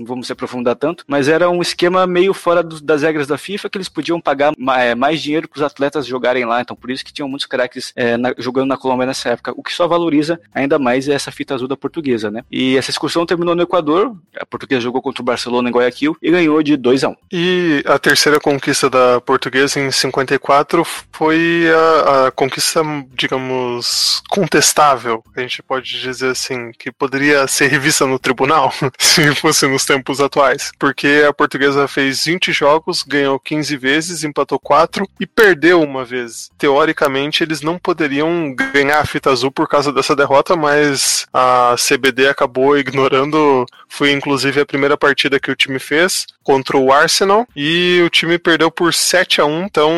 Não 0.00 0.06
vamos 0.06 0.26
se 0.26 0.32
aprofundar 0.32 0.74
tanto, 0.76 1.04
mas 1.06 1.28
era 1.28 1.48
um 1.50 1.60
esquema 1.60 2.06
meio 2.06 2.32
fora 2.32 2.62
do, 2.62 2.80
das 2.80 3.02
regras 3.02 3.26
da 3.26 3.36
FIFA 3.38 3.68
que 3.68 3.76
eles 3.78 3.88
podiam 3.88 4.20
pagar 4.20 4.52
ma- 4.58 4.80
é, 4.80 4.94
mais 4.94 5.20
dinheiro 5.20 5.46
para 5.48 5.58
os 5.58 5.62
atletas 5.62 6.06
jogarem 6.06 6.44
lá, 6.46 6.60
então 6.60 6.74
por 6.74 6.90
isso 6.90 7.04
que 7.04 7.12
tinham 7.12 7.28
muitos 7.28 7.46
craques 7.46 7.92
é, 7.94 8.16
na- 8.16 8.34
jogando 8.38 8.68
na 8.68 8.76
Colômbia 8.76 9.06
nessa 9.06 9.28
época, 9.28 9.52
o 9.56 9.62
que 9.62 9.72
só 9.72 9.86
valoriza 9.86 10.40
ainda 10.54 10.78
mais 10.78 11.08
essa 11.08 11.30
fita 11.30 11.54
azul 11.54 11.68
da 11.68 11.76
portuguesa, 11.76 12.30
né? 12.30 12.42
E 12.50 12.76
essa 12.78 12.90
excursão 12.90 13.26
terminou 13.26 13.54
no 13.54 13.62
Equador, 13.62 14.16
a 14.38 14.46
portuguesa 14.46 14.80
jogou 14.80 15.02
contra 15.02 15.20
o 15.22 15.24
Barcelona 15.24 15.68
em 15.68 15.72
Guayaquil 15.72 16.16
e 16.22 16.30
ganhou 16.30 16.62
de 16.62 16.76
2 16.76 17.04
a 17.04 17.08
1 17.10 17.16
E 17.30 17.82
a 17.86 17.98
terceira 17.98 18.40
conquista 18.40 18.88
da 18.88 19.20
portuguesa 19.20 19.78
em 19.78 19.90
54 19.90 20.84
foi 21.12 21.66
a, 21.70 22.26
a 22.26 22.30
conquista, 22.30 22.80
digamos, 23.12 24.22
contestável, 24.28 25.22
a 25.36 25.40
gente 25.40 25.62
pode 25.62 26.00
dizer 26.00 26.30
assim, 26.30 26.72
que 26.78 26.90
poderia 26.90 27.46
ser 27.46 27.68
revista 27.68 28.06
no 28.06 28.18
tribunal, 28.18 28.72
se 28.98 29.34
fosse 29.36 29.66
nos 29.66 29.84
tempos 29.90 30.20
atuais. 30.20 30.70
Porque 30.78 31.24
a 31.28 31.32
portuguesa 31.32 31.88
fez 31.88 32.24
20 32.24 32.52
jogos, 32.52 33.02
ganhou 33.02 33.40
15 33.40 33.76
vezes, 33.76 34.22
empatou 34.22 34.60
4 34.60 35.04
e 35.18 35.26
perdeu 35.26 35.82
uma 35.82 36.04
vez. 36.04 36.48
Teoricamente, 36.56 37.42
eles 37.42 37.60
não 37.60 37.76
poderiam 37.76 38.54
ganhar 38.54 39.00
a 39.00 39.06
fita 39.06 39.30
azul 39.30 39.50
por 39.50 39.68
causa 39.68 39.92
dessa 39.92 40.14
derrota, 40.14 40.54
mas 40.54 41.26
a 41.34 41.74
CBD 41.76 42.28
acabou 42.28 42.78
ignorando. 42.78 43.66
Foi 43.88 44.12
inclusive 44.12 44.60
a 44.60 44.66
primeira 44.66 44.96
partida 44.96 45.40
que 45.40 45.50
o 45.50 45.56
time 45.56 45.80
fez 45.80 46.26
contra 46.50 46.76
o 46.76 46.92
Arsenal 46.92 47.46
e 47.54 48.02
o 48.04 48.10
time 48.10 48.36
perdeu 48.36 48.72
por 48.72 48.92
7 48.92 49.40
a 49.40 49.44
1 49.44 49.62
então, 49.66 49.92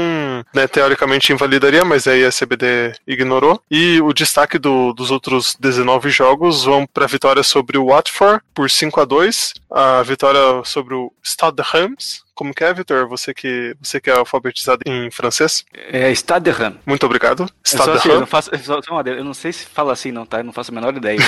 né, 0.54 0.66
teoricamente 0.68 1.32
invalidaria, 1.32 1.82
mas 1.82 2.06
aí 2.06 2.26
a 2.26 2.30
CBD 2.30 2.92
ignorou. 3.06 3.58
E 3.70 4.00
o 4.02 4.12
destaque 4.12 4.58
do- 4.58 4.92
dos 4.92 5.10
outros 5.10 5.56
19 5.58 6.10
jogos 6.10 6.64
vão 6.64 6.86
para 6.86 7.04
a 7.06 7.08
vitória 7.08 7.42
sobre 7.42 7.78
o 7.78 7.86
Watford 7.86 8.42
por 8.54 8.68
5 8.70 9.00
a 9.00 9.04
2 9.06 9.54
a 9.70 10.02
vitória 10.02 10.62
sobre 10.64 10.94
o 10.94 11.10
Stade 11.24 11.62
Reims. 11.72 12.22
Como 12.34 12.54
que 12.54 12.64
é, 12.64 12.72
Vitor? 12.72 13.06
Você 13.08 13.34
que, 13.34 13.76
você 13.80 14.00
que 14.00 14.08
é 14.10 14.14
alfabetizado 14.16 14.80
em 14.86 15.10
francês? 15.10 15.64
É 15.74 16.10
Stade 16.12 16.50
de 16.50 16.50
Reims. 16.50 16.76
Muito 16.86 17.04
obrigado. 17.04 17.46
Stade 17.64 17.92
de 17.92 17.98
assim, 17.98 18.08
eu, 18.08 18.20
não 18.20 18.26
faço, 18.26 18.50
só, 18.62 18.98
adendo, 18.98 19.18
eu 19.18 19.24
não 19.24 19.34
sei 19.34 19.52
se 19.52 19.66
fala 19.66 19.92
assim 19.92 20.10
não, 20.10 20.24
tá? 20.24 20.38
Eu 20.38 20.44
não 20.44 20.52
faço 20.52 20.70
a 20.70 20.74
menor 20.74 20.96
ideia. 20.96 21.18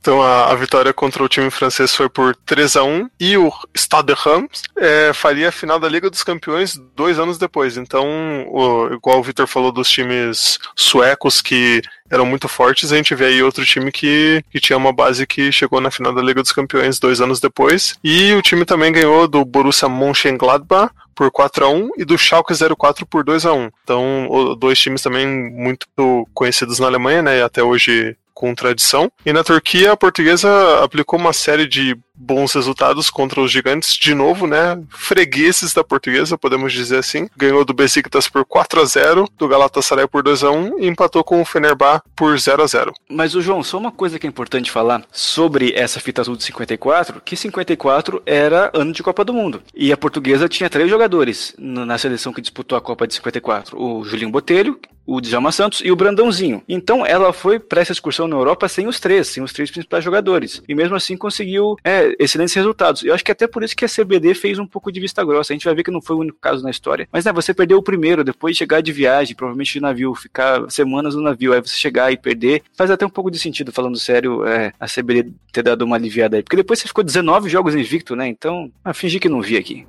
Então 0.00 0.22
a, 0.22 0.50
a 0.50 0.54
vitória 0.54 0.92
contra 0.94 1.22
o 1.22 1.28
time 1.28 1.50
francês 1.50 1.94
foi 1.94 2.08
por 2.08 2.34
3 2.34 2.76
a 2.76 2.82
1 2.82 3.10
e 3.20 3.36
o 3.36 3.52
Stade 3.76 4.14
de 4.14 4.20
Reims 4.20 4.62
é, 4.76 5.12
faria 5.12 5.50
a 5.50 5.52
final 5.52 5.78
da 5.78 5.88
Liga 5.88 6.08
dos 6.08 6.24
Campeões 6.24 6.74
dois 6.96 7.18
anos 7.18 7.36
depois. 7.38 7.76
Então, 7.76 8.06
o- 8.48 8.94
igual 8.94 9.18
o 9.18 9.22
Vitor 9.22 9.46
falou 9.46 9.70
dos 9.70 9.90
times 9.90 10.58
suecos 10.74 11.42
que 11.42 11.82
eram 12.10 12.26
muito 12.26 12.48
fortes, 12.48 12.92
a 12.92 12.96
gente 12.96 13.14
vê 13.14 13.26
aí 13.26 13.42
outro 13.42 13.64
time 13.64 13.92
que, 13.92 14.42
que 14.50 14.60
tinha 14.60 14.76
uma 14.76 14.92
base 14.92 15.26
que 15.26 15.52
chegou 15.52 15.80
na 15.80 15.90
final 15.90 16.12
da 16.12 16.20
Liga 16.22 16.42
dos 16.42 16.52
Campeões 16.52 16.98
dois 16.98 17.20
anos 17.20 17.40
depois. 17.40 17.94
E 18.02 18.34
o 18.34 18.42
time 18.42 18.64
também 18.64 18.92
ganhou 18.92 19.28
do 19.28 19.44
Borussia 19.44 19.88
Mönchengladbach 19.88 20.92
por 21.14 21.30
4 21.30 21.64
a 21.64 21.68
1 21.68 21.90
e 21.98 22.04
do 22.04 22.16
Schalke 22.16 22.54
04 22.54 23.06
por 23.06 23.22
2 23.22 23.44
a 23.46 23.52
1 23.52 23.70
Então, 23.84 24.56
dois 24.58 24.78
times 24.78 25.02
também 25.02 25.26
muito 25.26 25.86
conhecidos 26.32 26.78
na 26.78 26.86
Alemanha, 26.86 27.22
né? 27.22 27.38
E 27.38 27.42
até 27.42 27.62
hoje 27.62 28.16
com 28.40 28.54
tradição. 28.54 29.12
E 29.26 29.34
na 29.34 29.44
Turquia, 29.44 29.92
a 29.92 29.96
portuguesa 29.96 30.82
aplicou 30.82 31.18
uma 31.18 31.34
série 31.34 31.66
de 31.66 31.94
bons 32.20 32.52
resultados 32.52 33.08
contra 33.08 33.40
os 33.40 33.50
gigantes, 33.50 33.94
de 33.94 34.14
novo, 34.14 34.46
né? 34.46 34.80
Fregueses 34.90 35.72
da 35.72 35.82
portuguesa, 35.82 36.36
podemos 36.36 36.72
dizer 36.72 36.98
assim. 36.98 37.28
Ganhou 37.36 37.64
do 37.64 37.72
Besiktas 37.72 38.28
por 38.28 38.44
4 38.44 38.82
a 38.82 38.84
0 38.84 39.28
do 39.38 39.48
Galatasaray 39.48 40.06
por 40.06 40.22
2 40.22 40.44
a 40.44 40.50
1 40.50 40.80
e 40.80 40.86
empatou 40.86 41.24
com 41.24 41.40
o 41.40 41.44
Fenerbah 41.44 42.02
por 42.14 42.38
0 42.38 42.62
a 42.62 42.66
0 42.66 42.92
Mas 43.08 43.34
o 43.34 43.40
João, 43.40 43.62
só 43.62 43.78
uma 43.78 43.90
coisa 43.90 44.18
que 44.18 44.26
é 44.26 44.28
importante 44.28 44.70
falar 44.70 45.02
sobre 45.10 45.72
essa 45.74 45.98
fita 45.98 46.20
azul 46.20 46.36
de 46.36 46.44
54, 46.44 47.22
que 47.24 47.36
54 47.36 48.22
era 48.26 48.70
ano 48.74 48.92
de 48.92 49.02
Copa 49.02 49.24
do 49.24 49.32
Mundo. 49.32 49.62
E 49.74 49.92
a 49.92 49.96
portuguesa 49.96 50.48
tinha 50.48 50.68
três 50.68 50.90
jogadores 50.90 51.54
na 51.58 51.96
seleção 51.96 52.32
que 52.32 52.40
disputou 52.40 52.76
a 52.76 52.80
Copa 52.80 53.06
de 53.06 53.14
54. 53.14 53.80
O 53.80 54.04
Julinho 54.04 54.30
Botelho, 54.30 54.78
o 55.06 55.20
Djalma 55.20 55.50
Santos 55.50 55.82
e 55.84 55.90
o 55.90 55.96
Brandãozinho. 55.96 56.62
Então 56.68 57.04
ela 57.04 57.32
foi 57.32 57.58
para 57.58 57.80
essa 57.80 57.90
excursão 57.90 58.28
na 58.28 58.36
Europa 58.36 58.68
sem 58.68 58.86
os 58.86 59.00
três, 59.00 59.26
sem 59.26 59.42
os 59.42 59.52
três 59.52 59.68
principais 59.68 60.04
jogadores. 60.04 60.62
E 60.68 60.74
mesmo 60.74 60.94
assim 60.94 61.16
conseguiu 61.16 61.76
é, 61.84 62.09
excelentes 62.18 62.54
resultados. 62.54 63.02
Eu 63.04 63.14
acho 63.14 63.24
que 63.24 63.32
até 63.32 63.46
por 63.46 63.62
isso 63.62 63.76
que 63.76 63.84
a 63.84 63.88
CBD 63.88 64.34
fez 64.34 64.58
um 64.58 64.66
pouco 64.66 64.90
de 64.90 65.00
vista 65.00 65.24
grossa. 65.24 65.52
A 65.52 65.54
gente 65.54 65.64
vai 65.64 65.74
ver 65.74 65.82
que 65.82 65.90
não 65.90 66.00
foi 66.00 66.16
o 66.16 66.20
único 66.20 66.38
caso 66.40 66.62
na 66.62 66.70
história. 66.70 67.08
Mas 67.12 67.24
né, 67.24 67.32
você 67.32 67.52
perdeu 67.54 67.78
o 67.78 67.82
primeiro, 67.82 68.24
depois 68.24 68.56
chegar 68.56 68.80
de 68.80 68.92
viagem, 68.92 69.34
provavelmente 69.34 69.72
de 69.72 69.80
navio, 69.80 70.14
ficar 70.14 70.70
semanas 70.70 71.14
no 71.14 71.22
navio, 71.22 71.52
aí 71.52 71.60
você 71.60 71.76
chegar 71.76 72.12
e 72.12 72.16
perder, 72.16 72.62
faz 72.76 72.90
até 72.90 73.06
um 73.06 73.10
pouco 73.10 73.30
de 73.30 73.38
sentido, 73.38 73.72
falando 73.72 73.98
sério, 73.98 74.46
é, 74.46 74.72
a 74.78 74.86
CBD 74.86 75.32
ter 75.52 75.62
dado 75.62 75.82
uma 75.82 75.96
aliviada 75.96 76.36
aí. 76.36 76.42
Porque 76.42 76.56
depois 76.56 76.78
você 76.78 76.88
ficou 76.88 77.04
19 77.04 77.48
jogos 77.48 77.74
invicto, 77.74 78.16
né? 78.16 78.28
Então, 78.28 78.70
ah, 78.84 78.94
fingi 78.94 79.18
que 79.18 79.28
não 79.28 79.40
vi 79.40 79.56
aqui. 79.56 79.86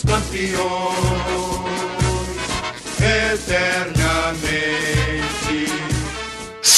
Campeão 0.00 1.41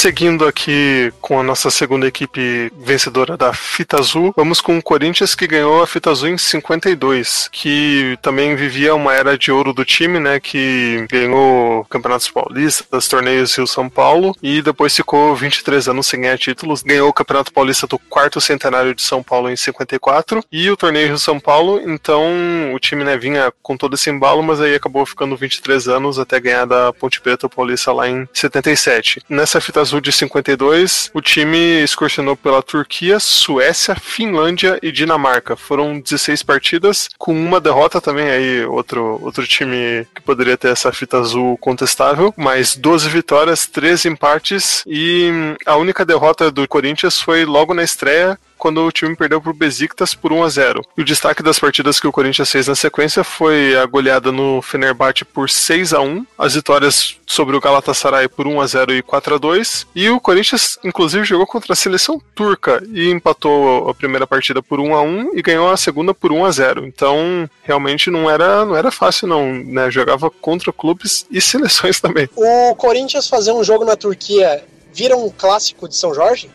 Seguindo 0.05 0.45
aqui 0.45 1.11
com 1.19 1.39
a 1.39 1.43
nossa 1.43 1.71
segunda 1.71 2.05
equipe 2.05 2.71
vencedora 2.77 3.35
da 3.35 3.51
Fita 3.53 3.99
Azul, 3.99 4.31
vamos 4.37 4.61
com 4.61 4.77
o 4.77 4.83
Corinthians 4.83 5.33
que 5.33 5.47
ganhou 5.47 5.81
a 5.81 5.87
Fita 5.87 6.11
Azul 6.11 6.29
em 6.29 6.37
52, 6.37 7.49
que 7.51 8.15
também 8.21 8.55
vivia 8.55 8.93
uma 8.93 9.15
era 9.15 9.35
de 9.35 9.51
ouro 9.51 9.73
do 9.73 9.83
time, 9.83 10.19
né? 10.19 10.39
Que 10.39 11.07
ganhou 11.09 11.83
campeonatos 11.85 12.29
paulistas, 12.29 13.07
torneios 13.07 13.55
Rio 13.55 13.65
São 13.65 13.89
Paulo 13.89 14.35
e 14.43 14.61
depois 14.61 14.95
ficou 14.95 15.35
23 15.35 15.87
anos 15.87 16.05
sem 16.05 16.21
ganhar 16.21 16.37
títulos. 16.37 16.83
Ganhou 16.83 17.09
o 17.09 17.13
Campeonato 17.13 17.51
Paulista 17.51 17.87
do 17.87 17.97
quarto 17.97 18.39
centenário 18.39 18.93
de 18.93 19.01
São 19.01 19.23
Paulo 19.23 19.49
em 19.49 19.55
54 19.55 20.45
e 20.51 20.69
o 20.69 20.77
torneio 20.77 21.07
Rio 21.07 21.17
São 21.17 21.39
Paulo. 21.39 21.81
Então 21.83 22.71
o 22.75 22.79
time 22.79 23.03
né, 23.03 23.17
vinha 23.17 23.51
com 23.63 23.75
todo 23.75 23.95
esse 23.95 24.11
embalo, 24.11 24.43
mas 24.43 24.61
aí 24.61 24.75
acabou 24.75 25.03
ficando 25.03 25.35
23 25.35 25.87
anos 25.87 26.19
até 26.19 26.39
ganhar 26.39 26.65
da 26.65 26.93
Ponte 26.93 27.19
Preta 27.19 27.49
Paulista 27.49 27.91
lá 27.91 28.07
em 28.07 28.29
77. 28.31 29.23
Nessa 29.27 29.59
Fita 29.59 29.81
Azul 29.81 29.94
de 30.01 30.11
52, 30.11 31.11
o 31.13 31.21
time 31.21 31.81
excursionou 31.81 32.35
pela 32.35 32.61
Turquia, 32.61 33.19
Suécia, 33.19 33.95
Finlândia 33.95 34.79
e 34.81 34.91
Dinamarca. 34.91 35.55
Foram 35.55 35.99
16 35.99 36.43
partidas, 36.43 37.09
com 37.17 37.33
uma 37.33 37.59
derrota 37.59 37.99
também, 37.99 38.29
aí 38.29 38.65
outro, 38.65 39.19
outro 39.21 39.45
time 39.45 40.07
que 40.13 40.21
poderia 40.21 40.57
ter 40.57 40.69
essa 40.69 40.91
fita 40.91 41.17
azul 41.17 41.57
contestável, 41.57 42.33
mas 42.37 42.75
12 42.75 43.09
vitórias, 43.09 43.65
13 43.67 44.09
empates 44.09 44.83
e 44.87 45.55
a 45.65 45.75
única 45.75 46.05
derrota 46.05 46.51
do 46.51 46.67
Corinthians 46.67 47.19
foi 47.19 47.45
logo 47.45 47.73
na 47.73 47.83
estreia 47.83 48.37
quando 48.65 48.83
o 48.83 48.91
time 48.91 49.15
perdeu 49.15 49.39
para 49.39 49.51
o 49.51 49.53
Besiktas 49.53 50.15
por 50.15 50.33
1 50.33 50.43
a 50.43 50.49
0. 50.49 50.81
E 50.97 51.01
o 51.03 51.05
destaque 51.05 51.43
das 51.43 51.59
partidas 51.59 51.99
que 51.99 52.07
o 52.07 52.11
Corinthians 52.11 52.49
fez 52.49 52.67
na 52.67 52.73
sequência 52.73 53.23
foi 53.23 53.77
a 53.77 53.85
goleada 53.85 54.31
no 54.31 54.59
Fenerbahçe 54.59 55.23
por 55.23 55.51
6 55.51 55.93
a 55.93 56.01
1, 56.01 56.25
as 56.35 56.55
vitórias 56.55 57.15
sobre 57.27 57.55
o 57.55 57.61
Galatasaray 57.61 58.27
por 58.27 58.47
1 58.47 58.59
a 58.59 58.65
0 58.65 58.95
e 58.95 59.03
4 59.03 59.35
a 59.35 59.37
2, 59.37 59.85
e 59.93 60.09
o 60.09 60.19
Corinthians 60.19 60.79
inclusive 60.83 61.23
jogou 61.25 61.45
contra 61.45 61.73
a 61.73 61.75
seleção 61.75 62.19
turca 62.33 62.81
e 62.91 63.11
empatou 63.11 63.87
a 63.87 63.93
primeira 63.93 64.25
partida 64.25 64.63
por 64.63 64.79
1 64.79 64.95
a 64.95 65.01
1 65.03 65.37
e 65.37 65.43
ganhou 65.43 65.69
a 65.69 65.77
segunda 65.77 66.11
por 66.11 66.31
1 66.31 66.43
a 66.43 66.51
0. 66.51 66.87
Então, 66.87 67.47
realmente 67.61 68.09
não 68.09 68.27
era 68.27 68.65
não 68.65 68.75
era 68.75 68.89
fácil 68.89 69.27
não, 69.27 69.53
né? 69.53 69.91
Jogava 69.91 70.31
contra 70.31 70.73
clubes 70.73 71.23
e 71.29 71.39
seleções 71.39 71.99
também. 72.01 72.27
O 72.35 72.73
Corinthians 72.73 73.29
fazer 73.29 73.51
um 73.51 73.63
jogo 73.63 73.85
na 73.85 73.95
Turquia 73.95 74.63
vira 74.91 75.15
um 75.15 75.29
clássico 75.29 75.87
de 75.87 75.95
São 75.95 76.15
Jorge? 76.15 76.49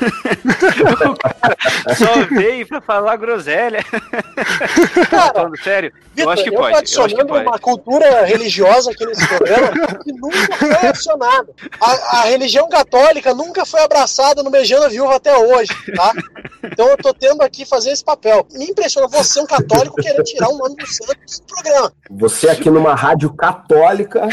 o 1.10 1.16
cara 1.16 1.56
só 1.94 2.34
veio 2.34 2.66
pra 2.66 2.80
falar 2.80 3.16
groselha. 3.16 3.84
Cara, 5.10 5.32
Falando 5.34 5.62
sério, 5.62 5.92
eu 5.94 6.10
Vitor, 6.14 6.32
acho 6.32 6.42
que 6.42 6.48
eu 6.48 6.54
pode. 6.54 6.72
Eu 6.72 6.78
acho 6.78 6.94
que 6.94 7.00
adicionando 7.00 7.28
pode. 7.28 7.46
uma 7.46 7.58
cultura 7.58 8.24
religiosa 8.24 8.90
aqui 8.90 9.06
nesse 9.06 9.26
programa 9.26 9.68
que 10.02 10.12
nunca 10.12 10.56
foi 10.56 10.88
adicionada. 10.88 11.48
A, 11.80 12.20
a 12.20 12.22
religião 12.24 12.68
católica 12.68 13.34
nunca 13.34 13.64
foi 13.64 13.80
abraçada 13.82 14.42
no 14.42 14.50
Beijando 14.50 14.86
a 14.86 14.88
Viúva 14.88 15.16
até 15.16 15.36
hoje, 15.36 15.70
tá? 15.94 16.12
Então 16.62 16.88
eu 16.88 16.96
tô 16.96 17.12
tendo 17.12 17.42
aqui 17.42 17.64
fazer 17.64 17.90
esse 17.90 18.04
papel. 18.04 18.46
Me 18.52 18.66
impressiona 18.66 19.08
você, 19.08 19.40
um 19.40 19.46
católico, 19.46 19.96
querer 19.96 20.22
tirar 20.22 20.48
um 20.48 20.58
nome 20.58 20.76
do 20.76 20.86
santo 20.86 21.14
do 21.14 21.42
programa. 21.46 21.92
Você 22.10 22.48
aqui 22.48 22.70
numa 22.70 22.94
rádio 22.94 23.32
católica 23.34 24.28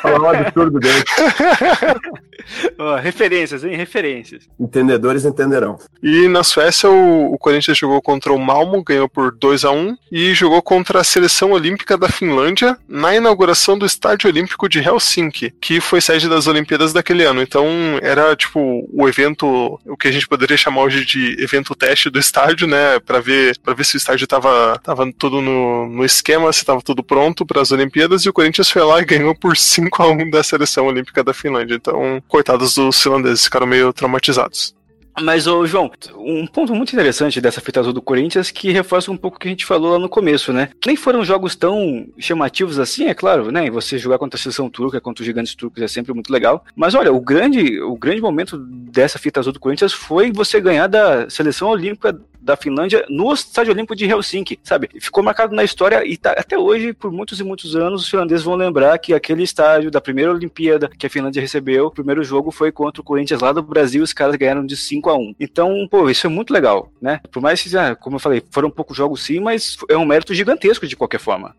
falar 0.00 0.20
um 0.20 0.28
absurdo 0.28 0.78
dele. 0.78 1.04
Ó, 2.78 2.96
referências, 2.96 3.64
hein? 3.64 3.76
Referências. 3.76 4.48
Entendedores 4.58 5.24
entenderão. 5.24 5.78
E 6.02 6.28
na 6.28 6.42
Suécia 6.42 6.90
o, 6.90 7.34
o 7.34 7.38
Corinthians 7.38 7.78
jogou 7.78 8.00
contra 8.00 8.32
o 8.32 8.38
Malmo, 8.38 8.82
ganhou 8.82 9.08
por 9.08 9.34
2 9.34 9.64
a 9.64 9.70
1 9.70 9.96
e 10.10 10.34
jogou 10.34 10.62
contra 10.62 11.00
a 11.00 11.04
seleção 11.04 11.52
olímpica 11.52 11.96
da 11.96 12.08
Finlândia 12.08 12.76
na 12.88 13.14
inauguração 13.14 13.78
do 13.78 13.86
Estádio 13.86 14.30
Olímpico 14.30 14.68
de 14.68 14.78
Helsinki, 14.78 15.52
que 15.60 15.80
foi 15.80 16.00
sede 16.00 16.28
das 16.28 16.46
Olimpíadas 16.46 16.92
daquele 16.92 17.24
ano. 17.24 17.42
Então 17.42 17.66
era 18.02 18.34
tipo 18.36 18.88
o 18.92 19.08
evento, 19.08 19.80
o 19.84 19.96
que 19.96 20.08
a 20.08 20.12
gente 20.12 20.28
poderia 20.28 20.56
chamar 20.56 20.82
hoje 20.82 21.04
de 21.04 21.36
evento 21.42 21.74
teste 21.74 22.10
do 22.10 22.18
estádio, 22.18 22.66
né, 22.66 22.98
para 23.00 23.20
ver 23.20 23.56
para 23.58 23.74
ver 23.74 23.84
se 23.84 23.96
o 23.96 23.98
estádio 23.98 24.26
tava 24.26 24.78
tava 24.82 25.10
tudo 25.18 25.40
no, 25.40 25.88
no 25.88 26.04
esquema, 26.04 26.52
se 26.52 26.64
tava 26.64 26.82
tudo 26.82 27.02
pronto 27.02 27.44
para 27.44 27.60
as 27.60 27.72
Olimpíadas 27.72 28.22
e 28.22 28.28
o 28.28 28.32
Corinthians 28.32 28.70
foi 28.70 28.82
lá 28.82 29.00
e 29.00 29.04
ganhou 29.04 29.34
por 29.34 29.56
5 29.56 30.02
a 30.02 30.08
1 30.08 30.30
da 30.30 30.42
seleção 30.42 30.86
olímpica 30.86 31.22
da 31.22 31.34
Finlândia. 31.34 31.74
Então, 31.74 32.22
coitados 32.36 32.74
dos 32.74 33.02
finlandeses, 33.02 33.44
ficaram 33.44 33.66
meio 33.66 33.94
traumatizados. 33.94 34.74
Mas, 35.18 35.46
ô, 35.46 35.64
João, 35.64 35.90
um 36.14 36.46
ponto 36.46 36.74
muito 36.74 36.92
interessante 36.92 37.40
dessa 37.40 37.62
fita 37.62 37.80
azul 37.80 37.94
do 37.94 38.02
Corinthians 38.02 38.50
que 38.50 38.70
reforça 38.70 39.10
um 39.10 39.16
pouco 39.16 39.38
o 39.38 39.40
que 39.40 39.48
a 39.48 39.50
gente 39.50 39.64
falou 39.64 39.92
lá 39.92 39.98
no 39.98 40.10
começo, 40.10 40.52
né? 40.52 40.68
Nem 40.84 40.94
foram 40.94 41.24
jogos 41.24 41.56
tão 41.56 42.06
chamativos 42.18 42.78
assim, 42.78 43.06
é 43.06 43.14
claro, 43.14 43.50
né? 43.50 43.70
Você 43.70 43.96
jogar 43.96 44.18
contra 44.18 44.38
a 44.38 44.42
seleção 44.42 44.68
turca, 44.68 45.00
contra 45.00 45.22
os 45.22 45.26
gigantes 45.26 45.54
turcos 45.54 45.82
é 45.82 45.88
sempre 45.88 46.12
muito 46.12 46.30
legal. 46.30 46.62
Mas 46.76 46.94
olha, 46.94 47.10
o 47.10 47.18
grande, 47.18 47.80
o 47.80 47.96
grande 47.96 48.20
momento 48.20 48.58
dessa 48.58 49.18
fita 49.18 49.40
azul 49.40 49.54
do 49.54 49.60
Corinthians 49.60 49.94
foi 49.94 50.30
você 50.30 50.60
ganhar 50.60 50.86
da 50.86 51.30
seleção 51.30 51.70
olímpica 51.70 52.20
da 52.46 52.56
Finlândia 52.56 53.04
no 53.10 53.32
Estádio 53.34 53.72
Olímpico 53.72 53.96
de 53.96 54.04
Helsinki, 54.04 54.58
sabe? 54.62 54.88
Ficou 55.00 55.22
marcado 55.22 55.54
na 55.54 55.64
história 55.64 56.06
e 56.06 56.16
tá, 56.16 56.30
até 56.30 56.56
hoje, 56.56 56.92
por 56.92 57.10
muitos 57.10 57.40
e 57.40 57.44
muitos 57.44 57.74
anos, 57.74 58.02
os 58.02 58.08
finlandeses 58.08 58.44
vão 58.44 58.54
lembrar 58.54 58.96
que 58.98 59.12
aquele 59.12 59.42
estádio 59.42 59.90
da 59.90 60.00
primeira 60.00 60.32
Olimpíada 60.32 60.88
que 60.88 61.06
a 61.06 61.10
Finlândia 61.10 61.42
recebeu, 61.42 61.86
o 61.86 61.90
primeiro 61.90 62.22
jogo 62.22 62.52
foi 62.52 62.70
contra 62.70 63.00
o 63.00 63.04
Corinthians 63.04 63.40
lá 63.40 63.52
do 63.52 63.62
Brasil, 63.62 64.02
os 64.02 64.12
caras 64.12 64.36
ganharam 64.36 64.64
de 64.64 64.76
5 64.76 65.10
a 65.10 65.18
1 65.18 65.34
Então, 65.40 65.88
pô, 65.90 66.08
isso 66.08 66.26
é 66.26 66.30
muito 66.30 66.52
legal, 66.52 66.90
né? 67.02 67.20
Por 67.32 67.42
mais 67.42 67.60
que, 67.60 67.76
ah, 67.76 67.96
como 67.96 68.16
eu 68.16 68.20
falei, 68.20 68.40
foram 68.50 68.70
poucos 68.70 68.96
jogos 68.96 69.24
sim, 69.24 69.40
mas 69.40 69.76
é 69.90 69.96
um 69.96 70.06
mérito 70.06 70.32
gigantesco 70.32 70.86
de 70.86 70.94
qualquer 70.94 71.18
forma. 71.18 71.54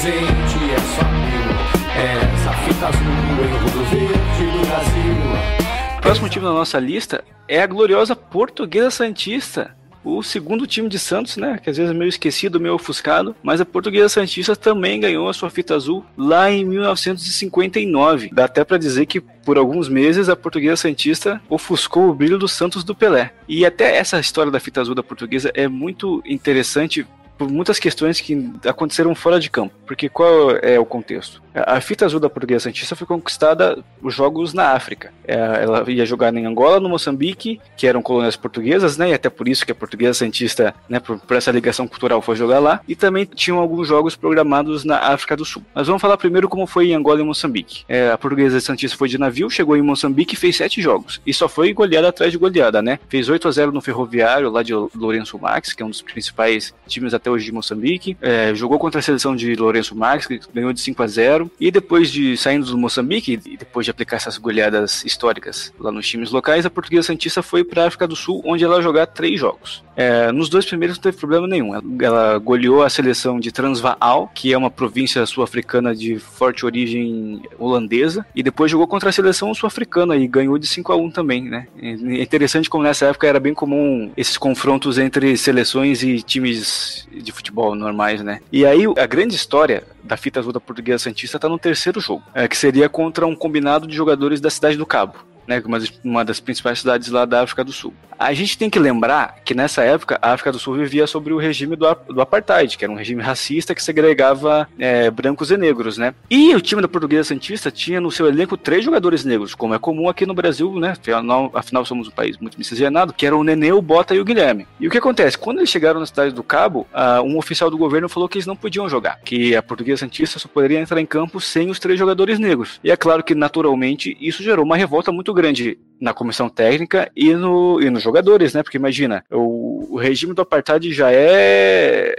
Presente 0.00 0.72
é 0.72 0.78
só 0.78 1.04
meu. 1.04 1.60
É 1.94 2.34
essa 2.34 2.52
fita 2.64 2.86
azul, 2.86 3.44
erro 3.44 3.70
do 3.70 3.84
verde 3.84 4.58
do 4.58 4.66
Brasil. 4.66 5.98
O 5.98 6.00
próximo 6.00 6.28
time 6.30 6.44
da 6.46 6.52
nossa 6.52 6.78
lista 6.78 7.22
é 7.46 7.60
a 7.60 7.66
gloriosa 7.66 8.16
Portuguesa 8.16 8.90
Santista. 8.90 9.76
O 10.02 10.22
segundo 10.22 10.66
time 10.66 10.88
de 10.88 10.98
Santos, 10.98 11.36
né? 11.36 11.60
Que 11.62 11.68
às 11.68 11.76
vezes 11.76 11.92
é 11.92 11.94
meio 11.94 12.08
esquecido, 12.08 12.58
meio 12.58 12.76
ofuscado. 12.76 13.36
Mas 13.42 13.60
a 13.60 13.66
Portuguesa 13.66 14.08
Santista 14.08 14.56
também 14.56 14.98
ganhou 14.98 15.28
a 15.28 15.34
sua 15.34 15.50
fita 15.50 15.74
azul 15.74 16.02
lá 16.16 16.50
em 16.50 16.64
1959. 16.64 18.30
Dá 18.32 18.46
até 18.46 18.64
para 18.64 18.78
dizer 18.78 19.04
que 19.04 19.20
por 19.20 19.58
alguns 19.58 19.90
meses 19.90 20.30
a 20.30 20.36
Portuguesa 20.36 20.76
Santista 20.76 21.42
ofuscou 21.50 22.08
o 22.08 22.14
brilho 22.14 22.38
do 22.38 22.48
Santos 22.48 22.82
do 22.82 22.94
Pelé. 22.94 23.34
E 23.46 23.66
até 23.66 23.98
essa 23.98 24.18
história 24.18 24.50
da 24.50 24.58
fita 24.58 24.80
azul 24.80 24.94
da 24.94 25.02
Portuguesa 25.02 25.50
é 25.52 25.68
muito 25.68 26.22
interessante 26.24 27.06
por 27.40 27.50
muitas 27.50 27.78
questões 27.78 28.20
que 28.20 28.50
aconteceram 28.66 29.14
fora 29.14 29.40
de 29.40 29.48
campo. 29.48 29.74
Porque 29.90 30.08
qual 30.08 30.52
é 30.62 30.78
o 30.78 30.84
contexto? 30.84 31.42
A 31.52 31.80
fita 31.80 32.04
azul 32.04 32.20
da 32.20 32.30
Portuguesa 32.30 32.62
Santista 32.62 32.94
foi 32.94 33.08
conquistada 33.08 33.82
os 34.00 34.14
jogos 34.14 34.54
na 34.54 34.68
África. 34.68 35.12
É, 35.26 35.34
Ela 35.34 35.84
ia 35.90 36.06
jogar 36.06 36.32
em 36.32 36.46
Angola, 36.46 36.78
no 36.78 36.88
Moçambique, 36.88 37.60
que 37.76 37.88
eram 37.88 38.00
colônias 38.00 38.36
portuguesas, 38.36 38.96
né? 38.96 39.10
E 39.10 39.14
até 39.14 39.28
por 39.28 39.48
isso 39.48 39.66
que 39.66 39.72
a 39.72 39.74
Portuguesa 39.74 40.14
Santista, 40.14 40.72
né, 40.88 41.00
por, 41.00 41.18
por 41.18 41.36
essa 41.36 41.50
ligação 41.50 41.88
cultural, 41.88 42.22
foi 42.22 42.36
jogar 42.36 42.60
lá. 42.60 42.80
E 42.86 42.94
também 42.94 43.24
tinham 43.24 43.58
alguns 43.58 43.88
jogos 43.88 44.14
programados 44.14 44.84
na 44.84 44.98
África 44.98 45.36
do 45.36 45.44
Sul. 45.44 45.64
Mas 45.74 45.88
vamos 45.88 46.00
falar 46.00 46.16
primeiro 46.16 46.48
como 46.48 46.68
foi 46.68 46.90
em 46.90 46.94
Angola 46.94 47.20
e 47.20 47.24
Moçambique. 47.24 47.82
É, 47.88 48.12
a 48.12 48.18
Portuguesa 48.18 48.60
Santista 48.60 48.96
foi 48.96 49.08
de 49.08 49.18
navio, 49.18 49.50
chegou 49.50 49.76
em 49.76 49.82
Moçambique 49.82 50.34
e 50.34 50.38
fez 50.38 50.54
sete 50.54 50.80
jogos. 50.80 51.20
E 51.26 51.34
só 51.34 51.48
foi 51.48 51.72
goleada 51.72 52.10
atrás 52.10 52.30
de 52.30 52.38
goleada, 52.38 52.80
né? 52.80 53.00
Fez 53.08 53.28
8 53.28 53.48
a 53.48 53.50
0 53.50 53.72
no 53.72 53.80
Ferroviário, 53.80 54.50
lá 54.50 54.62
de 54.62 54.72
Lourenço 54.72 55.36
Max, 55.36 55.72
que 55.72 55.82
é 55.82 55.86
um 55.86 55.90
dos 55.90 56.00
principais 56.00 56.72
times 56.86 57.12
até 57.12 57.28
hoje 57.28 57.46
de 57.46 57.52
Moçambique. 57.52 58.16
É, 58.22 58.54
jogou 58.54 58.78
contra 58.78 59.00
a 59.00 59.02
seleção 59.02 59.34
de 59.34 59.56
Lourenço 59.56 59.79
Max, 59.90 60.26
que 60.26 60.40
ganhou 60.54 60.72
de 60.72 60.80
5 60.80 61.02
a 61.02 61.06
0 61.06 61.40
claro. 61.40 61.50
E 61.58 61.70
depois 61.70 62.10
de 62.10 62.36
saindo 62.36 62.66
do 62.66 62.76
Moçambique, 62.76 63.40
e 63.46 63.56
depois 63.56 63.84
de 63.84 63.90
aplicar 63.90 64.16
essas 64.16 64.36
goleadas 64.36 65.04
históricas 65.04 65.72
lá 65.78 65.90
nos 65.90 66.06
times 66.06 66.30
locais, 66.30 66.66
a 66.66 66.70
Portuguesa 66.70 67.06
Santista 67.06 67.42
foi 67.42 67.64
para 67.64 67.84
a 67.84 67.86
África 67.86 68.06
do 68.06 68.16
Sul, 68.16 68.42
onde 68.44 68.64
ela 68.64 68.82
jogar 68.82 69.06
três 69.06 69.38
jogos. 69.38 69.82
É, 69.96 70.32
nos 70.32 70.48
dois 70.48 70.64
primeiros 70.64 70.96
não 70.96 71.02
teve 71.02 71.16
problema 71.16 71.46
nenhum. 71.46 71.74
Ela, 71.74 71.84
ela 72.00 72.38
goleou 72.38 72.82
a 72.82 72.88
seleção 72.88 73.38
de 73.38 73.52
Transvaal, 73.52 74.30
que 74.34 74.52
é 74.52 74.56
uma 74.56 74.70
província 74.70 75.24
sul-africana 75.26 75.94
de 75.94 76.18
forte 76.18 76.64
origem 76.64 77.42
holandesa, 77.58 78.24
e 78.34 78.42
depois 78.42 78.70
jogou 78.70 78.86
contra 78.86 79.10
a 79.10 79.12
seleção 79.12 79.52
sul-africana 79.54 80.16
e 80.16 80.26
ganhou 80.26 80.58
de 80.58 80.66
5 80.66 80.92
a 80.92 80.96
1 80.96 81.10
também, 81.10 81.44
né? 81.44 81.66
É 81.80 82.22
interessante 82.22 82.70
como 82.70 82.84
nessa 82.84 83.06
época 83.06 83.26
era 83.26 83.38
bem 83.38 83.54
comum 83.54 84.10
esses 84.16 84.38
confrontos 84.38 84.98
entre 84.98 85.36
seleções 85.36 86.02
e 86.02 86.22
times 86.22 87.06
de 87.12 87.32
futebol 87.32 87.74
normais, 87.74 88.22
né? 88.22 88.40
E 88.50 88.64
aí 88.64 88.84
a 88.96 89.06
grande 89.06 89.34
história 89.34 89.69
da 90.02 90.16
fita 90.16 90.40
azul 90.40 90.52
da 90.52 90.60
Portuguesa 90.60 91.04
Santista 91.04 91.36
está 91.36 91.48
no 91.48 91.58
terceiro 91.58 92.00
jogo, 92.00 92.22
é, 92.34 92.46
que 92.48 92.56
seria 92.56 92.88
contra 92.88 93.26
um 93.26 93.34
combinado 93.34 93.86
de 93.86 93.94
jogadores 93.94 94.40
da 94.40 94.50
cidade 94.50 94.76
do 94.76 94.86
Cabo 94.86 95.30
né, 95.50 95.60
uma, 95.66 95.78
uma 96.04 96.24
das 96.24 96.38
principais 96.38 96.78
cidades 96.78 97.08
lá 97.08 97.24
da 97.24 97.42
África 97.42 97.64
do 97.64 97.72
Sul. 97.72 97.92
A 98.20 98.34
gente 98.34 98.58
tem 98.58 98.68
que 98.68 98.78
lembrar 98.78 99.36
que 99.46 99.54
nessa 99.54 99.82
época 99.82 100.18
a 100.20 100.34
África 100.34 100.52
do 100.52 100.58
Sul 100.58 100.74
vivia 100.74 101.06
sobre 101.06 101.32
o 101.32 101.38
regime 101.38 101.74
do, 101.74 101.86
do 102.06 102.20
apartheid, 102.20 102.76
que 102.76 102.84
era 102.84 102.92
um 102.92 102.96
regime 102.96 103.22
racista 103.22 103.74
que 103.74 103.82
segregava 103.82 104.68
é, 104.78 105.10
brancos 105.10 105.50
e 105.50 105.56
negros, 105.56 105.96
né? 105.96 106.14
E 106.28 106.54
o 106.54 106.60
time 106.60 106.82
da 106.82 106.86
Portuguesa 106.86 107.30
Santista 107.30 107.70
tinha 107.70 107.98
no 107.98 108.10
seu 108.10 108.26
elenco 108.26 108.58
três 108.58 108.84
jogadores 108.84 109.24
negros, 109.24 109.54
como 109.54 109.72
é 109.72 109.78
comum 109.78 110.06
aqui 110.06 110.26
no 110.26 110.34
Brasil, 110.34 110.70
né? 110.78 110.90
Afinal, 110.90 111.50
afinal 111.54 111.82
somos 111.86 112.08
um 112.08 112.10
país 112.10 112.36
muito 112.36 112.58
miscigenado, 112.58 113.14
que 113.14 113.24
eram 113.24 113.40
o 113.40 113.42
Nenê, 113.42 113.72
o 113.72 113.80
Bota 113.80 114.14
e 114.14 114.20
o 114.20 114.24
Guilherme. 114.24 114.66
E 114.78 114.86
o 114.86 114.90
que 114.90 114.98
acontece? 114.98 115.38
Quando 115.38 115.60
eles 115.60 115.70
chegaram 115.70 115.98
na 115.98 116.04
cidade 116.04 116.34
do 116.34 116.42
Cabo, 116.42 116.86
uh, 116.92 117.22
um 117.22 117.38
oficial 117.38 117.70
do 117.70 117.78
governo 117.78 118.06
falou 118.06 118.28
que 118.28 118.36
eles 118.36 118.46
não 118.46 118.54
podiam 118.54 118.86
jogar, 118.86 119.18
que 119.24 119.56
a 119.56 119.62
Portuguesa 119.62 120.00
Santista 120.00 120.38
só 120.38 120.46
poderia 120.46 120.78
entrar 120.78 121.00
em 121.00 121.06
campo 121.06 121.40
sem 121.40 121.70
os 121.70 121.78
três 121.78 121.98
jogadores 121.98 122.38
negros. 122.38 122.80
E 122.84 122.90
é 122.90 122.96
claro 122.98 123.24
que 123.24 123.34
naturalmente 123.34 124.14
isso 124.20 124.42
gerou 124.42 124.66
uma 124.66 124.76
revolta 124.76 125.10
muito 125.10 125.32
grande 125.32 125.78
na 126.00 126.14
comissão 126.14 126.48
técnica 126.48 127.10
e, 127.14 127.34
no, 127.34 127.80
e 127.80 127.90
nos 127.90 128.02
jogadores, 128.02 128.54
né? 128.54 128.62
Porque 128.62 128.78
imagina, 128.78 129.24
o, 129.30 129.94
o 129.94 129.98
regime 129.98 130.34
do 130.34 130.42
apartheid 130.42 130.92
já 130.92 131.12
é 131.12 132.14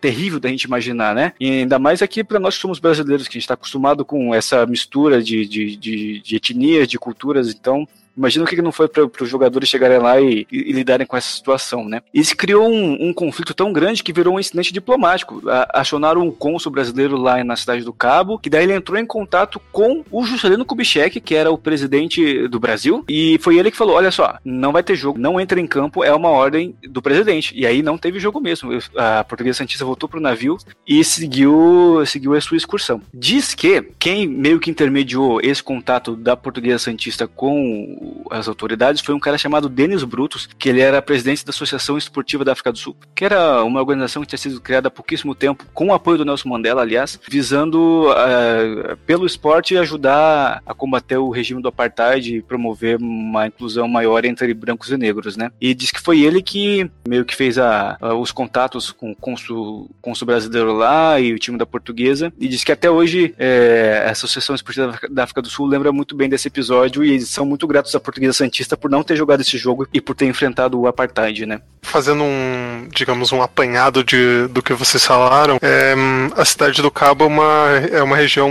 terrível 0.00 0.38
da 0.38 0.50
gente 0.50 0.64
imaginar, 0.64 1.14
né? 1.14 1.32
E 1.40 1.50
ainda 1.50 1.78
mais 1.78 2.02
aqui 2.02 2.22
para 2.22 2.38
nós 2.38 2.54
que 2.56 2.60
somos 2.60 2.78
brasileiros, 2.78 3.26
que 3.26 3.32
a 3.32 3.38
gente 3.38 3.44
está 3.44 3.54
acostumado 3.54 4.04
com 4.04 4.34
essa 4.34 4.66
mistura 4.66 5.22
de, 5.22 5.46
de, 5.46 5.76
de, 5.76 6.20
de 6.20 6.36
etnias, 6.36 6.86
de 6.86 6.98
culturas, 6.98 7.48
então 7.50 7.88
Imagina 8.16 8.44
o 8.44 8.48
que 8.48 8.62
não 8.62 8.72
foi 8.72 8.88
para 8.88 9.08
os 9.20 9.28
jogadores 9.28 9.68
chegarem 9.68 9.98
lá 9.98 10.20
e, 10.20 10.46
e, 10.50 10.70
e, 10.70 10.72
lidarem 10.72 11.06
com 11.06 11.16
essa 11.16 11.28
situação, 11.28 11.84
né? 11.84 12.00
Se 12.22 12.36
criou 12.36 12.68
um, 12.68 13.08
um, 13.08 13.12
conflito 13.12 13.54
tão 13.54 13.72
grande 13.72 14.02
que 14.02 14.12
virou 14.12 14.34
um 14.34 14.40
incidente 14.40 14.72
diplomático. 14.72 15.42
A, 15.48 15.80
acionaram 15.80 16.22
um 16.22 16.30
cônsul 16.30 16.70
brasileiro 16.70 17.16
lá 17.16 17.42
na 17.42 17.56
cidade 17.56 17.84
do 17.84 17.92
Cabo, 17.92 18.38
que 18.38 18.48
daí 18.48 18.64
ele 18.64 18.74
entrou 18.74 18.98
em 18.98 19.06
contato 19.06 19.60
com 19.72 20.04
o 20.10 20.24
Juscelino 20.24 20.64
Kubitschek, 20.64 21.20
que 21.20 21.34
era 21.34 21.50
o 21.50 21.58
presidente 21.58 22.46
do 22.48 22.60
Brasil, 22.60 23.04
e 23.08 23.38
foi 23.40 23.58
ele 23.58 23.70
que 23.70 23.76
falou: 23.76 23.96
olha 23.96 24.10
só, 24.10 24.38
não 24.44 24.72
vai 24.72 24.82
ter 24.82 24.94
jogo, 24.94 25.18
não 25.18 25.40
entra 25.40 25.60
em 25.60 25.66
campo, 25.66 26.04
é 26.04 26.14
uma 26.14 26.30
ordem 26.30 26.74
do 26.88 27.02
presidente. 27.02 27.52
E 27.56 27.66
aí 27.66 27.82
não 27.82 27.98
teve 27.98 28.18
jogo 28.18 28.40
mesmo. 28.40 28.70
A 28.96 29.24
Portuguesa 29.24 29.58
Santista 29.58 29.84
voltou 29.84 30.08
pro 30.08 30.20
navio 30.20 30.56
e 30.86 31.02
seguiu, 31.04 32.02
seguiu 32.06 32.34
a 32.34 32.40
sua 32.40 32.56
excursão. 32.56 33.00
Diz 33.12 33.54
que 33.54 33.82
quem 33.98 34.26
meio 34.26 34.60
que 34.60 34.70
intermediou 34.70 35.40
esse 35.40 35.62
contato 35.62 36.14
da 36.14 36.36
Portuguesa 36.36 36.78
Santista 36.78 37.26
com 37.26 38.03
as 38.30 38.48
autoridades 38.48 39.02
foi 39.02 39.14
um 39.14 39.20
cara 39.20 39.38
chamado 39.38 39.68
Denis 39.68 40.04
Brutus, 40.04 40.48
que 40.58 40.68
ele 40.68 40.80
era 40.80 41.02
presidente 41.02 41.44
da 41.44 41.50
Associação 41.50 41.96
Esportiva 41.96 42.44
da 42.44 42.52
África 42.52 42.72
do 42.72 42.78
Sul, 42.78 42.96
que 43.14 43.24
era 43.24 43.62
uma 43.64 43.80
organização 43.80 44.22
que 44.22 44.28
tinha 44.28 44.38
sido 44.38 44.60
criada 44.60 44.88
há 44.88 44.90
pouquíssimo 44.90 45.34
tempo, 45.34 45.64
com 45.72 45.88
o 45.88 45.94
apoio 45.94 46.18
do 46.18 46.24
Nelson 46.24 46.48
Mandela, 46.48 46.82
aliás, 46.82 47.18
visando 47.28 48.10
uh, 48.10 48.96
pelo 49.06 49.26
esporte 49.26 49.76
ajudar 49.76 50.62
a 50.66 50.74
combater 50.74 51.16
o 51.16 51.30
regime 51.30 51.62
do 51.62 51.68
apartheid 51.68 52.36
e 52.36 52.42
promover 52.42 52.98
uma 52.98 53.46
inclusão 53.46 53.86
maior 53.88 54.24
entre 54.24 54.52
brancos 54.54 54.90
e 54.90 54.96
negros, 54.96 55.36
né? 55.36 55.50
E 55.60 55.74
diz 55.74 55.90
que 55.90 56.00
foi 56.00 56.22
ele 56.22 56.42
que 56.42 56.90
meio 57.06 57.24
que 57.24 57.34
fez 57.34 57.58
a, 57.58 57.96
a, 58.00 58.14
os 58.14 58.32
contatos 58.32 58.90
com 58.90 59.12
o 59.12 59.16
cônsul 59.16 60.26
brasileiro 60.26 60.72
lá 60.72 61.20
e 61.20 61.32
o 61.32 61.38
time 61.38 61.58
da 61.58 61.66
portuguesa, 61.66 62.32
e 62.38 62.48
diz 62.48 62.64
que 62.64 62.72
até 62.72 62.90
hoje 62.90 63.34
é, 63.38 64.04
a 64.06 64.10
Associação 64.10 64.54
Esportiva 64.54 64.98
da 65.10 65.24
África 65.24 65.42
do 65.42 65.48
Sul 65.48 65.66
lembra 65.66 65.92
muito 65.92 66.16
bem 66.16 66.28
desse 66.28 66.48
episódio 66.48 67.04
e 67.04 67.10
eles 67.10 67.28
são 67.28 67.44
muito 67.44 67.66
gratos 67.66 67.93
Portuguesa 68.00 68.32
Santista 68.32 68.76
por 68.76 68.90
não 68.90 69.02
ter 69.02 69.16
jogado 69.16 69.40
esse 69.40 69.56
jogo 69.58 69.86
e 69.92 70.00
por 70.00 70.14
ter 70.14 70.26
enfrentado 70.26 70.80
o 70.80 70.86
apartheid, 70.86 71.46
né? 71.46 71.60
Fazendo 71.82 72.24
um, 72.24 72.88
digamos, 72.90 73.32
um 73.32 73.42
apanhado 73.42 74.02
de, 74.02 74.46
do 74.48 74.62
que 74.62 74.72
vocês 74.72 75.04
falaram, 75.04 75.58
é, 75.60 75.94
a 76.36 76.44
cidade 76.44 76.80
do 76.80 76.90
Cabo 76.90 77.24
é 77.24 77.26
uma, 77.26 77.68
é 77.92 78.02
uma 78.02 78.16
região 78.16 78.50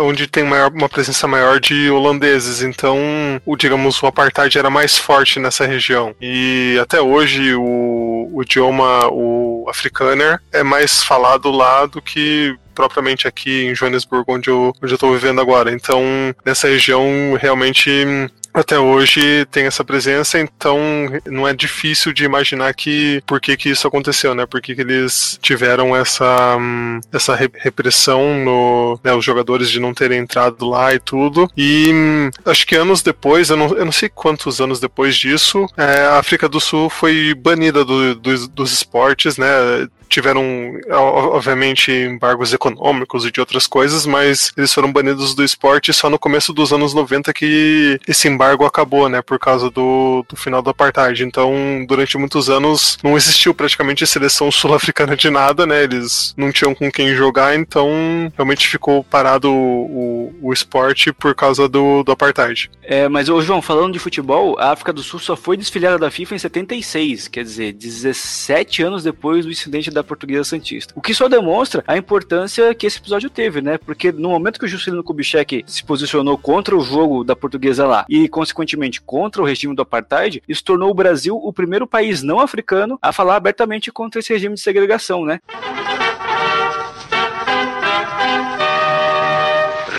onde 0.00 0.26
tem 0.26 0.44
maior, 0.44 0.72
uma 0.72 0.88
presença 0.88 1.26
maior 1.26 1.60
de 1.60 1.90
holandeses, 1.90 2.62
então, 2.62 2.98
o, 3.44 3.56
digamos, 3.56 4.02
o 4.02 4.06
apartheid 4.06 4.56
era 4.58 4.70
mais 4.70 4.96
forte 4.96 5.38
nessa 5.38 5.66
região. 5.66 6.14
E 6.20 6.78
até 6.80 7.00
hoje 7.00 7.54
o, 7.54 8.30
o 8.32 8.42
idioma, 8.42 9.08
o 9.10 9.66
afrikaner, 9.68 10.40
é 10.52 10.62
mais 10.62 11.02
falado 11.02 11.50
lá 11.50 11.86
do 11.86 12.00
que 12.00 12.56
propriamente 12.78 13.26
aqui 13.26 13.64
em 13.64 13.74
Joanesburgo, 13.74 14.34
onde 14.34 14.48
eu, 14.48 14.72
tô 14.96 15.12
vivendo 15.12 15.40
agora. 15.40 15.72
Então, 15.72 16.00
nessa 16.46 16.68
região, 16.68 17.02
realmente 17.40 17.90
até 18.52 18.78
hoje 18.78 19.44
tem 19.46 19.66
essa 19.66 19.84
presença, 19.84 20.38
então 20.38 20.78
não 21.26 21.46
é 21.46 21.54
difícil 21.54 22.12
de 22.12 22.24
imaginar 22.24 22.72
que 22.74 23.22
por 23.26 23.40
que, 23.40 23.56
que 23.56 23.70
isso 23.70 23.86
aconteceu, 23.86 24.34
né? 24.34 24.46
Por 24.46 24.60
que, 24.60 24.74
que 24.74 24.80
eles 24.80 25.38
tiveram 25.40 25.94
essa, 25.94 26.56
essa 27.12 27.34
repressão 27.34 28.44
no 28.44 28.98
né, 29.02 29.14
os 29.14 29.24
jogadores 29.24 29.70
de 29.70 29.80
não 29.80 29.94
terem 29.94 30.20
entrado 30.20 30.68
lá 30.68 30.94
e 30.94 30.98
tudo. 30.98 31.48
E 31.56 31.90
acho 32.44 32.66
que 32.66 32.76
anos 32.76 33.02
depois, 33.02 33.50
eu 33.50 33.56
não, 33.56 33.68
eu 33.76 33.84
não 33.84 33.92
sei 33.92 34.08
quantos 34.08 34.60
anos 34.60 34.80
depois 34.80 35.16
disso, 35.16 35.66
é, 35.76 36.06
a 36.06 36.18
África 36.18 36.48
do 36.48 36.60
Sul 36.60 36.90
foi 36.90 37.34
banida 37.34 37.84
do, 37.84 38.14
do, 38.14 38.48
dos 38.48 38.72
esportes, 38.72 39.36
né? 39.36 39.48
Tiveram, 40.08 40.72
obviamente, 40.90 41.92
embargos 41.92 42.52
econômicos 42.52 43.24
e 43.24 43.30
de 43.30 43.40
outras 43.40 43.66
coisas, 43.66 44.06
mas 44.06 44.52
eles 44.56 44.72
foram 44.72 44.92
banidos 44.92 45.34
do 45.34 45.44
esporte 45.44 45.92
só 45.92 46.08
no 46.10 46.18
começo 46.18 46.52
dos 46.52 46.72
anos 46.72 46.94
90 46.94 47.32
que 47.32 47.98
esse 48.06 48.28
embargo 48.28 48.64
acabou, 48.64 49.08
né, 49.08 49.22
por 49.22 49.38
causa 49.38 49.70
do, 49.70 50.24
do 50.28 50.36
final 50.36 50.62
do 50.62 50.70
apartheid. 50.70 51.22
Então, 51.22 51.84
durante 51.86 52.18
muitos 52.18 52.48
anos, 52.48 52.98
não 53.02 53.16
existiu 53.16 53.54
praticamente 53.54 54.06
seleção 54.06 54.50
sul-africana 54.52 55.16
de 55.16 55.30
nada, 55.30 55.66
né, 55.66 55.84
eles 55.84 56.34
não 56.36 56.50
tinham 56.50 56.74
com 56.74 56.90
quem 56.90 57.14
jogar, 57.14 57.56
então 57.56 58.32
realmente 58.34 58.66
ficou 58.66 59.04
parado 59.04 59.52
o, 59.52 60.34
o, 60.40 60.52
esporte 60.52 61.12
por 61.12 61.34
causa 61.34 61.68
do, 61.68 62.02
do 62.02 62.12
apartheid. 62.12 62.70
É, 62.82 63.08
mas, 63.08 63.28
ô 63.28 63.40
João, 63.40 63.60
falando 63.60 63.92
de 63.92 63.98
futebol, 63.98 64.58
a 64.58 64.72
África 64.72 64.92
do 64.92 65.02
Sul 65.02 65.20
só 65.20 65.36
foi 65.36 65.56
desfiliada 65.56 65.98
da 65.98 66.10
FIFA 66.10 66.34
em 66.34 66.38
76, 66.38 67.28
quer 67.28 67.44
dizer, 67.44 67.72
17 67.72 68.82
anos 68.82 69.02
depois 69.02 69.44
do 69.44 69.52
incidente 69.52 69.90
da 69.90 69.97
da 69.98 70.04
Portuguesa 70.04 70.44
Santista. 70.44 70.94
O 70.96 71.00
que 71.00 71.14
só 71.14 71.28
demonstra 71.28 71.82
a 71.86 71.96
importância 71.96 72.74
que 72.74 72.86
esse 72.86 72.98
episódio 72.98 73.28
teve, 73.28 73.60
né? 73.60 73.78
Porque 73.78 74.12
no 74.12 74.30
momento 74.30 74.58
que 74.58 74.64
o 74.64 74.68
Juscelino 74.68 75.04
Kubitschek 75.04 75.64
se 75.66 75.84
posicionou 75.84 76.38
contra 76.38 76.76
o 76.76 76.80
jogo 76.80 77.24
da 77.24 77.36
Portuguesa 77.36 77.86
lá 77.86 78.06
e, 78.08 78.28
consequentemente, 78.28 79.00
contra 79.00 79.42
o 79.42 79.44
regime 79.44 79.74
do 79.74 79.82
apartheid, 79.82 80.42
isso 80.48 80.64
tornou 80.64 80.90
o 80.90 80.94
Brasil 80.94 81.36
o 81.36 81.52
primeiro 81.52 81.86
país 81.86 82.22
não 82.22 82.40
africano 82.40 82.98
a 83.02 83.12
falar 83.12 83.36
abertamente 83.36 83.90
contra 83.90 84.20
esse 84.20 84.32
regime 84.32 84.54
de 84.54 84.60
segregação, 84.60 85.24
né? 85.24 85.40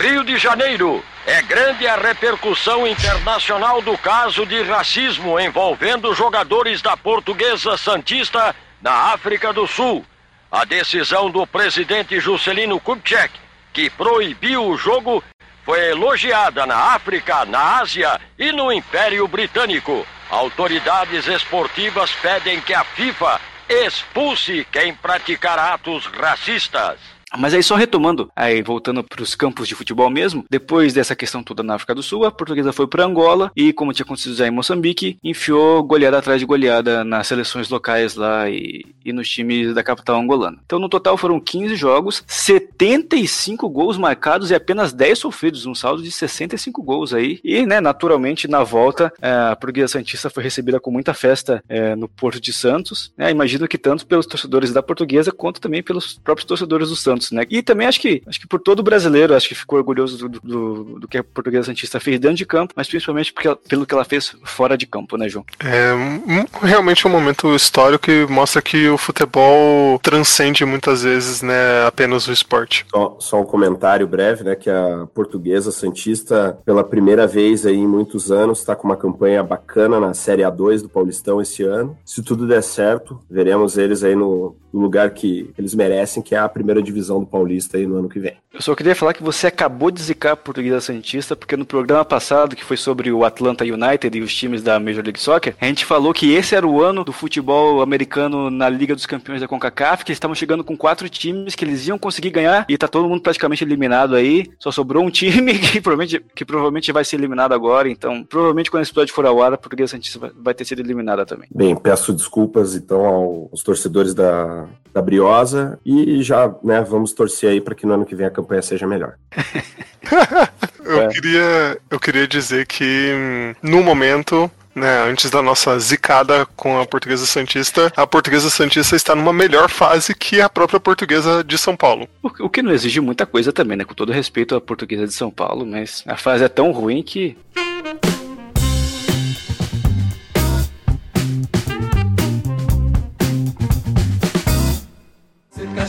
Rio 0.00 0.24
de 0.24 0.38
Janeiro. 0.38 1.02
É 1.26 1.42
grande 1.42 1.86
a 1.86 1.96
repercussão 1.96 2.86
internacional 2.86 3.82
do 3.82 3.96
caso 3.98 4.46
de 4.46 4.62
racismo 4.62 5.38
envolvendo 5.38 6.14
jogadores 6.14 6.80
da 6.80 6.96
Portuguesa 6.96 7.76
Santista 7.76 8.54
na 8.80 9.12
África 9.12 9.52
do 9.52 9.66
Sul. 9.66 10.04
A 10.50 10.64
decisão 10.64 11.30
do 11.30 11.46
presidente 11.46 12.18
Juscelino 12.18 12.80
Kubitschek, 12.80 13.32
que 13.72 13.88
proibiu 13.88 14.66
o 14.66 14.76
jogo, 14.76 15.22
foi 15.64 15.90
elogiada 15.90 16.66
na 16.66 16.76
África, 16.76 17.44
na 17.44 17.78
Ásia 17.78 18.20
e 18.38 18.50
no 18.50 18.72
Império 18.72 19.28
Britânico. 19.28 20.04
Autoridades 20.28 21.28
esportivas 21.28 22.10
pedem 22.22 22.60
que 22.60 22.74
a 22.74 22.82
FIFA 22.82 23.40
expulse 23.68 24.66
quem 24.72 24.94
praticar 24.94 25.58
atos 25.58 26.06
racistas. 26.06 26.98
Mas 27.38 27.54
aí 27.54 27.62
só 27.62 27.76
retomando, 27.76 28.30
aí 28.34 28.60
voltando 28.62 29.04
para 29.04 29.22
os 29.22 29.34
campos 29.34 29.68
de 29.68 29.74
futebol 29.74 30.10
mesmo, 30.10 30.44
depois 30.50 30.92
dessa 30.92 31.14
questão 31.14 31.42
toda 31.42 31.62
na 31.62 31.74
África 31.74 31.94
do 31.94 32.02
Sul, 32.02 32.24
a 32.24 32.30
portuguesa 32.30 32.72
foi 32.72 32.86
para 32.86 33.04
Angola 33.04 33.52
e, 33.56 33.72
como 33.72 33.92
tinha 33.92 34.04
acontecido 34.04 34.34
já 34.34 34.46
em 34.46 34.50
Moçambique, 34.50 35.16
enfiou 35.22 35.82
goleada 35.82 36.18
atrás 36.18 36.40
de 36.40 36.46
goleada 36.46 37.04
nas 37.04 37.26
seleções 37.26 37.68
locais 37.68 38.16
lá 38.16 38.50
e, 38.50 38.84
e 39.04 39.12
nos 39.12 39.28
times 39.28 39.74
da 39.74 39.82
capital 39.82 40.20
angolana. 40.20 40.58
Então, 40.64 40.78
no 40.78 40.88
total 40.88 41.16
foram 41.16 41.38
15 41.40 41.76
jogos, 41.76 42.24
75 42.26 43.68
gols 43.68 43.96
marcados 43.96 44.50
e 44.50 44.54
apenas 44.54 44.92
10 44.92 45.18
sofridos, 45.18 45.66
um 45.66 45.74
saldo 45.74 46.02
de 46.02 46.10
65 46.10 46.82
gols 46.82 47.14
aí. 47.14 47.38
E, 47.44 47.64
né, 47.64 47.80
naturalmente, 47.80 48.48
na 48.48 48.64
volta, 48.64 49.12
é, 49.22 49.30
a 49.30 49.56
portuguesa 49.56 49.92
Santista 49.92 50.30
foi 50.30 50.42
recebida 50.42 50.80
com 50.80 50.90
muita 50.90 51.14
festa 51.14 51.62
é, 51.68 51.94
no 51.94 52.08
Porto 52.08 52.40
de 52.40 52.52
Santos. 52.52 53.12
Né, 53.16 53.30
imagino 53.30 53.68
que 53.68 53.78
tanto 53.78 54.06
pelos 54.06 54.26
torcedores 54.26 54.72
da 54.72 54.82
portuguesa 54.82 55.30
quanto 55.30 55.60
também 55.60 55.82
pelos 55.82 56.14
próprios 56.14 56.46
torcedores 56.46 56.88
do 56.88 56.96
Santos 56.96 57.19
né? 57.30 57.44
E 57.50 57.62
também 57.62 57.86
acho 57.86 58.00
que, 58.00 58.22
acho 58.26 58.40
que 58.40 58.46
por 58.46 58.60
todo 58.60 58.82
brasileiro, 58.82 59.34
acho 59.34 59.48
que 59.48 59.54
ficou 59.54 59.78
orgulhoso 59.78 60.28
do, 60.28 60.40
do, 60.40 60.84
do 61.00 61.08
que 61.08 61.18
a 61.18 61.24
Portuguesa 61.24 61.66
Santista 61.66 62.00
fez 62.00 62.18
dentro 62.18 62.36
de 62.36 62.46
campo, 62.46 62.74
mas 62.76 62.88
principalmente 62.88 63.32
porque, 63.32 63.54
pelo 63.68 63.86
que 63.86 63.94
ela 63.94 64.04
fez 64.04 64.34
fora 64.44 64.76
de 64.76 64.86
campo, 64.86 65.16
né, 65.16 65.28
João? 65.28 65.44
É 65.60 65.92
um, 65.92 66.44
realmente 66.66 67.06
um 67.06 67.10
momento 67.10 67.54
histórico 67.54 68.04
que 68.04 68.26
mostra 68.30 68.62
que 68.62 68.88
o 68.88 68.96
futebol 68.96 69.98
transcende 69.98 70.64
muitas 70.64 71.02
vezes, 71.02 71.42
né, 71.42 71.86
apenas 71.86 72.26
o 72.26 72.32
esporte. 72.32 72.86
Só, 72.90 73.16
só 73.20 73.40
um 73.40 73.44
comentário 73.44 74.06
breve, 74.06 74.44
né, 74.44 74.54
que 74.54 74.70
a 74.70 75.06
Portuguesa 75.14 75.70
Santista, 75.70 76.58
pela 76.64 76.84
primeira 76.84 77.26
vez 77.26 77.66
aí 77.66 77.76
em 77.76 77.86
muitos 77.86 78.30
anos, 78.30 78.60
está 78.60 78.76
com 78.76 78.86
uma 78.88 78.96
campanha 78.96 79.42
bacana 79.42 79.98
na 79.98 80.14
Série 80.14 80.42
A2 80.42 80.82
do 80.82 80.88
Paulistão 80.88 81.40
esse 81.40 81.62
ano. 81.62 81.96
Se 82.04 82.22
tudo 82.22 82.46
der 82.46 82.62
certo, 82.62 83.20
veremos 83.30 83.76
eles 83.76 84.04
aí 84.04 84.14
no, 84.14 84.56
no 84.72 84.80
lugar 84.80 85.10
que 85.10 85.50
eles 85.58 85.74
merecem, 85.74 86.22
que 86.22 86.34
é 86.34 86.38
a 86.38 86.48
primeira 86.48 86.82
divisão 86.82 87.09
do 87.18 87.26
Paulista 87.26 87.76
aí 87.76 87.86
no 87.86 87.96
ano 87.96 88.08
que 88.08 88.20
vem. 88.20 88.36
Eu 88.52 88.60
só 88.60 88.74
queria 88.74 88.96
falar 88.96 89.14
que 89.14 89.22
você 89.22 89.46
acabou 89.46 89.90
de 89.90 90.02
zicar 90.02 90.32
a 90.32 90.36
Portuguesa 90.36 90.80
Santista, 90.80 91.36
porque 91.36 91.56
no 91.56 91.64
programa 91.64 92.04
passado, 92.04 92.56
que 92.56 92.64
foi 92.64 92.76
sobre 92.76 93.12
o 93.12 93.24
Atlanta 93.24 93.64
United 93.64 94.18
e 94.18 94.20
os 94.20 94.34
times 94.34 94.60
da 94.60 94.80
Major 94.80 95.04
League 95.04 95.20
Soccer, 95.20 95.54
a 95.60 95.66
gente 95.66 95.84
falou 95.84 96.12
que 96.12 96.32
esse 96.32 96.54
era 96.54 96.66
o 96.66 96.82
ano 96.82 97.04
do 97.04 97.12
futebol 97.12 97.80
americano 97.80 98.50
na 98.50 98.68
Liga 98.68 98.94
dos 98.94 99.06
Campeões 99.06 99.40
da 99.40 99.46
CONCACAF, 99.46 100.04
que 100.04 100.10
eles 100.10 100.16
estavam 100.16 100.34
chegando 100.34 100.64
com 100.64 100.76
quatro 100.76 101.08
times 101.08 101.54
que 101.54 101.64
eles 101.64 101.86
iam 101.86 101.98
conseguir 101.98 102.30
ganhar 102.30 102.66
e 102.68 102.76
tá 102.76 102.88
todo 102.88 103.08
mundo 103.08 103.22
praticamente 103.22 103.62
eliminado 103.62 104.16
aí. 104.16 104.50
Só 104.58 104.72
sobrou 104.72 105.04
um 105.04 105.10
time 105.10 105.56
que 105.58 105.80
provavelmente, 105.80 106.20
que 106.34 106.44
provavelmente 106.44 106.90
vai 106.90 107.04
ser 107.04 107.16
eliminado 107.16 107.52
agora, 107.52 107.88
então 107.88 108.24
provavelmente 108.24 108.70
quando 108.70 108.82
esse 108.82 108.90
episódio 108.90 109.14
for 109.14 109.26
ao 109.26 109.40
ar, 109.40 109.52
a 109.52 109.58
Portuguesa 109.58 109.92
Santista 109.92 110.32
vai 110.36 110.54
ter 110.54 110.64
sido 110.64 110.80
eliminada 110.80 111.24
também. 111.24 111.48
Bem, 111.54 111.76
peço 111.76 112.12
desculpas 112.12 112.74
então 112.74 113.48
aos 113.50 113.62
torcedores 113.62 114.12
da, 114.12 114.68
da 114.92 115.02
Briosa 115.02 115.78
e 115.84 116.22
já, 116.22 116.52
né, 116.62 116.80
vamos 116.82 117.12
torcer 117.12 117.50
aí 117.50 117.60
para 117.60 117.74
que 117.74 117.86
no 117.86 117.94
ano 117.94 118.06
que 118.06 118.14
vem 118.14 118.26
a 118.26 118.30
campanha 118.30 118.62
seja 118.62 118.86
melhor. 118.86 119.14
eu, 120.84 121.02
é. 121.02 121.08
queria, 121.08 121.78
eu 121.90 122.00
queria 122.00 122.26
dizer 122.26 122.66
que 122.66 123.54
no 123.62 123.82
momento 123.82 124.50
né, 124.74 125.02
antes 125.02 125.30
da 125.30 125.42
nossa 125.42 125.78
zicada 125.78 126.46
com 126.56 126.80
a 126.80 126.86
Portuguesa 126.86 127.26
Santista, 127.26 127.92
a 127.96 128.06
Portuguesa 128.06 128.48
Santista 128.48 128.96
está 128.96 129.14
numa 129.14 129.32
melhor 129.32 129.68
fase 129.68 130.14
que 130.14 130.40
a 130.40 130.48
própria 130.48 130.80
Portuguesa 130.80 131.42
de 131.44 131.58
São 131.58 131.76
Paulo. 131.76 132.08
O, 132.22 132.46
o 132.46 132.50
que 132.50 132.62
não 132.62 132.72
exige 132.72 133.00
muita 133.00 133.26
coisa 133.26 133.52
também, 133.52 133.76
né? 133.76 133.84
Com 133.84 133.94
todo 133.94 134.12
respeito 134.12 134.54
à 134.54 134.60
Portuguesa 134.60 135.06
de 135.06 135.12
São 135.12 135.30
Paulo, 135.30 135.66
mas 135.66 136.04
a 136.06 136.16
fase 136.16 136.44
é 136.44 136.48
tão 136.48 136.70
ruim 136.70 137.02
que 137.02 137.36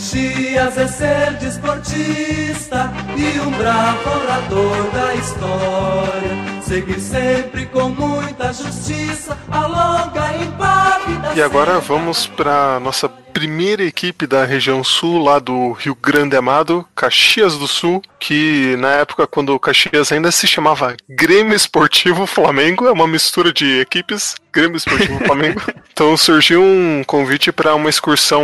Caxias 0.01 0.77
é 0.79 0.87
ser 0.87 1.33
desportista 1.37 2.91
e 3.15 3.39
um 3.39 3.51
bravo 3.51 4.09
orador 4.09 4.89
da 4.89 5.13
história. 5.13 6.61
Seguir 6.63 6.99
sempre 6.99 7.67
com 7.67 7.89
muita 7.89 8.51
justiça 8.51 9.37
a 9.51 9.67
longa 9.67 10.35
e 10.37 10.43
impávida. 10.43 11.33
E 11.35 11.41
agora 11.43 11.79
vamos 11.79 12.25
para 12.25 12.79
nossa 12.79 13.07
primeira 13.07 13.83
equipe 13.83 14.27
da 14.27 14.43
região 14.43 14.83
sul, 14.83 15.23
lá 15.23 15.39
do 15.39 15.71
Rio 15.73 15.95
Grande 15.95 16.35
Amado, 16.35 16.85
Caxias 16.95 17.57
do 17.57 17.67
Sul, 17.67 18.01
que 18.19 18.75
na 18.77 18.89
época, 18.89 19.25
quando 19.25 19.53
o 19.53 19.59
Caxias 19.59 20.11
ainda 20.11 20.31
se 20.31 20.45
chamava 20.45 20.95
Grêmio 21.09 21.55
Esportivo 21.55 22.25
Flamengo, 22.25 22.87
é 22.87 22.91
uma 22.91 23.07
mistura 23.07 23.53
de 23.53 23.79
equipes, 23.79 24.35
Grêmio 24.51 24.77
Esportivo 24.77 25.19
Flamengo. 25.25 25.61
Então 25.93 26.15
surgiu 26.17 26.63
um 26.63 27.03
convite 27.05 27.51
para 27.51 27.75
uma 27.75 27.89
excursão, 27.89 28.41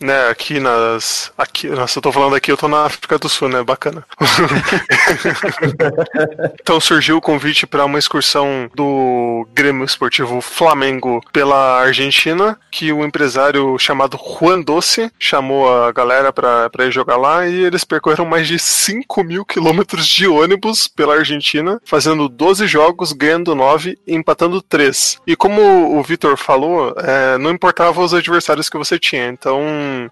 né, 0.00 0.28
aqui 0.28 0.60
nas. 0.60 1.32
Aqui, 1.36 1.68
nossa, 1.68 1.98
eu 1.98 2.02
tô 2.02 2.12
falando 2.12 2.34
aqui, 2.34 2.50
eu 2.50 2.56
tô 2.56 2.68
na 2.68 2.84
África 2.84 3.18
do 3.18 3.28
Sul, 3.28 3.48
né? 3.48 3.62
Bacana. 3.62 4.04
então 6.60 6.80
surgiu 6.80 7.16
o 7.16 7.20
convite 7.20 7.66
para 7.66 7.84
uma 7.84 7.98
excursão 7.98 8.70
do 8.74 9.46
Grêmio 9.54 9.84
Esportivo 9.84 10.40
Flamengo 10.40 11.20
pela 11.32 11.80
Argentina, 11.80 12.58
que 12.70 12.92
o 12.92 13.04
empresário 13.04 13.78
chamado 13.78 14.18
Juan 14.18 14.60
Doce 14.60 15.10
chamou 15.18 15.72
a 15.72 15.92
galera 15.92 16.32
para 16.32 16.86
ir 16.86 16.92
jogar 16.92 17.16
lá 17.16 17.46
e 17.46 17.64
eles 17.64 17.84
percorreram 17.84 18.24
mais 18.24 18.46
de 18.46 18.58
5 18.58 19.24
mil 19.24 19.44
quilômetros 19.44 20.06
de 20.06 20.26
ônibus 20.26 20.88
pela 20.88 21.16
Argentina, 21.16 21.80
fazendo 21.84 22.28
12 22.28 22.66
jogos, 22.66 23.12
ganhando 23.12 23.54
9 23.54 23.98
e 24.06 24.14
empatando 24.14 24.62
3. 24.62 25.18
E 25.26 25.36
como 25.36 25.98
o 25.98 26.02
Vitor 26.02 26.36
falou, 26.36 26.94
é, 26.96 27.38
não 27.38 27.50
importava 27.50 28.02
os 28.02 28.14
adversários 28.14 28.68
que 28.68 28.78
você 28.78 28.98
tinha, 28.98 29.28
então 29.28 29.60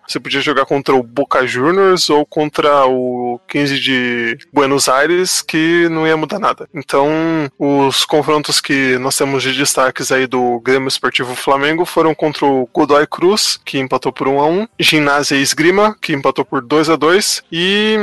você 0.07 0.19
podia 0.19 0.41
jogar 0.41 0.65
contra 0.65 0.95
o 0.95 1.03
Boca 1.03 1.47
Juniors 1.47 2.11
ou 2.11 2.25
contra 2.25 2.87
o 2.87 3.41
15 3.49 3.79
de 3.79 4.39
Buenos 4.53 4.89
Aires, 4.89 5.43
que 5.43 5.89
não 5.89 6.07
ia 6.07 6.17
mudar 6.17 6.39
nada. 6.39 6.69
Então, 6.75 7.09
os 7.59 8.05
confrontos 8.05 8.61
que 8.61 8.99
nós 8.99 9.17
temos 9.17 9.43
de 9.43 9.53
destaques 9.53 10.13
aí 10.13 10.27
do 10.27 10.61
Grêmio 10.61 10.89
Esportivo 10.89 11.35
Flamengo 11.35 11.85
foram 11.85 12.15
contra 12.15 12.45
o 12.47 12.69
Godoy 12.73 13.07
Cruz, 13.07 13.59
que 13.65 13.79
empatou 13.79 14.13
por 14.13 14.29
1 14.29 14.41
a 14.41 14.47
1 14.47 14.69
Ginásio 14.79 15.37
Esgrima, 15.37 15.97
que 16.01 16.13
empatou 16.13 16.45
por 16.45 16.63
2 16.63 16.91
a 16.91 16.97
2 16.97 17.43
e. 17.53 17.97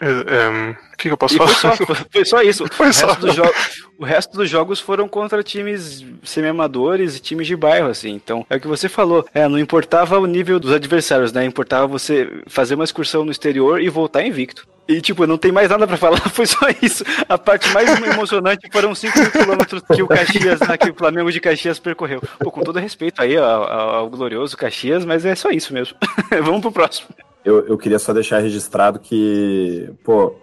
É, 0.00 0.06
é, 0.06 0.89
o 0.89 0.89
que, 1.00 1.08
que, 1.08 1.12
eu 1.12 1.16
posso 1.16 1.36
falar? 1.36 1.48
Foi 1.48 1.76
só, 1.76 2.04
foi 2.10 2.24
só 2.24 2.42
isso. 2.42 2.66
Foi 2.72 2.88
o, 2.90 2.92
só. 2.92 3.06
Resto 3.06 3.50
o 3.98 4.04
resto 4.04 4.36
dos 4.36 4.48
jogos 4.48 4.80
foram 4.80 5.08
contra 5.08 5.42
times 5.42 6.04
semi-amadores 6.22 7.16
e 7.16 7.20
times 7.20 7.46
de 7.46 7.56
bairro, 7.56 7.88
assim. 7.88 8.10
Então, 8.10 8.46
é 8.48 8.56
o 8.56 8.60
que 8.60 8.66
você 8.66 8.88
falou. 8.88 9.26
É, 9.34 9.46
não 9.48 9.58
importava 9.58 10.18
o 10.18 10.26
nível 10.26 10.58
dos 10.58 10.72
adversários, 10.72 11.32
né? 11.32 11.44
Importava 11.44 11.86
você 11.86 12.42
fazer 12.46 12.74
uma 12.74 12.84
excursão 12.84 13.24
no 13.24 13.30
exterior 13.30 13.80
e 13.80 13.88
voltar 13.88 14.22
invicto. 14.22 14.66
E, 14.88 15.00
tipo, 15.00 15.26
não 15.26 15.38
tem 15.38 15.52
mais 15.52 15.70
nada 15.70 15.86
para 15.86 15.96
falar, 15.96 16.18
foi 16.30 16.46
só 16.46 16.66
isso. 16.82 17.04
A 17.28 17.38
parte 17.38 17.68
mais 17.72 17.88
emocionante 18.02 18.68
foram 18.72 18.94
5 18.94 19.18
mil 19.18 19.30
quilômetros 19.30 19.82
que 19.94 20.02
o 20.02 20.08
Caxias, 20.08 20.60
né, 20.60 20.76
que 20.76 20.90
o 20.90 20.94
Flamengo 20.94 21.30
de 21.30 21.40
Caxias 21.40 21.78
percorreu. 21.78 22.20
Pô, 22.38 22.50
com 22.50 22.62
todo 22.62 22.78
respeito 22.78 23.22
aí 23.22 23.36
ao, 23.36 23.64
ao 23.64 24.10
glorioso 24.10 24.56
Caxias, 24.56 25.04
mas 25.04 25.24
é 25.24 25.34
só 25.34 25.50
isso 25.50 25.72
mesmo. 25.72 25.96
Vamos 26.42 26.60
pro 26.60 26.72
próximo. 26.72 27.08
Eu, 27.44 27.66
eu 27.66 27.78
queria 27.78 27.98
só 27.98 28.12
deixar 28.12 28.40
registrado 28.40 28.98
que, 28.98 29.90
pô, 30.02 30.34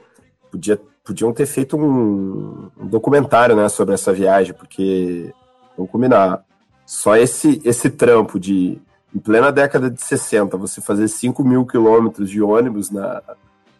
podia, 0.57 0.79
podiam 1.03 1.31
ter 1.31 1.45
feito 1.45 1.77
um, 1.77 2.69
um 2.77 2.87
documentário, 2.87 3.55
né, 3.55 3.69
sobre 3.69 3.93
essa 3.93 4.11
viagem, 4.11 4.53
porque, 4.53 5.31
vamos 5.75 5.91
combinar, 5.91 6.43
só 6.85 7.15
esse, 7.15 7.61
esse 7.63 7.89
trampo 7.89 8.39
de, 8.39 8.79
em 9.13 9.19
plena 9.19 9.51
década 9.51 9.89
de 9.89 10.01
60, 10.01 10.57
você 10.57 10.81
fazer 10.81 11.07
5 11.07 11.43
mil 11.43 11.65
quilômetros 11.65 12.29
de 12.29 12.41
ônibus 12.41 12.89
na, 12.89 13.21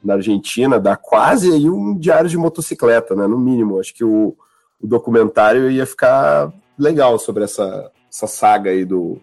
na 0.04 0.16
Argentina, 0.16 0.80
dá 0.80 0.96
quase 0.96 1.52
aí 1.52 1.70
um 1.70 1.98
diário 1.98 2.30
de 2.30 2.38
motocicleta, 2.38 3.16
né? 3.16 3.28
No 3.28 3.38
mínimo. 3.38 3.80
Acho 3.80 3.94
que 3.94 4.04
o, 4.04 4.36
o 4.80 4.88
documentário 4.88 5.70
ia 5.72 5.86
ficar 5.86 6.52
legal 6.78 7.18
sobre 7.18 7.44
essa, 7.44 7.92
essa 8.12 8.28
saga 8.28 8.72
aí 8.72 8.86
do, 8.86 9.20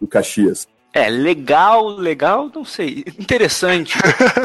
do 0.00 0.06
Caxias. 0.06 0.66
É, 0.92 1.10
legal, 1.10 1.88
legal, 1.88 2.50
não 2.54 2.64
sei. 2.64 3.04
Interessante, 3.18 3.94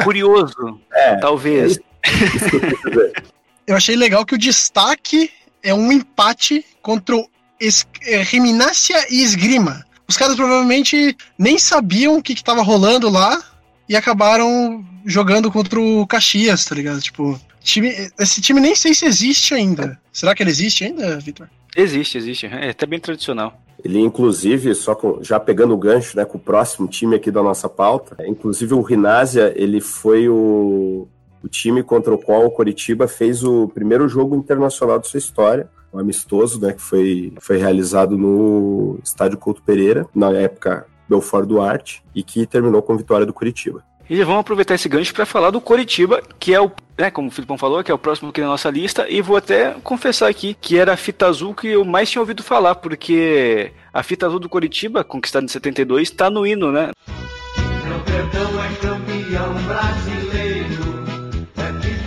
curioso, 0.04 0.78
é, 0.92 1.16
talvez. 1.16 1.78
É 2.04 3.22
eu 3.66 3.76
achei 3.76 3.94
legal 3.96 4.26
que 4.26 4.34
o 4.34 4.38
destaque 4.38 5.30
é 5.62 5.72
um 5.72 5.92
empate 5.92 6.64
contra 6.82 7.16
o 7.16 7.28
es 7.60 7.86
é, 8.02 8.22
Reminácia 8.22 9.06
e 9.08 9.22
Esgrima. 9.22 9.84
Os 10.08 10.16
caras 10.16 10.34
provavelmente 10.34 11.16
nem 11.38 11.58
sabiam 11.58 12.18
o 12.18 12.22
que 12.22 12.32
estava 12.32 12.62
rolando 12.62 13.08
lá 13.08 13.40
e 13.88 13.94
acabaram 13.94 14.84
jogando 15.04 15.50
contra 15.50 15.80
o 15.80 16.06
Caxias, 16.06 16.64
tá 16.64 16.74
ligado? 16.74 17.00
Tipo, 17.00 17.40
time, 17.60 18.10
esse 18.18 18.40
time 18.40 18.60
nem 18.60 18.74
sei 18.74 18.94
se 18.94 19.06
existe 19.06 19.54
ainda. 19.54 19.98
Será 20.12 20.34
que 20.34 20.42
ele 20.42 20.50
existe 20.50 20.84
ainda, 20.84 21.18
Vitor? 21.18 21.48
Existe, 21.76 22.18
existe. 22.18 22.46
É 22.46 22.70
até 22.70 22.84
bem 22.84 22.98
tradicional. 22.98 23.62
Ele, 23.84 23.98
inclusive, 23.98 24.74
só 24.74 24.94
com, 24.94 25.22
já 25.22 25.40
pegando 25.40 25.74
o 25.74 25.78
gancho 25.78 26.16
né, 26.16 26.24
com 26.24 26.36
o 26.36 26.40
próximo 26.40 26.86
time 26.86 27.16
aqui 27.16 27.30
da 27.30 27.42
nossa 27.42 27.68
pauta, 27.68 28.16
inclusive 28.26 28.74
o 28.74 28.82
Rinásia, 28.82 29.52
ele 29.56 29.80
foi 29.80 30.28
o, 30.28 31.08
o 31.42 31.48
time 31.48 31.82
contra 31.82 32.14
o 32.14 32.18
qual 32.18 32.46
o 32.46 32.50
Coritiba 32.50 33.08
fez 33.08 33.42
o 33.44 33.68
primeiro 33.68 34.08
jogo 34.08 34.36
internacional 34.36 34.98
de 34.98 35.08
sua 35.08 35.18
história, 35.18 35.68
um 35.92 35.98
amistoso, 35.98 36.60
né, 36.60 36.72
que 36.72 36.80
foi, 36.80 37.34
foi 37.40 37.58
realizado 37.58 38.16
no 38.16 38.98
Estádio 39.04 39.38
Couto 39.38 39.62
Pereira, 39.62 40.06
na 40.14 40.30
época 40.32 40.86
Belfort 41.08 41.46
Duarte, 41.46 42.02
e 42.14 42.22
que 42.22 42.46
terminou 42.46 42.82
com 42.82 42.96
vitória 42.96 43.26
do 43.26 43.34
Curitiba. 43.34 43.84
E 44.08 44.22
vamos 44.24 44.40
aproveitar 44.40 44.74
esse 44.74 44.88
gancho 44.88 45.14
para 45.14 45.24
falar 45.24 45.50
do 45.50 45.60
Coritiba, 45.60 46.22
que 46.38 46.54
é 46.54 46.60
o, 46.60 46.70
né, 46.98 47.10
como 47.10 47.28
o 47.28 47.30
Filipão 47.30 47.56
falou, 47.56 47.82
que 47.84 47.90
é 47.90 47.94
o 47.94 47.98
próximo 47.98 48.30
aqui 48.30 48.40
na 48.40 48.48
nossa 48.48 48.70
lista, 48.70 49.06
e 49.08 49.20
vou 49.20 49.36
até 49.36 49.74
confessar 49.82 50.28
aqui 50.28 50.54
que 50.60 50.78
era 50.78 50.92
a 50.92 50.96
fita 50.96 51.26
azul 51.26 51.54
que 51.54 51.68
eu 51.68 51.84
mais 51.84 52.10
tinha 52.10 52.20
ouvido 52.20 52.42
falar, 52.42 52.74
porque 52.76 53.72
a 53.92 54.02
fita 54.02 54.26
azul 54.26 54.38
do 54.38 54.48
Coritiba, 54.48 55.04
conquistada 55.04 55.44
em 55.44 55.48
72, 55.48 56.08
está 56.08 56.28
no 56.30 56.46
hino, 56.46 56.72
né? 56.72 56.90
Meu 57.86 58.00
perdão 58.00 58.64
é 58.64 58.74
campeão 58.80 59.54
brasileiro, 59.66 60.18
é 60.18 60.21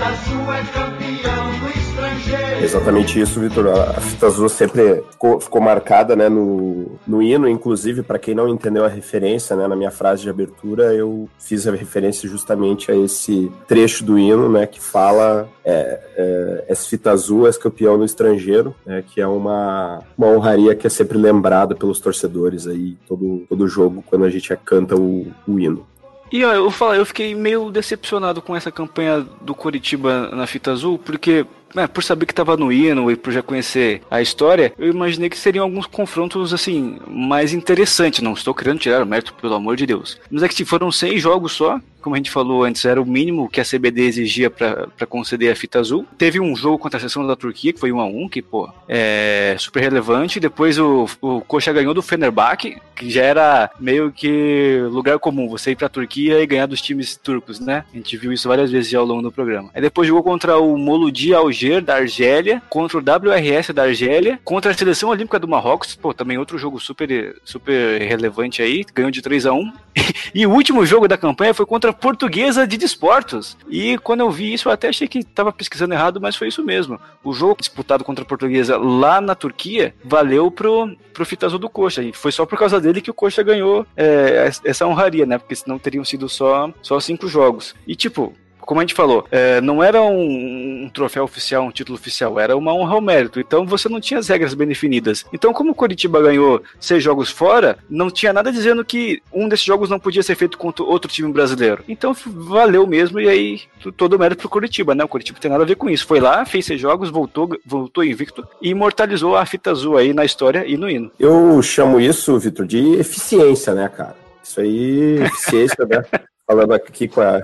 fita 0.06 0.10
azul 0.10 0.54
é 0.54 0.64
campeão 0.66 1.60
do 1.60 1.80
estrangeiro. 1.80 2.64
Exatamente 2.64 3.20
isso, 3.20 3.40
Vitor. 3.40 3.68
A 3.68 4.02
fita 4.02 4.28
azul 4.28 4.50
sempre 4.50 5.04
ficou, 5.12 5.40
ficou 5.40 5.62
marcada 5.62 6.16
né, 6.16 6.30
no, 6.30 7.00
no 7.08 7.22
hino, 7.22 7.48
inclusive, 7.48 8.04
para 8.04 8.20
quem 8.20 8.36
não 8.36 8.48
entendeu 8.48 8.86
a 8.86 8.88
referência, 8.88 9.56
né, 9.56 9.68
na 9.68 9.76
minha 9.76 9.92
frase 9.92 10.24
de 10.24 10.30
abertura, 10.30 10.94
eu 10.94 11.30
fiz 11.40 11.68
a 11.68 11.72
referência 11.72 12.30
justamente 12.30 12.92
a 12.92 12.96
esse 12.96 13.52
trecho 13.68 14.04
do 14.04 14.20
hino, 14.20 14.50
né, 14.50 14.68
que 14.68 14.80
fala 14.80 15.48
é, 15.64 16.64
é, 16.68 16.76
fita 16.76 17.12
azul, 17.12 17.48
es 17.48 17.58
campeão 17.58 17.98
no 17.98 18.06
estrangeiro, 18.06 18.76
né, 18.86 19.04
que 19.08 19.20
é 19.22 19.28
uma, 19.28 20.04
uma 20.18 20.28
honraria 20.28 20.76
que 20.76 20.86
é 20.86 20.90
sempre 20.90 21.18
lembrada 21.18 21.74
pelos 21.74 22.00
torcedores 22.00 22.68
aí, 22.68 22.98
todo, 23.08 23.46
todo 23.50 23.68
jogo, 23.68 24.04
quando 24.06 24.26
a 24.26 24.30
gente 24.30 24.56
canta 24.64 24.96
o, 24.96 25.28
o 25.48 25.60
hino. 25.60 25.86
E 26.32 26.44
ó, 26.44 26.54
eu 26.54 26.72
falo, 26.72 26.96
eu 26.96 27.06
fiquei 27.06 27.36
meio 27.36 27.70
decepcionado 27.72 28.42
com 28.42 28.56
essa 28.56 28.72
campanha 28.72 29.22
do 29.42 29.54
Coritiba 29.54 30.30
na 30.32 30.48
fita 30.48 30.72
azul, 30.72 30.98
porque 30.98 31.46
por 31.94 32.04
saber 32.04 32.26
que 32.26 32.32
estava 32.32 32.58
no 32.58 32.72
hino 32.72 33.12
e 33.12 33.16
por 33.16 33.32
já 33.32 33.42
conhecer 33.42 34.02
a 34.10 34.22
história, 34.22 34.74
eu 34.78 34.90
imaginei 34.90 35.30
que 35.30 35.38
seriam 35.38 35.66
alguns 35.66 35.86
confrontos 35.86 36.54
assim 36.54 36.98
mais 37.08 37.54
interessantes. 37.54 38.22
Não 38.22 38.34
estou 38.34 38.54
querendo 38.54 38.80
tirar 38.80 39.04
o 39.04 39.06
mérito, 39.06 39.34
pelo 39.34 39.56
amor 39.56 39.76
de 39.76 39.86
Deus. 39.86 40.20
Mas 40.30 40.44
é 40.44 40.48
que 40.48 40.66
foram 40.66 40.92
seis 40.92 41.22
jogos 41.22 41.54
só, 41.54 41.80
como 42.06 42.14
a 42.14 42.20
gente 42.20 42.30
falou 42.30 42.64
antes, 42.64 42.86
era 42.86 43.02
o 43.02 43.06
mínimo 43.06 43.50
que 43.50 43.60
a 43.60 43.66
CBD 43.66 44.04
exigia 44.04 44.52
para 44.52 45.08
conceder 45.10 45.52
a 45.52 45.56
fita 45.56 45.80
azul. 45.80 46.06
Teve 46.20 46.40
um 46.40 46.56
jogo 46.56 46.78
contra 46.78 46.98
a 46.98 47.00
seleção 47.00 47.26
da 47.26 47.36
Turquia, 47.36 47.74
que 47.74 47.80
foi 47.80 47.92
1 47.92 48.00
a 48.00 48.06
1 48.06 48.30
que, 48.30 48.44
pô, 48.44 48.70
é 48.88 49.56
super 49.58 49.82
relevante. 49.82 50.40
Depois 50.40 50.78
o, 50.78 51.10
o 51.20 51.42
Coxa 51.42 51.74
ganhou 51.74 51.96
do 51.96 52.04
Fenerbahçe, 52.04 52.80
que 52.96 53.10
já 53.10 53.24
era 53.24 53.72
meio 53.80 54.12
que 54.12 54.82
lugar 54.92 55.18
comum, 55.18 55.50
você 55.50 55.72
ir 55.72 55.76
pra 55.76 55.90
Turquia 55.90 56.40
e 56.40 56.46
ganhar 56.46 56.68
dos 56.68 56.80
times 56.80 57.16
turcos, 57.16 57.60
né? 57.60 57.84
A 57.92 57.98
gente 57.98 58.16
viu 58.18 58.32
isso 58.32 58.48
várias 58.48 58.70
vezes 58.70 58.94
ao 58.94 59.04
longo 59.04 59.24
do 59.24 59.32
programa. 59.32 59.72
Aí 59.74 59.82
depois 59.82 60.08
jogou 60.08 60.22
contra 60.22 60.60
o 60.60 60.78
Moludi 60.78 61.34
Alger, 61.34 61.65
da 61.82 61.96
Argélia, 61.96 62.62
contra 62.70 62.98
o 62.98 63.02
WRS 63.02 63.74
da 63.74 63.84
Argélia, 63.84 64.40
contra 64.44 64.72
a 64.72 64.74
Seleção 64.74 65.10
Olímpica 65.10 65.40
do 65.40 65.48
Marrocos, 65.48 65.96
pô, 65.96 66.14
também 66.14 66.38
outro 66.38 66.58
jogo 66.58 66.80
super, 66.80 67.36
super 67.44 68.02
relevante 68.02 68.62
aí, 68.62 68.86
ganhou 68.94 69.12
de 69.12 69.22
3 69.22 69.46
a 69.46 69.54
1 69.54 69.72
E 70.34 70.46
o 70.46 70.52
último 70.52 70.86
jogo 70.86 71.08
da 71.08 71.18
campanha 71.18 71.54
foi 71.54 71.66
contra 71.66 71.94
portuguesa 71.94 72.68
de 72.68 72.78
desportos. 72.78 73.58
E 73.70 73.98
quando 74.00 74.22
eu 74.22 74.32
vi 74.32 74.54
isso, 74.54 74.68
eu 74.68 74.74
até 74.74 74.90
achei 74.90 75.08
que 75.08 75.20
estava 75.20 75.52
pesquisando 75.52 75.94
errado, 75.94 76.20
mas 76.20 76.36
foi 76.36 76.48
isso 76.48 76.64
mesmo. 76.64 77.00
O 77.24 77.34
jogo 77.34 77.58
disputado 77.60 78.04
contra 78.04 78.24
a 78.24 78.28
portuguesa 78.28 78.78
lá 78.78 79.22
na 79.22 79.36
Turquia 79.36 79.96
valeu 80.04 80.52
pro, 80.52 80.96
pro 81.14 81.26
Fita 81.26 81.46
Azul 81.46 81.60
do 81.60 81.70
Coxa. 81.70 82.04
E 82.04 82.14
foi 82.14 82.32
só 82.32 82.46
por 82.46 82.58
causa 82.58 82.80
dele 82.80 83.02
que 83.02 83.12
o 83.12 83.14
Coxa 83.14 83.44
ganhou 83.44 83.86
é, 83.96 84.50
essa 84.64 84.86
honraria, 84.86 85.26
né? 85.26 85.38
Porque 85.38 85.56
senão 85.56 85.80
teriam 85.80 86.04
sido 86.04 86.28
só, 86.28 86.72
só 86.82 87.00
cinco 87.00 87.28
jogos. 87.28 87.76
E 87.88 87.96
tipo, 87.96 88.34
como 88.66 88.80
a 88.80 88.84
gente 88.84 88.94
falou, 88.94 89.26
é, 89.32 89.62
não 89.62 89.84
era 89.84 90.02
um, 90.02 90.86
um, 90.86 90.90
troféu 90.90 91.24
oficial, 91.24 91.64
um 91.64 91.72
título 91.72 91.98
oficial, 91.98 92.40
era 92.40 92.58
uma 92.58 92.74
honra 92.74 92.96
ao 92.96 93.02
mérito. 93.02 93.40
Então 93.40 93.66
você 93.66 93.88
não 93.88 94.00
tinha 94.00 94.20
as 94.20 94.28
regras 94.28 94.54
bem 94.54 94.68
definidas. 94.68 95.26
Então, 95.32 95.54
como 95.54 95.72
o 95.72 95.76
Coritiba 95.76 96.22
ganhou 96.22 96.62
seis 96.80 97.04
jogos 97.04 97.30
fora, 97.30 97.78
não 97.90 98.10
tinha 98.10 98.34
nada 98.34 98.52
dizendo 98.52 98.84
que 98.84 99.22
um 99.32 99.48
desses 99.48 99.66
jogos 99.66 99.90
não 99.90 100.00
podia 100.00 100.24
ser 100.24 100.36
feito 100.36 100.58
contra 100.58 100.84
outro 100.84 101.12
time 101.12 101.32
brasileiro. 101.32 101.84
Então 101.88 102.16
valeu 102.26 102.88
mesmo, 102.88 103.20
e 103.20 103.28
aí 103.28 103.62
todo 103.98 104.14
o 104.14 104.20
mérito 104.20 104.42
pro 104.42 104.50
Coritiba, 104.50 104.96
né? 104.96 105.04
O 105.04 105.08
Coritiba 105.08 105.40
tem 105.40 105.52
nada 105.52 105.64
a 105.64 105.68
ver 105.68 105.76
com 105.76 105.90
isso. 105.90 106.06
Foi 106.06 106.20
lá, 106.20 106.46
fez 106.46 106.66
seis 106.66 106.80
jogos, 106.80 107.10
voltou, 107.10 107.58
voltou 107.66 108.04
invicto 108.04 108.46
e 108.62 108.70
imortalizou 108.70 109.36
a 109.36 109.46
fita 109.46 109.72
azul 109.72 109.98
aí 109.98 110.14
na 110.14 110.26
história 110.26 110.66
e 110.66 110.78
no 110.78 110.90
hino. 110.90 111.12
Eu 111.20 111.62
chamo 111.62 112.00
isso, 112.00 112.38
Vitor, 112.40 112.66
de 112.66 112.96
eficiência, 112.96 113.74
né, 113.74 113.90
cara? 113.90 114.16
Isso 114.44 114.62
aí, 114.62 115.20
eficiência, 115.24 115.86
né? 115.86 116.04
falando 116.46 116.74
aqui 116.74 117.08
com, 117.08 117.22
a, 117.22 117.42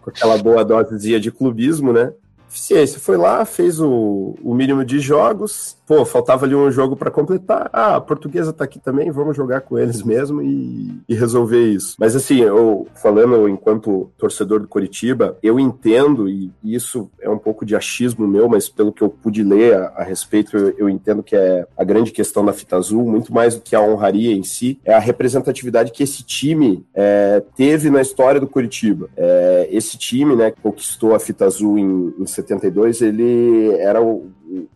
com 0.00 0.10
aquela 0.10 0.36
boa 0.38 0.64
dosezinha 0.64 1.20
de 1.20 1.30
clubismo, 1.30 1.92
né? 1.92 2.12
Eficiência. 2.50 2.98
Foi 2.98 3.16
lá, 3.16 3.44
fez 3.44 3.80
o, 3.80 4.34
o 4.42 4.54
mínimo 4.54 4.84
de 4.84 4.98
jogos, 4.98 5.76
pô, 5.90 6.04
faltava 6.04 6.46
ali 6.46 6.54
um 6.54 6.70
jogo 6.70 6.96
para 6.96 7.10
completar. 7.10 7.68
Ah, 7.72 7.96
a 7.96 8.00
portuguesa 8.00 8.52
tá 8.52 8.62
aqui 8.62 8.78
também, 8.78 9.10
vamos 9.10 9.36
jogar 9.36 9.60
com 9.60 9.76
eles 9.76 10.04
mesmo 10.04 10.40
e, 10.40 10.92
e, 11.08 11.14
resolver 11.16 11.64
isso. 11.66 11.96
Mas 11.98 12.14
assim, 12.14 12.40
eu 12.40 12.86
falando 12.94 13.48
enquanto 13.48 14.08
torcedor 14.16 14.60
do 14.60 14.68
Curitiba, 14.68 15.36
eu 15.42 15.58
entendo, 15.58 16.28
e 16.28 16.52
isso 16.62 17.10
é 17.20 17.28
um 17.28 17.38
pouco 17.38 17.66
de 17.66 17.74
achismo 17.74 18.26
meu, 18.26 18.48
mas 18.48 18.68
pelo 18.68 18.92
que 18.92 19.02
eu 19.02 19.08
pude 19.08 19.42
ler 19.42 19.76
a, 19.76 19.86
a 19.96 20.02
respeito, 20.04 20.56
eu, 20.56 20.74
eu, 20.78 20.88
entendo 20.88 21.22
que 21.24 21.34
é 21.34 21.66
a 21.76 21.82
grande 21.84 22.12
questão 22.12 22.44
da 22.44 22.52
fita 22.52 22.76
azul, 22.76 23.04
muito 23.04 23.32
mais 23.32 23.56
do 23.56 23.60
que 23.60 23.74
a 23.74 23.80
honraria 23.80 24.32
em 24.32 24.42
si, 24.42 24.78
é 24.84 24.92
a 24.92 24.98
representatividade 24.98 25.90
que 25.90 26.02
esse 26.02 26.22
time 26.24 26.84
é, 26.94 27.42
teve 27.56 27.90
na 27.90 28.00
história 28.00 28.40
do 28.40 28.46
Curitiba. 28.46 29.08
É, 29.16 29.68
esse 29.72 29.98
time, 29.98 30.36
né, 30.36 30.52
conquistou 30.62 31.14
a 31.14 31.20
fita 31.20 31.44
azul 31.44 31.78
em, 31.78 32.14
em 32.18 32.26
72, 32.40 33.02
ele 33.02 33.74
era 33.78 34.02
o 34.02 34.30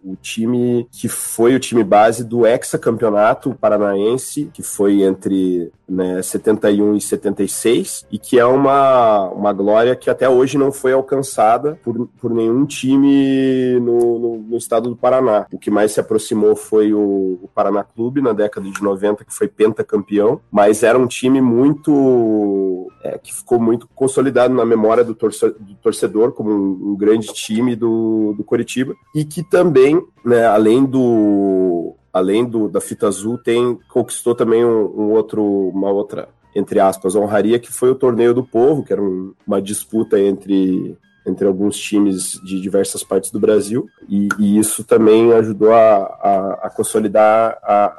o, 0.04 0.16
time 0.16 0.86
que 0.90 1.08
foi 1.08 1.54
o 1.54 1.60
time 1.60 1.82
base 1.82 2.24
do 2.24 2.46
hexacampeonato 2.46 3.54
paranaense, 3.60 4.50
que 4.52 4.62
foi 4.62 5.02
entre 5.02 5.72
né, 5.88 6.22
71 6.22 6.96
e 6.96 7.00
76, 7.00 8.06
e 8.10 8.18
que 8.18 8.38
é 8.38 8.46
uma, 8.46 9.28
uma 9.30 9.52
glória 9.52 9.96
que 9.96 10.08
até 10.08 10.28
hoje 10.28 10.56
não 10.56 10.70
foi 10.70 10.92
alcançada 10.92 11.78
por, 11.82 12.08
por 12.20 12.32
nenhum 12.32 12.64
time 12.64 13.78
no, 13.80 14.18
no, 14.18 14.38
no 14.38 14.56
estado 14.56 14.88
do 14.88 14.96
Paraná. 14.96 15.46
O 15.52 15.58
que 15.58 15.70
mais 15.70 15.92
se 15.92 16.00
aproximou 16.00 16.54
foi 16.54 16.94
o, 16.94 17.40
o 17.42 17.50
Paraná 17.54 17.82
Clube, 17.82 18.22
na 18.22 18.32
década 18.32 18.70
de 18.70 18.82
90, 18.82 19.24
que 19.24 19.34
foi 19.34 19.48
pentacampeão, 19.48 20.40
mas 20.50 20.82
era 20.82 20.98
um 20.98 21.06
time 21.06 21.40
muito. 21.40 22.88
É, 23.02 23.18
que 23.18 23.34
ficou 23.34 23.60
muito 23.60 23.86
consolidado 23.94 24.54
na 24.54 24.64
memória 24.64 25.04
do, 25.04 25.14
torce, 25.14 25.46
do 25.46 25.74
torcedor 25.82 26.32
como 26.32 26.50
um, 26.50 26.92
um 26.92 26.96
grande 26.96 27.26
time 27.34 27.76
do, 27.76 28.32
do 28.34 28.42
Coritiba, 28.42 28.94
e 29.14 29.24
que 29.24 29.42
também 29.42 29.63
também, 29.64 29.98
né, 30.22 30.44
além 30.44 30.84
do 30.84 31.96
além 32.12 32.44
do, 32.44 32.68
da 32.68 32.80
fita 32.80 33.08
azul, 33.08 33.38
tem 33.38 33.78
conquistou 33.88 34.34
também 34.34 34.62
um, 34.62 34.84
um 34.94 35.12
outro 35.12 35.42
uma 35.42 35.90
outra 35.90 36.28
entre 36.54 36.78
aspas 36.78 37.16
honraria 37.16 37.58
que 37.58 37.72
foi 37.72 37.90
o 37.90 37.94
torneio 37.94 38.34
do 38.34 38.44
povo, 38.44 38.84
que 38.84 38.92
era 38.92 39.02
um, 39.02 39.32
uma 39.46 39.62
disputa 39.62 40.20
entre 40.20 40.98
entre 41.26 41.46
alguns 41.46 41.76
times 41.76 42.40
de 42.44 42.60
diversas 42.60 43.02
partes 43.02 43.30
do 43.30 43.40
Brasil, 43.40 43.88
e, 44.08 44.28
e 44.38 44.58
isso 44.58 44.84
também 44.84 45.32
ajudou 45.32 45.72
a, 45.72 45.96
a, 45.96 46.60
a 46.64 46.70
consolidar 46.70 47.58
a, 47.62 47.96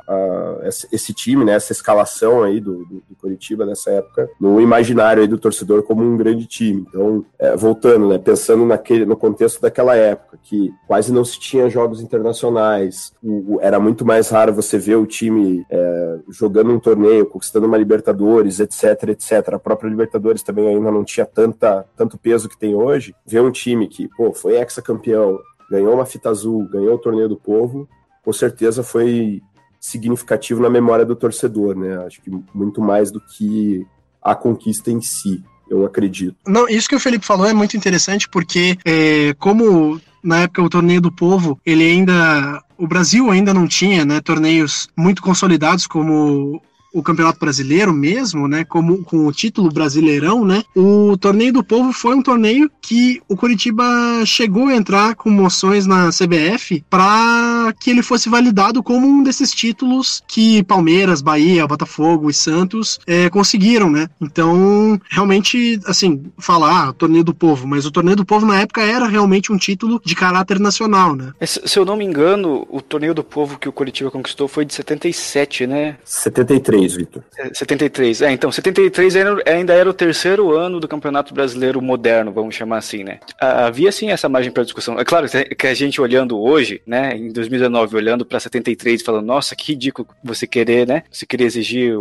esse 0.91 1.13
time, 1.13 1.43
né, 1.43 1.53
essa 1.53 1.71
escalação 1.71 2.43
aí 2.43 2.59
do, 2.59 2.85
do, 2.85 3.03
do 3.09 3.15
Curitiba 3.19 3.65
nessa 3.65 3.91
época, 3.91 4.29
no 4.39 4.61
imaginário 4.61 5.21
aí 5.21 5.27
do 5.27 5.37
torcedor 5.37 5.83
como 5.83 6.03
um 6.03 6.17
grande 6.17 6.45
time. 6.45 6.85
Então, 6.87 7.25
é, 7.39 7.55
voltando, 7.55 8.07
né, 8.07 8.17
pensando 8.17 8.65
naquele, 8.65 9.05
no 9.05 9.17
contexto 9.17 9.61
daquela 9.61 9.95
época, 9.95 10.37
que 10.43 10.71
quase 10.87 11.11
não 11.11 11.25
se 11.25 11.39
tinha 11.39 11.69
jogos 11.69 12.01
internacionais, 12.01 13.11
o, 13.23 13.55
o, 13.55 13.61
era 13.61 13.79
muito 13.79 14.05
mais 14.05 14.29
raro 14.29 14.53
você 14.53 14.77
ver 14.77 14.95
o 14.95 15.05
time 15.05 15.65
é, 15.69 16.19
jogando 16.29 16.71
um 16.71 16.79
torneio, 16.79 17.25
conquistando 17.25 17.65
uma 17.65 17.77
Libertadores, 17.77 18.59
etc, 18.59 19.09
etc. 19.09 19.53
A 19.53 19.59
própria 19.59 19.89
Libertadores 19.89 20.43
também 20.43 20.67
ainda 20.67 20.91
não 20.91 21.03
tinha 21.03 21.25
tanta, 21.25 21.85
tanto 21.95 22.17
peso 22.17 22.49
que 22.49 22.57
tem 22.57 22.75
hoje 22.75 23.14
ver 23.25 23.41
um 23.41 23.51
time 23.51 23.87
que, 23.87 24.07
pô, 24.15 24.33
foi 24.33 24.57
ex-campeão, 24.57 25.39
ganhou 25.69 25.93
uma 25.93 26.05
fita 26.05 26.29
azul, 26.29 26.67
ganhou 26.69 26.95
o 26.95 26.99
torneio 26.99 27.29
do 27.29 27.35
povo, 27.35 27.87
com 28.23 28.33
certeza 28.33 28.83
foi 28.83 29.41
significativo 29.79 30.61
na 30.61 30.69
memória 30.69 31.05
do 31.05 31.15
torcedor, 31.15 31.75
né? 31.75 31.97
Acho 32.05 32.21
que 32.21 32.31
muito 32.53 32.81
mais 32.81 33.11
do 33.11 33.21
que 33.21 33.85
a 34.21 34.33
conquista 34.33 34.89
em 34.89 34.99
si, 34.99 35.43
eu 35.69 35.85
acredito. 35.85 36.35
Não, 36.47 36.67
isso 36.67 36.89
que 36.89 36.95
o 36.95 36.99
Felipe 36.99 37.25
falou 37.25 37.45
é 37.45 37.53
muito 37.53 37.77
interessante 37.77 38.27
porque 38.27 38.77
é, 38.83 39.35
como 39.35 40.01
na 40.23 40.41
época 40.41 40.63
o 40.63 40.69
torneio 40.69 40.99
do 40.99 41.11
povo 41.11 41.59
ele 41.63 41.83
ainda 41.83 42.63
o 42.77 42.87
Brasil 42.87 43.29
ainda 43.29 43.53
não 43.53 43.67
tinha 43.67 44.03
né, 44.03 44.19
torneios 44.19 44.89
muito 44.97 45.21
consolidados 45.21 45.85
como 45.85 46.59
o 46.95 47.03
Campeonato 47.03 47.39
Brasileiro 47.39 47.93
mesmo, 47.93 48.47
né, 48.47 48.63
como 48.63 49.03
com 49.03 49.27
o 49.27 49.31
título 49.33 49.69
Brasileirão, 49.69 50.45
né, 50.45 50.63
o 50.73 51.17
Torneio 51.17 51.51
do 51.51 51.63
Povo 51.63 51.91
foi 51.91 52.15
um 52.15 52.23
torneio 52.23 52.71
que 52.81 53.21
o 53.27 53.35
Curitiba 53.35 53.83
chegou 54.25 54.67
a 54.67 54.75
entrar 54.75 55.15
com 55.15 55.29
moções 55.29 55.85
na 55.85 56.09
CBF 56.09 56.83
para 56.89 57.73
que 57.79 57.89
ele 57.89 58.01
fosse 58.01 58.29
validado 58.29 58.81
como 58.81 59.05
um 59.05 59.23
desses 59.23 59.51
títulos 59.51 60.23
que 60.25 60.63
Palmeiras, 60.63 61.21
Bahia, 61.21 61.67
Botafogo 61.67 62.29
e 62.29 62.33
Santos 62.33 62.97
é, 63.05 63.29
conseguiram, 63.29 63.89
né? 63.89 64.07
Então, 64.21 64.99
realmente, 65.09 65.79
assim, 65.85 66.23
falar 66.37 66.89
ah, 66.89 66.93
Torneio 66.93 67.23
do 67.23 67.33
Povo, 67.33 67.67
mas 67.67 67.85
o 67.85 67.91
Torneio 67.91 68.15
do 68.15 68.25
Povo 68.25 68.45
na 68.45 68.61
época 68.61 68.81
era 68.81 69.07
realmente 69.07 69.51
um 69.51 69.57
título 69.57 70.01
de 70.03 70.15
caráter 70.15 70.59
nacional, 70.59 71.15
né? 71.15 71.33
Se 71.41 71.77
eu 71.77 71.85
não 71.85 71.97
me 71.97 72.05
engano, 72.05 72.65
o 72.69 72.81
Torneio 72.81 73.13
do 73.13 73.23
Povo 73.23 73.59
que 73.59 73.67
o 73.67 73.71
Curitiba 73.71 74.11
conquistou 74.11 74.47
foi 74.47 74.63
de 74.63 74.73
77, 74.73 75.67
né? 75.67 75.97
73. 76.03 76.84
73, 76.89 76.95
Vitor. 76.95 77.23
73, 77.53 78.21
é, 78.21 78.31
então, 78.31 78.51
73 78.51 79.15
ainda, 79.15 79.43
ainda 79.45 79.73
era 79.73 79.89
o 79.89 79.93
terceiro 79.93 80.55
ano 80.55 80.79
do 80.79 80.87
Campeonato 80.87 81.33
Brasileiro 81.33 81.81
moderno, 81.81 82.31
vamos 82.31 82.55
chamar 82.55 82.77
assim, 82.77 83.03
né? 83.03 83.19
Ah, 83.39 83.67
Havia 83.67 83.91
sim 83.91 84.09
essa 84.09 84.29
margem 84.29 84.51
para 84.51 84.63
discussão. 84.63 84.99
É 84.99 85.05
claro 85.05 85.27
que 85.57 85.67
a 85.67 85.73
gente 85.73 85.99
olhando 85.99 86.39
hoje, 86.39 86.81
né, 86.85 87.15
em 87.15 87.31
2019, 87.31 87.95
olhando 87.95 88.25
para 88.25 88.39
73 88.39 89.01
falando, 89.01 89.25
nossa, 89.25 89.55
que 89.55 89.71
ridículo 89.71 90.07
você 90.23 90.47
querer, 90.47 90.87
né? 90.87 91.03
Você 91.11 91.25
querer 91.25 91.45
exigir 91.45 91.93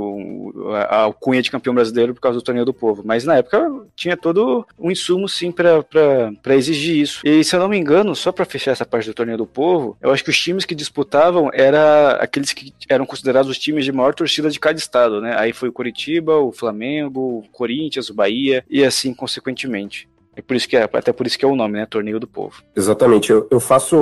a, 0.73 0.79
a 0.79 1.01
alcunha 1.03 1.43
de 1.43 1.51
campeão 1.51 1.75
brasileiro 1.75 2.15
por 2.15 2.21
causa 2.21 2.39
do 2.39 2.45
torneio 2.45 2.67
do 2.67 2.75
povo. 2.75 3.03
Mas 3.05 3.25
na 3.25 3.37
época 3.37 3.71
tinha 3.97 4.17
todo 4.17 4.67
um 4.79 4.91
insumo 4.91 5.29
sim 5.29 5.51
para 5.51 6.55
exigir 6.55 6.97
isso. 6.97 7.21
E 7.25 7.43
se 7.43 7.55
eu 7.55 7.61
não 7.61 7.69
me 7.69 7.79
engano, 7.79 8.15
só 8.15 8.33
para 8.33 8.45
fechar 8.45 8.73
essa 8.73 8.85
parte 8.85 9.07
do 9.07 9.15
torneio 9.15 9.39
do 9.39 9.47
povo, 9.47 9.97
eu 10.01 10.13
acho 10.13 10.25
que 10.25 10.31
os 10.31 10.39
times 10.39 10.65
que 10.65 10.75
disputavam 10.75 11.51
era 11.53 12.13
aqueles 12.17 12.53
que 12.53 12.73
eram 12.89 13.07
considerados 13.07 13.51
os 13.51 13.59
times 13.59 13.85
de 13.85 13.93
maior 13.93 14.15
torcida 14.15 14.51
de 14.51 14.61
cada 14.61 14.74
estado, 14.79 15.21
né? 15.21 15.35
Aí 15.39 15.53
foi 15.53 15.69
o 15.69 15.73
Curitiba, 15.73 16.37
o 16.37 16.53
Flamengo, 16.53 17.39
o 17.39 17.45
Corinthians, 17.53 18.11
o 18.11 18.15
Bahia 18.15 18.65
e 18.69 18.85
assim 18.85 19.15
consequentemente. 19.15 20.09
É 20.37 20.43
por 20.43 20.57
isso 20.57 20.69
que 20.69 20.77
é, 20.77 20.83
até 20.83 21.13
por 21.13 21.27
isso 21.27 21.39
que 21.39 21.45
é 21.45 21.49
o 21.49 21.55
nome, 21.55 21.75
né? 21.75 21.87
Torneio 21.87 22.19
do 22.19 22.27
Povo. 22.27 22.63
Exatamente. 22.75 23.31
Eu, 23.31 23.47
eu 23.51 23.61
faço 23.61 23.97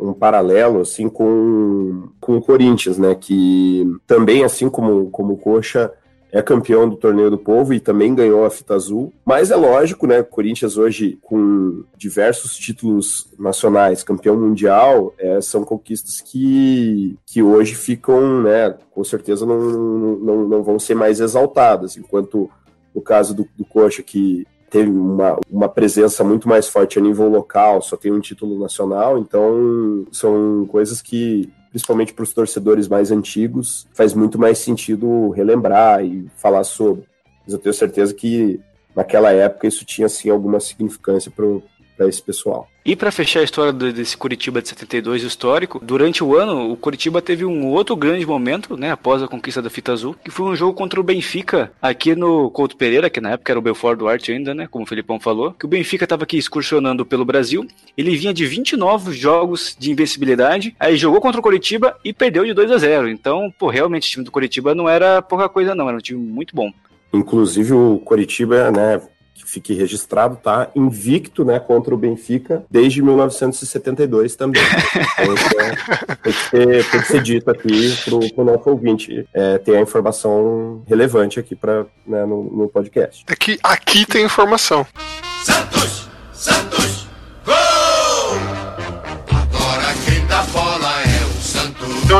um 0.00 0.14
paralelo 0.14 0.80
assim 0.80 1.08
com, 1.08 2.08
com 2.20 2.36
o 2.38 2.40
Corinthians, 2.40 2.96
né? 2.96 3.14
Que 3.14 3.84
também, 4.06 4.44
assim 4.44 4.70
como, 4.70 5.10
como 5.10 5.34
o 5.34 5.36
Coxa, 5.36 5.92
é 6.34 6.42
campeão 6.42 6.88
do 6.88 6.96
Torneio 6.96 7.30
do 7.30 7.38
Povo 7.38 7.72
e 7.72 7.78
também 7.78 8.12
ganhou 8.12 8.44
a 8.44 8.50
fita 8.50 8.74
azul. 8.74 9.12
Mas 9.24 9.52
é 9.52 9.56
lógico, 9.56 10.04
né? 10.04 10.18
O 10.18 10.24
Corinthians 10.24 10.76
hoje, 10.76 11.16
com 11.22 11.84
diversos 11.96 12.56
títulos 12.56 13.28
nacionais, 13.38 14.02
campeão 14.02 14.36
mundial, 14.36 15.14
é, 15.16 15.40
são 15.40 15.62
conquistas 15.62 16.20
que, 16.20 17.16
que 17.24 17.40
hoje 17.40 17.76
ficam, 17.76 18.42
né? 18.42 18.74
Com 18.90 19.04
certeza 19.04 19.46
não, 19.46 19.60
não, 19.60 20.48
não 20.48 20.62
vão 20.64 20.76
ser 20.76 20.96
mais 20.96 21.20
exaltadas. 21.20 21.96
Enquanto 21.96 22.50
no 22.92 23.00
caso 23.00 23.32
do, 23.32 23.46
do 23.56 23.64
Coxa, 23.64 24.02
que 24.02 24.44
teve 24.68 24.90
uma, 24.90 25.38
uma 25.48 25.68
presença 25.68 26.24
muito 26.24 26.48
mais 26.48 26.66
forte 26.66 26.98
a 26.98 27.02
nível 27.02 27.28
local, 27.28 27.80
só 27.80 27.96
tem 27.96 28.10
um 28.10 28.18
título 28.18 28.58
nacional, 28.58 29.18
então 29.18 30.04
são 30.10 30.66
coisas 30.66 31.00
que 31.00 31.48
principalmente 31.74 32.14
para 32.14 32.22
os 32.22 32.32
torcedores 32.32 32.86
mais 32.86 33.10
antigos, 33.10 33.84
faz 33.92 34.14
muito 34.14 34.38
mais 34.38 34.58
sentido 34.58 35.30
relembrar 35.30 36.04
e 36.04 36.30
falar 36.36 36.62
sobre. 36.62 37.02
Mas 37.44 37.52
eu 37.52 37.58
tenho 37.58 37.74
certeza 37.74 38.14
que 38.14 38.60
naquela 38.94 39.32
época 39.32 39.66
isso 39.66 39.84
tinha 39.84 40.08
sim 40.08 40.30
alguma 40.30 40.60
significância 40.60 41.32
para 41.96 42.08
esse 42.08 42.22
pessoal. 42.22 42.68
E 42.84 42.94
para 42.94 43.10
fechar 43.10 43.40
a 43.40 43.44
história 43.44 43.72
desse 43.72 44.14
Curitiba 44.14 44.60
de 44.60 44.68
72 44.68 45.22
histórico, 45.22 45.80
durante 45.82 46.22
o 46.22 46.36
ano 46.36 46.70
o 46.70 46.76
Curitiba 46.76 47.22
teve 47.22 47.44
um 47.44 47.66
outro 47.66 47.96
grande 47.96 48.26
momento, 48.26 48.76
né, 48.76 48.90
após 48.90 49.22
a 49.22 49.28
conquista 49.28 49.62
da 49.62 49.70
fita 49.70 49.92
azul, 49.92 50.14
que 50.22 50.30
foi 50.30 50.46
um 50.46 50.54
jogo 50.54 50.74
contra 50.74 51.00
o 51.00 51.02
Benfica 51.02 51.72
aqui 51.80 52.14
no 52.14 52.50
Couto 52.50 52.76
Pereira, 52.76 53.08
que 53.08 53.22
na 53.22 53.30
época 53.30 53.52
era 53.52 53.58
o 53.58 53.62
Belfort 53.62 53.98
Duarte 53.98 54.32
ainda, 54.32 54.54
né, 54.54 54.68
como 54.70 54.84
o 54.84 54.86
Felipão 54.86 55.18
falou, 55.18 55.52
que 55.52 55.64
o 55.64 55.68
Benfica 55.68 56.04
estava 56.04 56.24
aqui 56.24 56.36
excursionando 56.36 57.06
pelo 57.06 57.24
Brasil, 57.24 57.66
ele 57.96 58.16
vinha 58.16 58.34
de 58.34 58.44
29 58.44 59.12
jogos 59.12 59.74
de 59.78 59.90
invencibilidade, 59.90 60.76
aí 60.78 60.96
jogou 60.96 61.22
contra 61.22 61.40
o 61.40 61.42
Curitiba 61.42 61.96
e 62.04 62.12
perdeu 62.12 62.44
de 62.44 62.52
2 62.52 62.70
a 62.70 62.76
0. 62.76 63.08
Então, 63.08 63.50
pô, 63.58 63.68
realmente 63.70 64.08
o 64.08 64.10
time 64.10 64.24
do 64.26 64.30
Curitiba 64.30 64.74
não 64.74 64.86
era 64.86 65.22
pouca 65.22 65.48
coisa 65.48 65.74
não, 65.74 65.88
era 65.88 65.96
um 65.96 66.02
time 66.02 66.20
muito 66.20 66.54
bom. 66.54 66.70
Inclusive 67.14 67.72
o 67.72 67.98
Curitiba, 68.04 68.70
né, 68.70 69.00
que 69.34 69.44
fique 69.44 69.74
registrado, 69.74 70.36
tá 70.36 70.70
invicto, 70.76 71.44
né, 71.44 71.58
contra 71.58 71.92
o 71.92 71.98
Benfica 71.98 72.64
desde 72.70 73.02
1972 73.02 74.36
também. 74.36 74.62
Então, 75.18 75.34
é, 75.60 76.16
tem, 76.16 76.32
que 76.32 76.50
ser, 76.50 76.90
tem 76.90 77.00
que 77.00 77.06
ser 77.06 77.22
dito 77.22 77.50
aqui 77.50 77.96
pro, 78.04 78.34
pro 78.34 78.44
nosso 78.44 78.70
ouvinte 78.70 79.26
é, 79.34 79.58
ter 79.58 79.76
a 79.76 79.80
informação 79.80 80.82
relevante 80.86 81.40
aqui 81.40 81.54
para 81.54 81.86
né, 82.06 82.24
no, 82.24 82.44
no 82.44 82.68
podcast. 82.68 83.24
É 83.28 83.34
que 83.34 83.58
aqui 83.62 84.06
tem 84.06 84.24
informação. 84.24 84.86
Santos! 85.42 86.03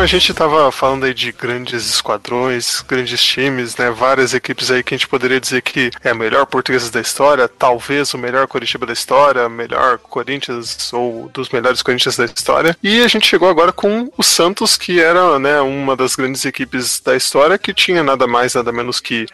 A 0.04 0.06
gente 0.06 0.34
tava 0.34 0.70
falando 0.70 1.04
aí 1.04 1.14
de 1.14 1.32
grandes 1.32 1.88
esquadrões, 1.88 2.84
grandes 2.86 3.22
times, 3.22 3.74
né? 3.76 3.90
Várias 3.90 4.34
equipes 4.34 4.70
aí 4.70 4.82
que 4.82 4.94
a 4.94 4.98
gente 4.98 5.08
poderia 5.08 5.40
dizer 5.40 5.62
que 5.62 5.90
é 6.02 6.10
a 6.10 6.14
melhor 6.14 6.44
portuguesa 6.44 6.90
da 6.90 7.00
história, 7.00 7.48
talvez 7.48 8.12
o 8.12 8.18
melhor 8.18 8.46
Coritiba 8.46 8.84
da 8.84 8.92
história, 8.92 9.48
melhor 9.48 9.96
Corinthians 9.96 10.92
ou 10.92 11.30
dos 11.32 11.48
melhores 11.48 11.80
Corinthians 11.80 12.18
da 12.18 12.26
história. 12.26 12.76
E 12.82 13.00
a 13.02 13.08
gente 13.08 13.26
chegou 13.26 13.48
agora 13.48 13.72
com 13.72 14.12
o 14.14 14.22
Santos, 14.22 14.76
que 14.76 15.00
era, 15.00 15.38
né, 15.38 15.58
uma 15.62 15.96
das 15.96 16.14
grandes 16.14 16.44
equipes 16.44 17.00
da 17.00 17.16
história, 17.16 17.56
que 17.56 17.72
tinha 17.72 18.02
nada 18.02 18.26
mais, 18.26 18.52
nada 18.52 18.70
menos 18.70 19.00
que 19.00 19.26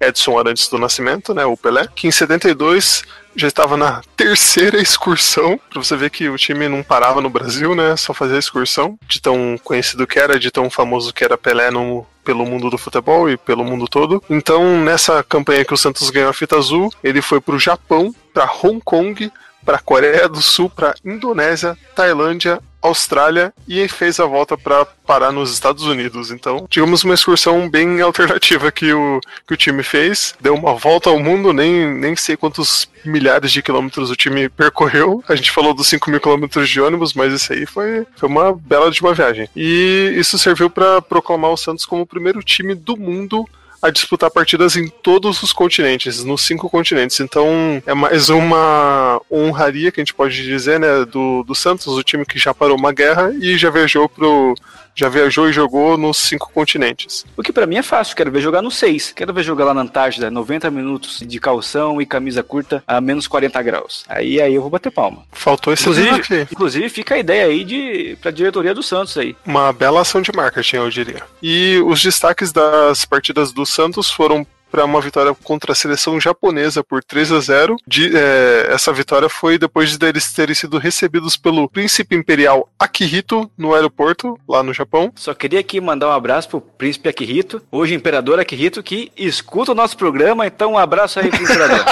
Edson 0.00 0.38
Arantes 0.38 0.68
do 0.68 0.78
Nascimento, 0.78 1.34
né, 1.34 1.44
o 1.44 1.56
Pelé, 1.56 1.88
que 1.94 2.06
em 2.06 2.10
72 2.10 3.02
já 3.36 3.46
estava 3.46 3.76
na 3.76 4.02
terceira 4.16 4.80
excursão, 4.80 5.60
pra 5.70 5.82
você 5.82 5.96
ver 5.96 6.10
que 6.10 6.28
o 6.28 6.36
time 6.36 6.68
não 6.68 6.82
parava 6.82 7.20
no 7.20 7.30
Brasil, 7.30 7.74
né, 7.74 7.96
só 7.96 8.12
fazia 8.12 8.38
excursão, 8.38 8.98
de 9.06 9.20
tão 9.20 9.56
conhecido 9.62 10.06
que 10.06 10.18
era, 10.18 10.38
de 10.38 10.50
tão 10.50 10.68
famoso 10.68 11.12
que 11.12 11.24
era 11.24 11.38
Pelé 11.38 11.70
no, 11.70 12.04
pelo 12.24 12.44
mundo 12.44 12.68
do 12.68 12.76
futebol 12.76 13.30
e 13.30 13.36
pelo 13.36 13.64
mundo 13.64 13.86
todo. 13.86 14.22
Então, 14.28 14.78
nessa 14.82 15.22
campanha 15.22 15.64
que 15.64 15.72
o 15.72 15.78
Santos 15.78 16.10
ganhou 16.10 16.30
a 16.30 16.34
fita 16.34 16.56
azul, 16.56 16.92
ele 17.02 17.22
foi 17.22 17.40
pro 17.40 17.58
Japão, 17.58 18.14
para 18.34 18.50
Hong 18.62 18.80
Kong, 18.84 19.30
para 19.68 19.78
Coreia 19.78 20.26
do 20.26 20.40
Sul, 20.40 20.70
para 20.70 20.94
Indonésia, 21.04 21.76
Tailândia, 21.94 22.58
Austrália 22.80 23.52
e 23.68 23.86
fez 23.86 24.18
a 24.18 24.24
volta 24.24 24.56
para 24.56 24.86
parar 24.86 25.30
nos 25.30 25.52
Estados 25.52 25.84
Unidos. 25.84 26.30
Então, 26.30 26.66
tivemos 26.70 27.04
uma 27.04 27.12
excursão 27.12 27.68
bem 27.68 28.00
alternativa 28.00 28.72
que 28.72 28.94
o, 28.94 29.20
que 29.46 29.52
o 29.52 29.56
time 29.58 29.82
fez. 29.82 30.34
Deu 30.40 30.54
uma 30.54 30.74
volta 30.74 31.10
ao 31.10 31.18
mundo, 31.18 31.52
nem, 31.52 31.86
nem 31.86 32.16
sei 32.16 32.34
quantos 32.34 32.88
milhares 33.04 33.52
de 33.52 33.60
quilômetros 33.60 34.10
o 34.10 34.16
time 34.16 34.48
percorreu. 34.48 35.22
A 35.28 35.36
gente 35.36 35.50
falou 35.50 35.74
dos 35.74 35.86
5 35.88 36.10
mil 36.10 36.20
quilômetros 36.20 36.66
de 36.66 36.80
ônibus, 36.80 37.12
mas 37.12 37.30
isso 37.34 37.52
aí 37.52 37.66
foi, 37.66 38.06
foi 38.16 38.26
uma 38.26 38.54
bela 38.54 38.90
de 38.90 39.02
uma 39.02 39.12
viagem. 39.12 39.50
E 39.54 40.14
isso 40.16 40.38
serviu 40.38 40.70
para 40.70 41.02
proclamar 41.02 41.50
o 41.50 41.58
Santos 41.58 41.84
como 41.84 42.00
o 42.00 42.06
primeiro 42.06 42.42
time 42.42 42.74
do 42.74 42.96
mundo 42.96 43.46
a 43.80 43.90
disputar 43.90 44.30
partidas 44.30 44.76
em 44.76 44.88
todos 44.88 45.42
os 45.42 45.52
continentes, 45.52 46.24
nos 46.24 46.42
cinco 46.42 46.68
continentes. 46.68 47.20
Então 47.20 47.82
é 47.86 47.94
mais 47.94 48.28
uma 48.28 49.20
honraria 49.30 49.92
que 49.92 50.00
a 50.00 50.04
gente 50.04 50.14
pode 50.14 50.42
dizer, 50.42 50.80
né, 50.80 51.04
do, 51.04 51.42
do 51.44 51.54
Santos, 51.54 51.86
o 51.86 52.02
time 52.02 52.24
que 52.24 52.38
já 52.38 52.52
parou 52.52 52.76
uma 52.76 52.92
guerra 52.92 53.32
e 53.40 53.56
já 53.56 53.70
viajou 53.70 54.08
pro 54.08 54.54
já 54.98 55.08
viajou 55.08 55.48
e 55.48 55.52
jogou 55.52 55.96
nos 55.96 56.16
cinco 56.16 56.50
continentes. 56.52 57.24
O 57.36 57.42
que 57.42 57.52
para 57.52 57.66
mim 57.66 57.76
é 57.76 57.82
fácil, 57.82 58.16
quero 58.16 58.32
ver 58.32 58.40
jogar 58.40 58.60
no 58.60 58.70
6. 58.70 59.12
Quero 59.14 59.32
ver 59.32 59.44
jogar 59.44 59.66
lá 59.66 59.72
na 59.72 59.82
Antártida, 59.82 60.28
90 60.28 60.68
minutos 60.72 61.20
de 61.24 61.38
calção 61.38 62.02
e 62.02 62.06
camisa 62.06 62.42
curta 62.42 62.82
a 62.84 63.00
menos 63.00 63.28
40 63.28 63.62
graus. 63.62 64.04
Aí 64.08 64.40
aí 64.40 64.52
eu 64.52 64.60
vou 64.60 64.70
bater 64.70 64.90
palma. 64.90 65.22
Faltou 65.30 65.72
esse 65.72 65.84
Inclusive, 65.84 66.48
inclusive 66.50 66.88
fica 66.88 67.14
a 67.14 67.18
ideia 67.18 67.46
aí 67.46 67.62
de 67.62 68.18
pra 68.20 68.32
diretoria 68.32 68.74
do 68.74 68.82
Santos 68.82 69.16
aí. 69.16 69.36
Uma 69.46 69.72
bela 69.72 70.00
ação 70.00 70.20
de 70.20 70.32
marketing, 70.34 70.76
eu 70.76 70.90
diria. 70.90 71.22
E 71.40 71.80
os 71.86 72.02
destaques 72.02 72.50
das 72.50 73.04
partidas 73.04 73.52
do 73.52 73.64
Santos 73.64 74.10
foram 74.10 74.44
para 74.70 74.84
uma 74.84 75.00
vitória 75.00 75.34
contra 75.42 75.72
a 75.72 75.74
seleção 75.74 76.20
japonesa 76.20 76.82
por 76.84 77.02
3 77.02 77.32
a 77.32 77.40
0. 77.40 77.76
De, 77.86 78.16
é, 78.16 78.68
essa 78.70 78.92
vitória 78.92 79.28
foi 79.28 79.58
depois 79.58 79.96
de 79.96 80.06
eles 80.06 80.32
terem 80.32 80.54
sido 80.54 80.78
recebidos 80.78 81.36
pelo 81.36 81.68
príncipe 81.68 82.14
imperial 82.14 82.68
Akihito 82.78 83.50
no 83.56 83.74
aeroporto, 83.74 84.38
lá 84.48 84.62
no 84.62 84.72
Japão. 84.72 85.12
Só 85.16 85.34
queria 85.34 85.60
aqui 85.60 85.80
mandar 85.80 86.08
um 86.08 86.12
abraço 86.12 86.48
pro 86.48 86.60
príncipe 86.60 87.08
Akihito, 87.08 87.62
hoje 87.70 87.94
imperador 87.94 88.38
Akihito, 88.38 88.82
que 88.82 89.10
escuta 89.16 89.72
o 89.72 89.74
nosso 89.74 89.96
programa, 89.96 90.46
então 90.46 90.72
um 90.72 90.78
abraço 90.78 91.18
aí 91.20 91.30
pro 91.30 91.42
imperador. 91.42 91.84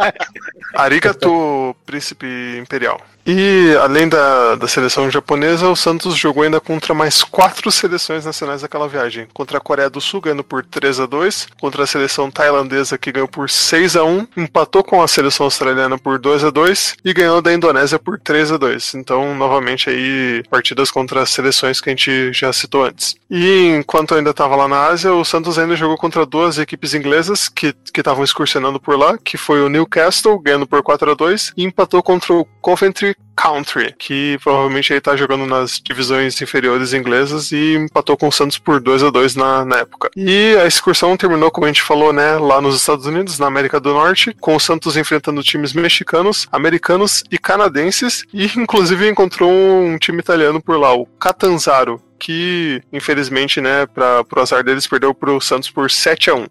Arigato, 0.74 1.74
príncipe 1.84 2.26
imperial. 2.58 3.00
E 3.26 3.76
além 3.80 4.08
da, 4.08 4.56
da 4.56 4.66
seleção 4.66 5.10
japonesa, 5.10 5.68
o 5.68 5.76
Santos 5.76 6.16
jogou 6.16 6.42
ainda 6.42 6.60
contra 6.60 6.94
mais 6.94 7.22
quatro 7.22 7.70
seleções 7.70 8.24
nacionais 8.24 8.62
daquela 8.62 8.88
viagem. 8.88 9.26
Contra 9.32 9.58
a 9.58 9.60
Coreia 9.60 9.90
do 9.90 10.00
Sul, 10.00 10.20
ganhando 10.20 10.44
por 10.44 10.64
3 10.64 11.00
a 11.00 11.06
2 11.06 11.48
contra 11.60 11.84
a 11.84 11.86
seleção 11.86 12.30
tailandesa, 12.30 12.98
que 12.98 13.12
ganhou 13.12 13.28
por 13.28 13.48
6 13.48 13.96
a 13.96 14.04
1 14.04 14.26
empatou 14.36 14.82
com 14.82 15.02
a 15.02 15.08
seleção 15.08 15.44
australiana 15.44 15.98
por 15.98 16.18
2 16.18 16.44
a 16.44 16.50
2 16.50 16.96
e 17.04 17.12
ganhou 17.12 17.42
da 17.42 17.52
Indonésia 17.52 17.98
por 17.98 18.18
3 18.18 18.52
a 18.52 18.56
2 18.56 18.94
Então, 18.94 19.34
novamente, 19.34 19.90
aí, 19.90 20.42
partidas 20.50 20.90
contra 20.90 21.22
as 21.22 21.30
seleções 21.30 21.80
que 21.80 21.90
a 21.90 21.92
gente 21.92 22.32
já 22.32 22.52
citou 22.52 22.84
antes. 22.84 23.14
E 23.30 23.68
enquanto 23.68 24.14
ainda 24.14 24.30
estava 24.30 24.56
lá 24.56 24.66
na 24.66 24.86
Ásia, 24.86 25.12
o 25.12 25.24
Santos 25.24 25.58
ainda 25.58 25.76
jogou 25.76 25.96
contra 25.96 26.26
duas 26.26 26.58
equipes 26.58 26.94
inglesas 26.94 27.48
que 27.48 27.74
estavam 27.96 28.24
excursionando 28.24 28.80
por 28.80 28.98
lá, 28.98 29.16
que 29.18 29.36
foi 29.36 29.62
o 29.62 29.68
Newcastle, 29.68 30.38
ganhando 30.38 30.66
por 30.66 30.82
4 30.82 31.10
a 31.12 31.14
2 31.14 31.52
e 31.56 31.64
empatou 31.64 32.02
contra 32.02 32.32
o 32.32 32.44
Coventry 32.60 33.14
Country, 33.40 33.94
que 33.98 34.38
provavelmente 34.42 34.92
ele 34.92 35.00
tá 35.00 35.16
jogando 35.16 35.46
nas 35.46 35.80
divisões 35.82 36.40
inferiores 36.42 36.92
inglesas 36.92 37.52
e 37.52 37.74
empatou 37.74 38.16
com 38.16 38.28
o 38.28 38.32
Santos 38.32 38.58
por 38.58 38.80
2 38.80 39.02
a 39.02 39.10
2 39.10 39.34
na, 39.34 39.64
na 39.64 39.78
época. 39.78 40.10
E 40.14 40.54
a 40.60 40.66
excursão 40.66 41.16
terminou, 41.16 41.50
como 41.50 41.64
a 41.64 41.68
gente 41.68 41.80
falou, 41.80 42.12
né, 42.12 42.36
lá 42.36 42.60
nos 42.60 42.76
Estados 42.76 43.06
Unidos, 43.06 43.38
na 43.38 43.46
América 43.46 43.80
do 43.80 43.94
Norte, 43.94 44.36
com 44.38 44.54
o 44.54 44.60
Santos 44.60 44.96
enfrentando 44.96 45.42
times 45.42 45.72
mexicanos, 45.72 46.46
americanos 46.52 47.24
e 47.30 47.38
canadenses, 47.38 48.24
e 48.32 48.44
inclusive 48.58 49.08
encontrou 49.08 49.50
um 49.50 49.96
time 49.96 50.18
italiano 50.18 50.60
por 50.60 50.78
lá, 50.78 50.92
o 50.92 51.06
Catanzaro. 51.06 52.00
que 52.18 52.82
infelizmente, 52.92 53.62
né, 53.62 53.86
para 53.86 54.22
pro 54.24 54.42
azar 54.42 54.62
deles 54.62 54.86
perdeu 54.86 55.14
pro 55.14 55.40
Santos 55.40 55.70
por 55.70 55.90
7 55.90 56.28
a 56.28 56.34
1. 56.34 56.46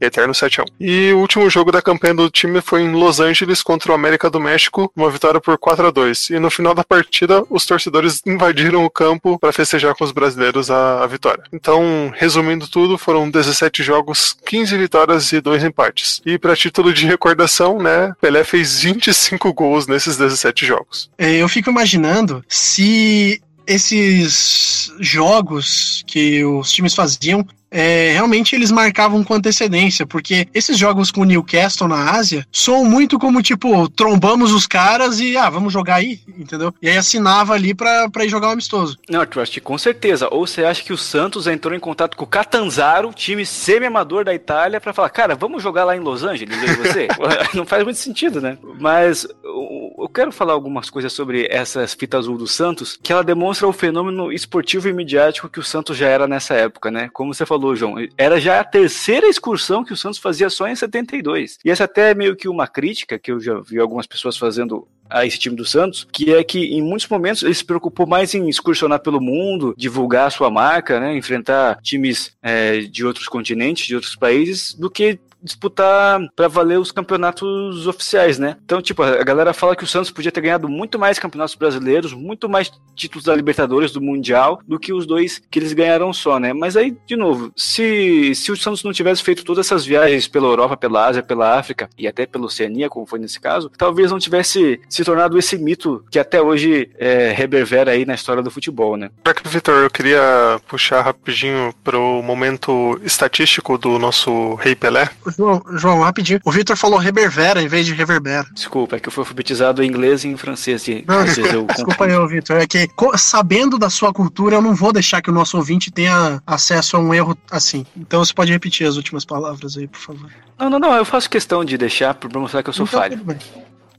Eterno 0.00 0.32
7x1. 0.32 0.64
E 0.80 1.12
o 1.12 1.18
último 1.18 1.48
jogo 1.48 1.72
da 1.72 1.82
campanha 1.82 2.14
do 2.14 2.30
time 2.30 2.60
foi 2.60 2.82
em 2.82 2.92
Los 2.92 3.20
Angeles 3.20 3.62
contra 3.62 3.92
o 3.92 3.94
América 3.94 4.30
do 4.30 4.40
México, 4.40 4.90
uma 4.96 5.10
vitória 5.10 5.40
por 5.40 5.56
4 5.58 5.86
a 5.86 5.90
2 5.90 6.30
E 6.30 6.38
no 6.38 6.50
final 6.50 6.74
da 6.74 6.84
partida, 6.84 7.44
os 7.50 7.64
torcedores 7.64 8.20
invadiram 8.26 8.84
o 8.84 8.90
campo 8.90 9.38
para 9.38 9.52
festejar 9.52 9.94
com 9.94 10.04
os 10.04 10.12
brasileiros 10.12 10.70
a, 10.70 11.02
a, 11.02 11.06
vitória. 11.06 11.44
Então, 11.52 12.12
resumindo 12.14 12.68
tudo, 12.68 12.98
foram 12.98 13.30
17 13.30 13.82
jogos, 13.82 14.36
15 14.46 14.76
vitórias 14.76 15.32
e 15.32 15.40
2 15.40 15.64
empates. 15.64 16.20
E 16.24 16.38
para 16.38 16.56
título 16.56 16.92
de 16.92 17.06
recordação, 17.06 17.78
né, 17.78 18.12
Pelé 18.20 18.44
fez 18.44 18.80
25 18.80 19.52
gols 19.52 19.86
nesses 19.86 20.16
17 20.16 20.66
jogos. 20.66 21.10
É, 21.18 21.36
eu 21.36 21.48
fico 21.48 21.70
imaginando 21.70 22.44
se 22.48 23.40
esses 23.66 24.92
jogos 25.00 26.04
que 26.06 26.44
os 26.44 26.70
times 26.70 26.94
faziam 26.94 27.46
é, 27.74 28.12
realmente 28.12 28.54
eles 28.54 28.70
marcavam 28.70 29.22
com 29.22 29.34
antecedência, 29.34 30.06
porque 30.06 30.48
esses 30.54 30.78
jogos 30.78 31.10
com 31.10 31.20
o 31.20 31.24
Newcastle 31.24 31.88
na 31.88 32.12
Ásia 32.12 32.46
são 32.50 32.84
muito 32.84 33.18
como, 33.18 33.42
tipo, 33.42 33.88
trombamos 33.90 34.52
os 34.52 34.66
caras 34.66 35.20
e, 35.20 35.36
ah, 35.36 35.50
vamos 35.50 35.72
jogar 35.72 35.96
aí, 35.96 36.20
entendeu? 36.38 36.72
E 36.80 36.88
aí 36.88 36.96
assinava 36.96 37.52
ali 37.52 37.74
pra, 37.74 38.08
pra 38.08 38.24
ir 38.24 38.28
jogar 38.28 38.48
um 38.48 38.52
amistoso. 38.52 38.98
Não, 39.08 39.24
que 39.26 39.60
com 39.60 39.76
certeza. 39.76 40.28
Ou 40.30 40.46
você 40.46 40.64
acha 40.64 40.82
que 40.82 40.92
o 40.92 40.98
Santos 40.98 41.46
entrou 41.46 41.74
em 41.74 41.80
contato 41.80 42.16
com 42.16 42.24
o 42.24 42.28
Catanzaro, 42.28 43.12
time 43.12 43.44
semi-amador 43.44 44.24
da 44.24 44.34
Itália, 44.34 44.80
para 44.80 44.92
falar, 44.92 45.10
cara, 45.10 45.34
vamos 45.34 45.62
jogar 45.62 45.84
lá 45.84 45.96
em 45.96 46.00
Los 46.00 46.22
Angeles, 46.22 46.56
eu 46.62 46.72
e 46.72 46.76
você? 46.76 47.08
Não 47.54 47.66
faz 47.66 47.84
muito 47.84 47.98
sentido, 47.98 48.40
né? 48.40 48.56
Mas 48.78 49.26
eu 49.44 50.08
quero 50.12 50.32
falar 50.32 50.52
algumas 50.52 50.90
coisas 50.90 51.12
sobre 51.12 51.46
essas 51.50 51.94
fitas 51.94 52.24
azul 52.24 52.38
do 52.38 52.46
Santos, 52.46 52.98
que 53.02 53.12
ela 53.12 53.22
demonstra 53.22 53.68
o 53.68 53.72
fenômeno 53.72 54.32
esportivo 54.32 54.88
e 54.88 54.92
midiático 54.92 55.48
que 55.48 55.60
o 55.60 55.62
Santos 55.62 55.96
já 55.96 56.08
era 56.08 56.26
nessa 56.26 56.54
época, 56.54 56.90
né? 56.90 57.10
Como 57.12 57.34
você 57.34 57.44
falou, 57.44 57.63
falou, 57.64 57.76
João, 57.76 57.94
era 58.18 58.38
já 58.38 58.60
a 58.60 58.64
terceira 58.64 59.26
excursão 59.26 59.84
que 59.84 59.92
o 59.92 59.96
Santos 59.96 60.18
fazia 60.18 60.50
só 60.50 60.68
em 60.68 60.76
72. 60.76 61.58
E 61.64 61.70
essa 61.70 61.84
até 61.84 62.10
é 62.10 62.14
meio 62.14 62.36
que 62.36 62.48
uma 62.48 62.66
crítica 62.66 63.18
que 63.18 63.32
eu 63.32 63.40
já 63.40 63.58
vi 63.60 63.78
algumas 63.78 64.06
pessoas 64.06 64.36
fazendo 64.36 64.86
a 65.08 65.26
esse 65.26 65.38
time 65.38 65.54
do 65.54 65.64
Santos, 65.64 66.06
que 66.10 66.32
é 66.32 66.42
que 66.42 66.58
em 66.58 66.82
muitos 66.82 67.08
momentos 67.08 67.42
ele 67.42 67.54
se 67.54 67.64
preocupou 67.64 68.06
mais 68.06 68.34
em 68.34 68.48
excursionar 68.48 69.00
pelo 69.00 69.20
mundo, 69.20 69.74
divulgar 69.76 70.26
a 70.26 70.30
sua 70.30 70.50
marca, 70.50 70.98
né, 70.98 71.16
enfrentar 71.16 71.78
times 71.82 72.32
é, 72.42 72.80
de 72.80 73.04
outros 73.04 73.28
continentes, 73.28 73.86
de 73.86 73.94
outros 73.94 74.16
países, 74.16 74.74
do 74.74 74.90
que 74.90 75.18
disputar 75.44 76.20
para 76.34 76.48
valer 76.48 76.78
os 76.78 76.90
campeonatos 76.90 77.86
oficiais, 77.86 78.38
né? 78.38 78.56
Então, 78.64 78.80
tipo, 78.80 79.02
a 79.02 79.22
galera 79.22 79.52
fala 79.52 79.76
que 79.76 79.84
o 79.84 79.86
Santos 79.86 80.10
podia 80.10 80.32
ter 80.32 80.40
ganhado 80.40 80.68
muito 80.68 80.98
mais 80.98 81.18
campeonatos 81.18 81.54
brasileiros, 81.54 82.12
muito 82.12 82.48
mais 82.48 82.72
títulos 82.96 83.24
da 83.24 83.36
Libertadores, 83.36 83.92
do 83.92 84.00
Mundial, 84.00 84.60
do 84.66 84.78
que 84.78 84.92
os 84.92 85.06
dois 85.06 85.42
que 85.50 85.58
eles 85.58 85.72
ganharam 85.72 86.12
só, 86.12 86.38
né? 86.38 86.52
Mas 86.52 86.76
aí, 86.76 86.96
de 87.06 87.16
novo, 87.16 87.52
se, 87.56 88.34
se 88.34 88.50
o 88.50 88.56
Santos 88.56 88.82
não 88.82 88.92
tivesse 88.92 89.22
feito 89.22 89.44
todas 89.44 89.66
essas 89.66 89.84
viagens 89.84 90.26
pela 90.26 90.46
Europa, 90.46 90.76
pela 90.76 91.06
Ásia, 91.06 91.22
pela 91.22 91.58
África 91.58 91.88
e 91.98 92.08
até 92.08 92.26
pela 92.26 92.46
Oceania, 92.46 92.88
como 92.88 93.06
foi 93.06 93.18
nesse 93.18 93.38
caso, 93.38 93.70
talvez 93.76 94.10
não 94.10 94.18
tivesse 94.18 94.80
se 94.88 95.04
tornado 95.04 95.38
esse 95.38 95.58
mito 95.58 96.04
que 96.10 96.18
até 96.18 96.40
hoje 96.40 96.90
é, 96.98 97.32
reverbera 97.32 97.92
aí 97.92 98.06
na 98.06 98.14
história 98.14 98.42
do 98.42 98.50
futebol, 98.50 98.96
né? 98.96 99.10
Vitor, 99.44 99.82
eu 99.82 99.90
queria 99.90 100.60
puxar 100.66 101.02
rapidinho 101.02 101.74
pro 101.82 102.22
momento 102.22 102.98
estatístico 103.02 103.76
do 103.76 103.98
nosso 103.98 104.54
Rei 104.54 104.74
Pelé. 104.74 105.10
João, 105.36 105.62
João, 105.72 106.00
rapidinho. 106.00 106.40
O 106.44 106.50
Victor 106.50 106.76
falou 106.76 106.98
reverbera 106.98 107.62
em 107.62 107.68
vez 107.68 107.86
de 107.86 107.92
reverbera. 107.92 108.46
Desculpa, 108.52 108.96
é 108.96 109.00
que 109.00 109.08
eu 109.08 109.12
fui 109.12 109.22
alfabetizado 109.22 109.82
em 109.82 109.88
inglês 109.88 110.24
e 110.24 110.28
em 110.28 110.36
francês. 110.36 110.86
E 110.88 111.04
não, 111.06 111.20
eu 111.20 111.66
desculpa 111.74 112.06
eu, 112.06 112.26
Victor. 112.26 112.56
É 112.58 112.66
que 112.66 112.88
sabendo 113.16 113.78
da 113.78 113.90
sua 113.90 114.12
cultura, 114.12 114.56
eu 114.56 114.62
não 114.62 114.74
vou 114.74 114.92
deixar 114.92 115.20
que 115.22 115.30
o 115.30 115.34
nosso 115.34 115.56
ouvinte 115.56 115.90
tenha 115.90 116.42
acesso 116.46 116.96
a 116.96 117.00
um 117.00 117.12
erro 117.12 117.36
assim. 117.50 117.84
Então 117.96 118.24
você 118.24 118.32
pode 118.32 118.52
repetir 118.52 118.86
as 118.86 118.96
últimas 118.96 119.24
palavras 119.24 119.76
aí, 119.76 119.86
por 119.86 120.00
favor. 120.00 120.30
Não, 120.58 120.70
não, 120.70 120.78
não. 120.78 120.94
Eu 120.94 121.04
faço 121.04 121.28
questão 121.28 121.64
de 121.64 121.76
deixar 121.76 122.14
para 122.14 122.38
mostrar 122.38 122.62
que 122.62 122.68
eu 122.68 122.74
sou 122.74 122.86
então, 122.86 123.00
falho. 123.00 123.20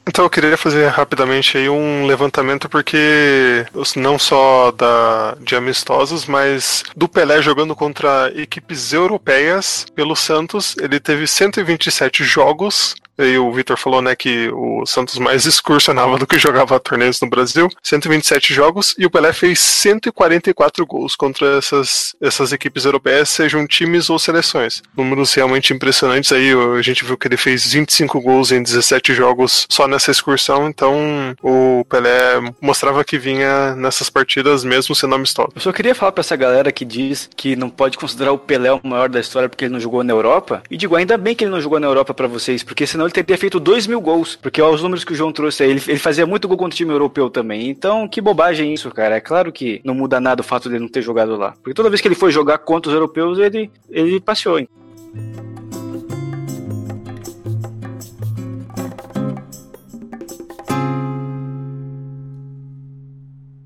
Então 0.08 0.24
eu 0.26 0.30
queria 0.30 0.56
fazer 0.56 0.88
rapidamente 0.88 1.58
aí 1.58 1.68
um 1.68 2.06
levantamento 2.06 2.70
porque 2.70 3.66
não 3.96 4.20
só 4.20 4.72
da 4.72 5.36
de 5.42 5.56
amistosos, 5.56 6.26
mas 6.26 6.84
do 6.96 7.08
Pelé 7.08 7.42
jogando 7.42 7.76
contra 7.76 8.32
equipes 8.36 8.94
europeias 8.94 9.86
pelo 9.96 10.16
Santos, 10.16 10.76
ele 10.78 11.00
teve 11.00 11.26
127 11.26 12.24
jogos 12.24 12.96
e 13.18 13.38
o 13.38 13.52
Vitor 13.52 13.78
falou, 13.78 14.02
né, 14.02 14.16
que 14.16 14.50
o 14.54 14.86
Santos 14.86 15.18
mais 15.18 15.46
excursionava 15.48 16.18
do 16.18 16.28
que 16.28 16.38
jogava 16.38 16.80
torneios 16.80 17.20
no 17.22 17.30
Brasil. 17.30 17.70
127 17.82 18.54
jogos 18.54 18.96
e 18.98 19.06
o 19.06 19.10
Pelé 19.10 19.34
fez 19.34 19.60
144 19.60 20.86
gols 20.86 21.16
contra 21.16 21.58
essas, 21.58 22.16
essas 22.22 22.52
equipes 22.52 22.86
europeias, 22.86 23.30
sejam 23.30 23.66
times 23.68 24.10
ou 24.10 24.20
seleções. 24.20 24.82
Números 24.96 25.34
realmente 25.34 25.74
impressionantes 25.74 26.32
aí. 26.32 26.52
A 26.78 26.82
gente 26.82 27.06
viu 27.06 27.18
que 27.18 27.28
ele 27.28 27.38
fez 27.38 27.72
25 27.74 28.20
gols 28.22 28.52
em 28.52 28.62
17 28.62 29.14
jogos 29.14 29.66
só 29.70 29.88
nessa 29.88 30.12
excursão, 30.12 30.68
então 30.68 31.36
o 31.42 31.86
Pelé 31.90 32.54
mostrava 32.62 33.04
que 33.04 33.18
vinha 33.18 33.76
nessas 33.76 34.10
partidas 34.10 34.64
mesmo 34.64 34.96
sendo 34.96 35.16
amistoso. 35.16 35.50
Eu 35.56 35.62
só 35.62 35.72
queria 35.72 35.96
falar 35.96 36.12
para 36.12 36.22
essa 36.22 36.36
galera 36.36 36.72
que 36.72 36.86
diz 36.86 37.30
que 37.36 37.56
não 37.56 37.70
pode 37.70 37.98
considerar 37.98 38.32
o 38.32 38.38
Pelé 38.38 38.72
o 38.72 38.82
maior 38.84 39.10
da 39.10 39.20
história 39.20 39.50
porque 39.50 39.66
ele 39.66 39.74
não 39.74 39.80
jogou 39.80 40.04
na 40.04 40.14
Europa. 40.14 40.64
E 40.70 40.78
digo, 40.78 40.96
ainda 40.96 41.18
bem 41.18 41.36
que 41.36 41.44
ele 41.44 41.52
não 41.52 41.62
jogou 41.62 41.80
na 41.80 41.88
Europa 41.88 42.14
para 42.14 42.28
vocês, 42.28 42.64
porque 42.64 42.86
senão 43.06 43.08
ele 43.08 43.14
teria 43.14 43.38
feito 43.38 43.60
2 43.60 43.88
mil 43.88 44.02
gols. 44.02 44.36
Porque 44.36 44.62
ó, 44.62 44.72
os 44.72 44.82
números 44.82 45.04
que 45.04 45.14
o 45.14 45.16
João 45.16 45.32
trouxe 45.32 45.64
aí, 45.64 45.70
ele, 45.70 45.82
ele 45.88 46.00
fazia 46.00 46.26
muito 46.26 46.48
gol 46.48 46.58
contra 46.58 46.74
o 46.74 46.78
time 46.78 46.92
europeu 46.92 47.30
também. 47.30 47.70
Então, 47.70 48.08
que 48.08 48.22
bobagem 48.22 48.74
isso, 48.74 48.90
cara. 48.92 49.16
É 49.16 49.22
claro 49.22 49.52
que 49.52 49.82
não 49.84 49.94
muda 49.94 50.20
nada 50.20 50.42
o 50.42 50.44
fato 50.44 50.70
dele 50.70 50.82
não 50.82 50.90
ter 50.90 51.02
jogado 51.02 51.36
lá. 51.36 51.52
Porque 51.52 51.74
toda 51.74 51.90
vez 51.90 52.02
que 52.02 52.08
ele 52.08 52.16
foi 52.16 52.32
jogar 52.32 52.58
contra 52.60 52.90
os 52.90 52.96
europeus, 52.96 53.40
ele, 53.40 53.72
ele 53.90 54.20
passeou. 54.20 54.60
Hein? 54.60 54.68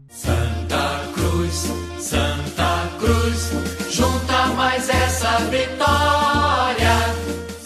Santa 0.09 1.01
Cruz, 1.13 1.71
Santa 1.97 2.89
Cruz, 2.99 3.51
junta 3.89 4.47
mais 4.55 4.89
essa 4.89 5.37
vitória. 5.49 6.08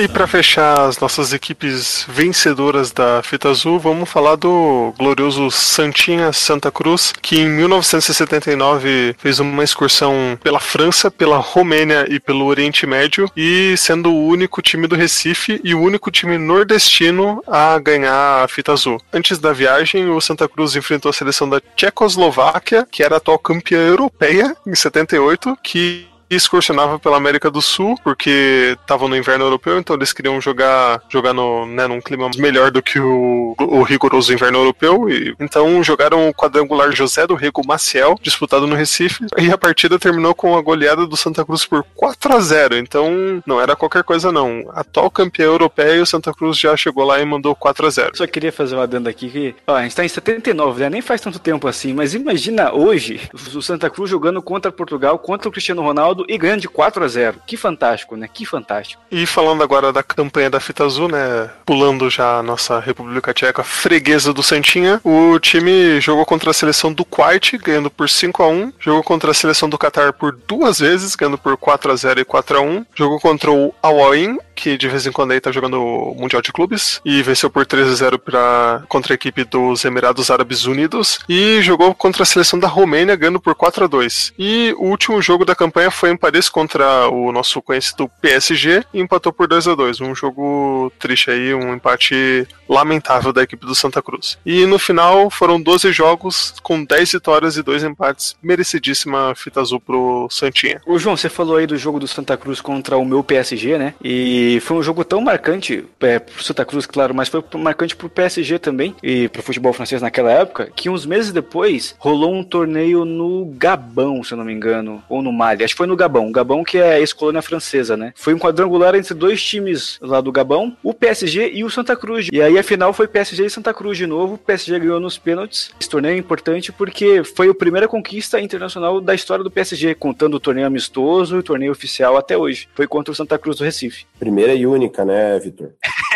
E 0.03 0.07
para 0.09 0.27
fechar 0.27 0.81
as 0.81 0.99
nossas 0.99 1.31
equipes 1.31 2.05
vencedoras 2.09 2.91
da 2.91 3.23
fita 3.23 3.47
azul, 3.49 3.79
vamos 3.79 4.09
falar 4.09 4.35
do 4.35 4.93
glorioso 4.99 5.49
Santinha 5.49 6.33
Santa 6.33 6.69
Cruz, 6.69 7.13
que 7.21 7.39
em 7.39 7.47
1979 7.47 9.15
fez 9.17 9.39
uma 9.39 9.63
excursão 9.63 10.37
pela 10.43 10.59
França, 10.59 11.09
pela 11.09 11.37
Romênia 11.37 12.05
e 12.09 12.19
pelo 12.19 12.43
Oriente 12.43 12.85
Médio, 12.85 13.31
e 13.33 13.77
sendo 13.77 14.11
o 14.11 14.27
único 14.27 14.61
time 14.61 14.87
do 14.87 14.95
Recife 14.97 15.61
e 15.63 15.73
o 15.73 15.79
único 15.79 16.11
time 16.11 16.37
nordestino 16.37 17.41
a 17.47 17.79
ganhar 17.79 18.43
a 18.43 18.47
fita 18.49 18.73
azul. 18.73 18.99
Antes 19.13 19.39
da 19.39 19.53
viagem, 19.53 20.09
o 20.09 20.19
Santa 20.19 20.49
Cruz 20.49 20.75
enfrentou 20.75 21.11
a 21.11 21.13
seleção 21.13 21.47
da 21.47 21.61
Tchecoslováquia, 21.77 22.85
que 22.91 23.03
era 23.03 23.15
a 23.15 23.17
atual 23.19 23.39
campeã 23.39 23.79
europeia 23.87 24.53
em 24.67 24.75
78, 24.75 25.57
que 25.63 26.11
excursionava 26.35 26.99
pela 26.99 27.17
América 27.17 27.49
do 27.49 27.61
Sul, 27.61 27.97
porque 28.03 28.77
estavam 28.81 29.07
no 29.07 29.17
inverno 29.17 29.45
europeu, 29.45 29.79
então 29.79 29.95
eles 29.95 30.13
queriam 30.13 30.39
jogar, 30.39 31.01
jogar 31.09 31.33
no, 31.33 31.65
né, 31.65 31.87
num 31.87 32.01
clima 32.01 32.29
melhor 32.37 32.71
do 32.71 32.81
que 32.81 32.99
o, 32.99 33.55
o 33.59 33.83
rigoroso 33.83 34.33
inverno 34.33 34.59
europeu. 34.59 35.09
E, 35.09 35.35
então 35.39 35.83
jogaram 35.83 36.29
o 36.29 36.33
quadrangular 36.33 36.91
José 36.91 37.25
do 37.27 37.35
Rego 37.35 37.65
Maciel, 37.65 38.15
disputado 38.21 38.67
no 38.67 38.75
Recife, 38.75 39.25
e 39.37 39.51
a 39.51 39.57
partida 39.57 39.99
terminou 39.99 40.33
com 40.33 40.57
a 40.57 40.61
goleada 40.61 41.05
do 41.05 41.17
Santa 41.17 41.45
Cruz 41.45 41.65
por 41.65 41.85
4 41.95 42.35
a 42.35 42.39
0 42.39 42.77
Então 42.77 43.41
não 43.45 43.59
era 43.59 43.75
qualquer 43.75 44.03
coisa, 44.03 44.31
não. 44.31 44.63
Atual 44.73 45.09
campeã 45.09 45.45
europeia, 45.45 46.01
o 46.01 46.05
Santa 46.05 46.33
Cruz 46.33 46.57
já 46.57 46.75
chegou 46.75 47.03
lá 47.03 47.19
e 47.19 47.25
mandou 47.25 47.55
4 47.55 47.87
a 47.87 47.89
0 47.89 48.11
Só 48.15 48.27
queria 48.27 48.51
fazer 48.51 48.75
uma 48.75 48.83
adenda 48.83 49.09
aqui 49.09 49.29
que 49.29 49.55
ó, 49.67 49.75
a 49.75 49.83
gente 49.83 49.95
tá 49.95 50.03
em 50.03 50.07
79, 50.07 50.81
né? 50.81 50.89
Nem 50.89 51.01
faz 51.01 51.21
tanto 51.21 51.39
tempo 51.39 51.67
assim, 51.67 51.93
mas 51.93 52.13
imagina 52.13 52.73
hoje 52.73 53.21
o 53.33 53.61
Santa 53.61 53.89
Cruz 53.89 54.09
jogando 54.09 54.41
contra 54.41 54.71
Portugal, 54.71 55.17
contra 55.19 55.47
o 55.49 55.51
Cristiano 55.51 55.81
Ronaldo 55.81 56.22
e 56.27 56.37
ganhando 56.37 56.61
de 56.61 56.67
4 56.67 57.03
a 57.03 57.07
0 57.07 57.37
Que 57.45 57.57
fantástico, 57.57 58.15
né? 58.15 58.29
Que 58.31 58.45
fantástico. 58.45 59.01
E 59.11 59.25
falando 59.25 59.63
agora 59.63 59.91
da 59.91 60.03
campanha 60.03 60.49
da 60.49 60.59
fita 60.59 60.85
azul, 60.85 61.07
né? 61.07 61.49
Pulando 61.65 62.09
já 62.09 62.39
a 62.39 62.43
nossa 62.43 62.79
República 62.79 63.33
Tcheca, 63.33 63.63
freguesa 63.63 64.33
do 64.33 64.43
Santinha, 64.43 64.99
o 65.03 65.39
time 65.39 65.99
jogou 66.01 66.25
contra 66.25 66.51
a 66.51 66.53
seleção 66.53 66.91
do 66.91 67.05
Kuwait, 67.05 67.57
ganhando 67.57 67.89
por 67.89 68.09
5 68.09 68.43
a 68.43 68.47
1 68.47 68.73
Jogou 68.79 69.03
contra 69.03 69.31
a 69.31 69.33
seleção 69.33 69.69
do 69.69 69.77
Qatar 69.77 70.13
por 70.13 70.35
duas 70.47 70.79
vezes, 70.79 71.15
ganhando 71.15 71.37
por 71.37 71.55
4 71.57 71.91
a 71.91 71.95
0 71.95 72.21
e 72.21 72.25
4 72.25 72.57
a 72.57 72.61
1 72.61 72.85
Jogou 72.95 73.19
contra 73.19 73.51
o 73.51 73.73
Awain, 73.81 74.37
que 74.55 74.77
de 74.77 74.87
vez 74.87 75.05
em 75.05 75.11
quando 75.11 75.31
aí 75.31 75.39
tá 75.39 75.51
jogando 75.51 75.81
o 75.81 76.15
Mundial 76.15 76.41
de 76.41 76.51
Clubes, 76.51 77.01
e 77.05 77.21
venceu 77.21 77.49
por 77.49 77.65
3 77.65 77.87
a 77.87 77.95
0 77.95 78.19
pra, 78.19 78.83
contra 78.87 79.13
a 79.13 79.15
equipe 79.15 79.43
dos 79.43 79.83
Emirados 79.85 80.29
Árabes 80.29 80.65
Unidos, 80.65 81.19
e 81.27 81.61
jogou 81.61 81.93
contra 81.93 82.23
a 82.23 82.25
seleção 82.25 82.59
da 82.59 82.67
Romênia, 82.67 83.15
ganhando 83.15 83.39
por 83.39 83.55
4 83.55 83.85
a 83.85 83.87
2 83.87 84.33
E 84.37 84.73
o 84.77 84.85
último 84.85 85.21
jogo 85.21 85.45
da 85.45 85.55
campanha 85.55 85.91
foi 85.91 86.11
em 86.11 86.17
Paris 86.17 86.49
contra 86.49 87.07
o 87.09 87.31
nosso 87.31 87.61
conhecido 87.61 88.09
PSG, 88.21 88.83
e 88.93 88.99
empatou 88.99 89.33
por 89.33 89.47
2 89.47 89.67
a 89.67 89.75
2 89.75 90.01
Um 90.01 90.15
jogo 90.15 90.91
triste 90.99 91.31
aí, 91.31 91.53
um 91.53 91.73
empate 91.73 92.47
lamentável 92.67 93.33
da 93.33 93.43
equipe 93.43 93.65
do 93.65 93.75
Santa 93.75 94.01
Cruz. 94.01 94.37
E 94.45 94.65
no 94.65 94.79
final 94.79 95.29
foram 95.29 95.61
12 95.61 95.91
jogos 95.91 96.53
com 96.61 96.83
10 96.83 97.13
vitórias 97.13 97.57
e 97.57 97.63
2 97.63 97.83
empates, 97.83 98.35
merecidíssima 98.41 99.33
fita 99.35 99.61
azul 99.61 99.79
pro 99.79 100.27
Santinha. 100.29 100.81
Ô 100.85 100.97
João, 100.97 101.15
você 101.15 101.29
falou 101.29 101.57
aí 101.57 101.67
do 101.67 101.77
jogo 101.77 101.99
do 101.99 102.07
Santa 102.07 102.37
Cruz 102.37 102.61
contra 102.61 102.97
o 102.97 103.05
meu 103.05 103.23
PSG, 103.23 103.77
né? 103.77 103.93
E 104.03 104.42
foi 104.61 104.77
um 104.77 104.83
jogo 104.83 105.03
tão 105.03 105.21
marcante 105.21 105.85
é, 106.01 106.19
pro 106.19 106.43
Santa 106.43 106.65
Cruz, 106.65 106.85
claro, 106.85 107.13
mas 107.13 107.29
foi 107.29 107.43
marcante 107.55 107.95
pro 107.95 108.09
PSG 108.09 108.59
também 108.59 108.95
e 109.01 109.27
pro 109.29 109.43
futebol 109.43 109.73
francês 109.73 110.01
naquela 110.01 110.31
época, 110.31 110.69
que 110.75 110.89
uns 110.89 111.05
meses 111.05 111.31
depois 111.31 111.95
rolou 111.99 112.33
um 112.33 112.43
torneio 112.43 113.05
no 113.05 113.45
Gabão, 113.57 114.23
se 114.23 114.33
eu 114.33 114.37
não 114.37 114.45
me 114.45 114.53
engano, 114.53 115.03
ou 115.09 115.21
no 115.21 115.31
Mali. 115.31 115.63
Acho 115.63 115.73
que 115.73 115.77
foi 115.77 115.87
no 115.87 115.95
Gabão. 115.95 116.31
Gabão 116.31 116.63
que 116.63 116.77
é 116.77 116.93
a 116.93 116.99
ex-colônia 116.99 117.41
francesa, 117.41 117.95
né? 117.97 118.13
Foi 118.15 118.33
um 118.33 118.39
quadrangular 118.39 118.95
entre 118.95 119.13
dois 119.13 119.43
times 119.43 119.97
lá 120.01 120.21
do 120.21 120.31
Gabão, 120.31 120.75
o 120.83 120.93
PSG 120.93 121.51
e 121.53 121.63
o 121.63 121.69
Santa 121.69 121.95
Cruz. 121.95 122.27
E 122.31 122.41
aí 122.41 122.57
a 122.57 122.63
final 122.63 122.93
foi 122.93 123.07
PSG 123.07 123.45
e 123.45 123.49
Santa 123.49 123.73
Cruz 123.73 123.97
de 123.97 124.07
novo. 124.07 124.35
O 124.35 124.37
PSG 124.37 124.79
ganhou 124.79 124.99
nos 124.99 125.17
pênaltis. 125.17 125.71
Esse 125.79 125.89
torneio 125.89 126.15
é 126.15 126.17
importante 126.17 126.71
porque 126.71 127.23
foi 127.23 127.49
a 127.49 127.53
primeira 127.53 127.87
conquista 127.87 128.39
internacional 128.39 128.99
da 128.99 129.13
história 129.13 129.43
do 129.43 129.51
PSG, 129.51 129.95
contando 129.95 130.35
o 130.35 130.39
torneio 130.39 130.67
amistoso 130.67 131.35
e 131.35 131.39
o 131.39 131.43
torneio 131.43 131.71
oficial 131.71 132.17
até 132.17 132.37
hoje. 132.37 132.67
Foi 132.75 132.87
contra 132.87 133.11
o 133.11 133.15
Santa 133.15 133.37
Cruz 133.37 133.57
do 133.57 133.63
Recife. 133.63 134.05
Primeira 134.33 134.55
e 134.55 134.65
única, 134.65 135.05
né, 135.05 135.37
Vitor? 135.37 135.73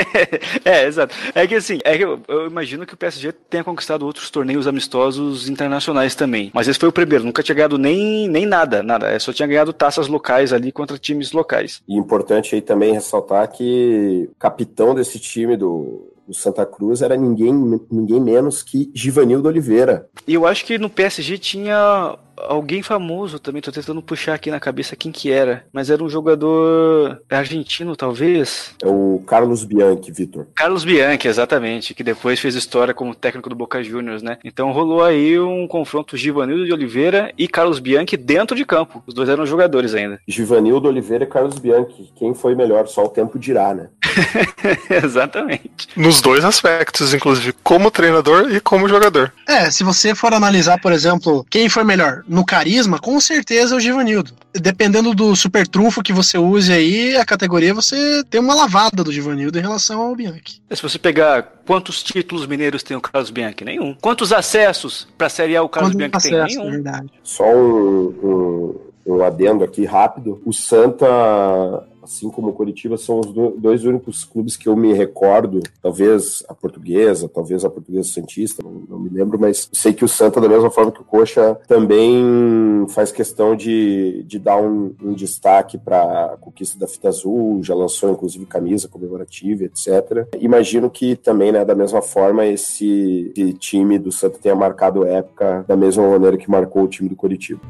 é, 0.65 0.87
exato. 0.87 1.15
É 1.35 1.45
que 1.45 1.53
assim, 1.53 1.77
é 1.83 1.95
que 1.95 2.03
eu, 2.03 2.19
eu, 2.27 2.47
imagino 2.47 2.83
que 2.83 2.95
o 2.95 2.97
PSG 2.97 3.31
tenha 3.31 3.63
conquistado 3.63 4.07
outros 4.07 4.31
torneios 4.31 4.65
amistosos 4.65 5.47
internacionais 5.47 6.15
também. 6.15 6.49
Mas 6.51 6.67
esse 6.67 6.79
foi 6.79 6.89
o 6.89 6.91
primeiro, 6.91 7.23
nunca 7.23 7.43
tinha 7.43 7.53
ganhado 7.53 7.77
nem, 7.77 8.27
nem 8.27 8.47
nada, 8.47 8.81
nada. 8.81 9.07
É, 9.07 9.19
só 9.19 9.31
tinha 9.31 9.47
ganhado 9.47 9.71
taças 9.71 10.07
locais 10.07 10.51
ali 10.51 10.71
contra 10.71 10.97
times 10.97 11.31
locais. 11.31 11.83
E 11.87 11.95
importante 11.95 12.55
aí 12.55 12.61
também 12.61 12.91
ressaltar 12.91 13.51
que 13.51 14.27
o 14.31 14.35
capitão 14.39 14.95
desse 14.95 15.19
time 15.19 15.55
do, 15.55 16.11
do 16.27 16.33
Santa 16.33 16.65
Cruz 16.65 17.03
era 17.03 17.15
ninguém, 17.15 17.53
ninguém 17.91 18.19
menos 18.19 18.63
que 18.63 18.89
Givanildo 18.95 19.47
Oliveira. 19.47 20.09
E 20.27 20.33
eu 20.33 20.47
acho 20.47 20.65
que 20.65 20.79
no 20.79 20.89
PSG 20.89 21.37
tinha 21.37 22.17
alguém 22.37 22.81
famoso 22.81 23.39
também, 23.39 23.61
tô 23.61 23.71
tentando 23.71 24.01
puxar 24.01 24.33
aqui 24.33 24.51
na 24.51 24.59
cabeça 24.59 24.95
quem 24.95 25.11
que 25.11 25.31
era, 25.31 25.65
mas 25.71 25.89
era 25.89 26.03
um 26.03 26.09
jogador 26.09 27.21
argentino, 27.29 27.95
talvez. 27.95 28.75
É 28.83 28.87
o 28.87 29.21
Carlos 29.25 29.63
Bianchi, 29.63 30.11
Vitor. 30.11 30.47
Carlos 30.55 30.83
Bianchi, 30.83 31.27
exatamente, 31.27 31.93
que 31.93 32.03
depois 32.03 32.39
fez 32.39 32.55
história 32.55 32.93
como 32.93 33.15
técnico 33.15 33.49
do 33.49 33.55
Boca 33.55 33.83
Juniors, 33.83 34.21
né? 34.21 34.37
Então 34.43 34.71
rolou 34.71 35.03
aí 35.03 35.39
um 35.39 35.67
confronto 35.67 36.17
Givanildo 36.17 36.65
de 36.65 36.73
Oliveira 36.73 37.31
e 37.37 37.47
Carlos 37.47 37.79
Bianchi 37.79 38.17
dentro 38.17 38.55
de 38.55 38.65
campo. 38.65 39.03
Os 39.05 39.13
dois 39.13 39.29
eram 39.29 39.45
jogadores 39.45 39.93
ainda. 39.93 40.19
Givanildo 40.27 40.87
Oliveira 40.87 41.23
e 41.23 41.27
Carlos 41.27 41.59
Bianchi. 41.59 42.11
Quem 42.15 42.33
foi 42.33 42.55
melhor? 42.55 42.87
Só 42.87 43.05
o 43.05 43.09
tempo 43.09 43.39
dirá, 43.39 43.73
né? 43.73 43.89
exatamente. 45.03 45.87
Nos 45.95 46.21
dois 46.21 46.43
aspectos, 46.43 47.13
inclusive, 47.13 47.53
como 47.63 47.91
treinador 47.91 48.51
e 48.51 48.59
como 48.59 48.87
jogador. 48.87 49.31
É, 49.47 49.69
se 49.69 49.83
você 49.83 50.15
for 50.15 50.33
analisar, 50.33 50.79
por 50.79 50.91
exemplo, 50.91 51.45
quem 51.49 51.69
foi 51.69 51.83
melhor, 51.83 52.23
no 52.27 52.45
carisma, 52.45 52.99
com 52.99 53.19
certeza 53.19 53.75
é 53.75 53.77
o 53.77 53.79
Givanildo. 53.79 54.31
Dependendo 54.53 55.13
do 55.13 55.35
super 55.35 55.67
trunfo 55.67 56.03
que 56.03 56.11
você 56.11 56.37
use 56.37 56.71
aí, 56.71 57.15
a 57.15 57.25
categoria 57.25 57.73
você 57.73 58.23
tem 58.29 58.41
uma 58.41 58.55
lavada 58.55 59.03
do 59.03 59.11
Givanildo 59.11 59.57
em 59.57 59.61
relação 59.61 60.01
ao 60.01 60.15
Bianchi. 60.15 60.61
Se 60.71 60.81
você 60.81 60.99
pegar 60.99 61.43
quantos 61.65 62.03
títulos 62.03 62.45
mineiros 62.45 62.83
tem 62.83 62.97
o 62.97 63.01
Carlos 63.01 63.29
Bianchi? 63.29 63.63
Nenhum. 63.63 63.95
Quantos 64.01 64.33
acessos 64.33 65.07
para 65.17 65.27
a 65.27 65.29
Série 65.29 65.55
A 65.55 65.63
o 65.63 65.69
Carlos 65.69 65.93
Quantos 65.93 66.23
Bianchi 66.23 66.35
acessos, 66.35 66.55
tem? 66.55 66.57
Nenhum. 66.57 66.71
Verdade. 66.71 67.07
Só 67.23 67.45
um, 67.45 68.79
um, 69.05 69.15
um 69.15 69.23
adendo 69.23 69.63
aqui 69.63 69.85
rápido. 69.85 70.41
O 70.45 70.51
Santa 70.51 71.07
assim 72.07 72.29
como 72.29 72.49
o 72.49 72.53
Curitiba, 72.53 72.97
são 72.97 73.19
os 73.19 73.27
dois 73.57 73.83
únicos 73.83 74.23
clubes 74.23 74.55
que 74.55 74.67
eu 74.67 74.75
me 74.75 74.93
recordo, 74.93 75.59
talvez 75.81 76.43
a 76.47 76.53
Portuguesa, 76.53 77.29
talvez 77.29 77.63
a 77.65 77.69
Portuguesa 77.69 78.09
Santista, 78.09 78.63
não, 78.63 78.71
não, 78.89 78.99
me 78.99 79.09
lembro, 79.09 79.37
mas 79.39 79.69
sei 79.73 79.93
que 79.93 80.05
o 80.05 80.07
Santa, 80.07 80.41
da 80.41 80.47
mesma 80.47 80.71
forma 80.71 80.91
que 80.91 81.01
o 81.01 81.05
Coxa, 81.05 81.59
também 81.67 82.85
faz 82.89 83.11
questão 83.11 83.55
de, 83.55 84.23
de 84.23 84.39
dar 84.39 84.57
um, 84.57 84.95
um 85.03 85.13
destaque 85.13 85.77
para 85.77 86.33
a 86.33 86.37
conquista 86.37 86.79
da 86.79 86.87
fita 86.87 87.09
azul, 87.09 87.61
já 87.61 87.75
lançou 87.75 88.11
inclusive 88.11 88.45
camisa 88.45 88.87
comemorativa, 88.87 89.65
etc. 89.65 90.27
Imagino 90.39 90.89
que 90.89 91.15
também, 91.15 91.51
né, 91.51 91.65
da 91.65 91.75
mesma 91.75 92.01
forma, 92.01 92.45
esse, 92.45 93.31
esse 93.35 93.53
time 93.53 93.99
do 93.99 94.11
Santa 94.11 94.39
tenha 94.39 94.55
marcado 94.55 95.05
época 95.05 95.65
da 95.67 95.75
mesma 95.75 96.07
maneira 96.07 96.37
que 96.37 96.49
marcou 96.49 96.83
o 96.83 96.87
time 96.87 97.09
do 97.09 97.15
Curitiba. 97.15 97.61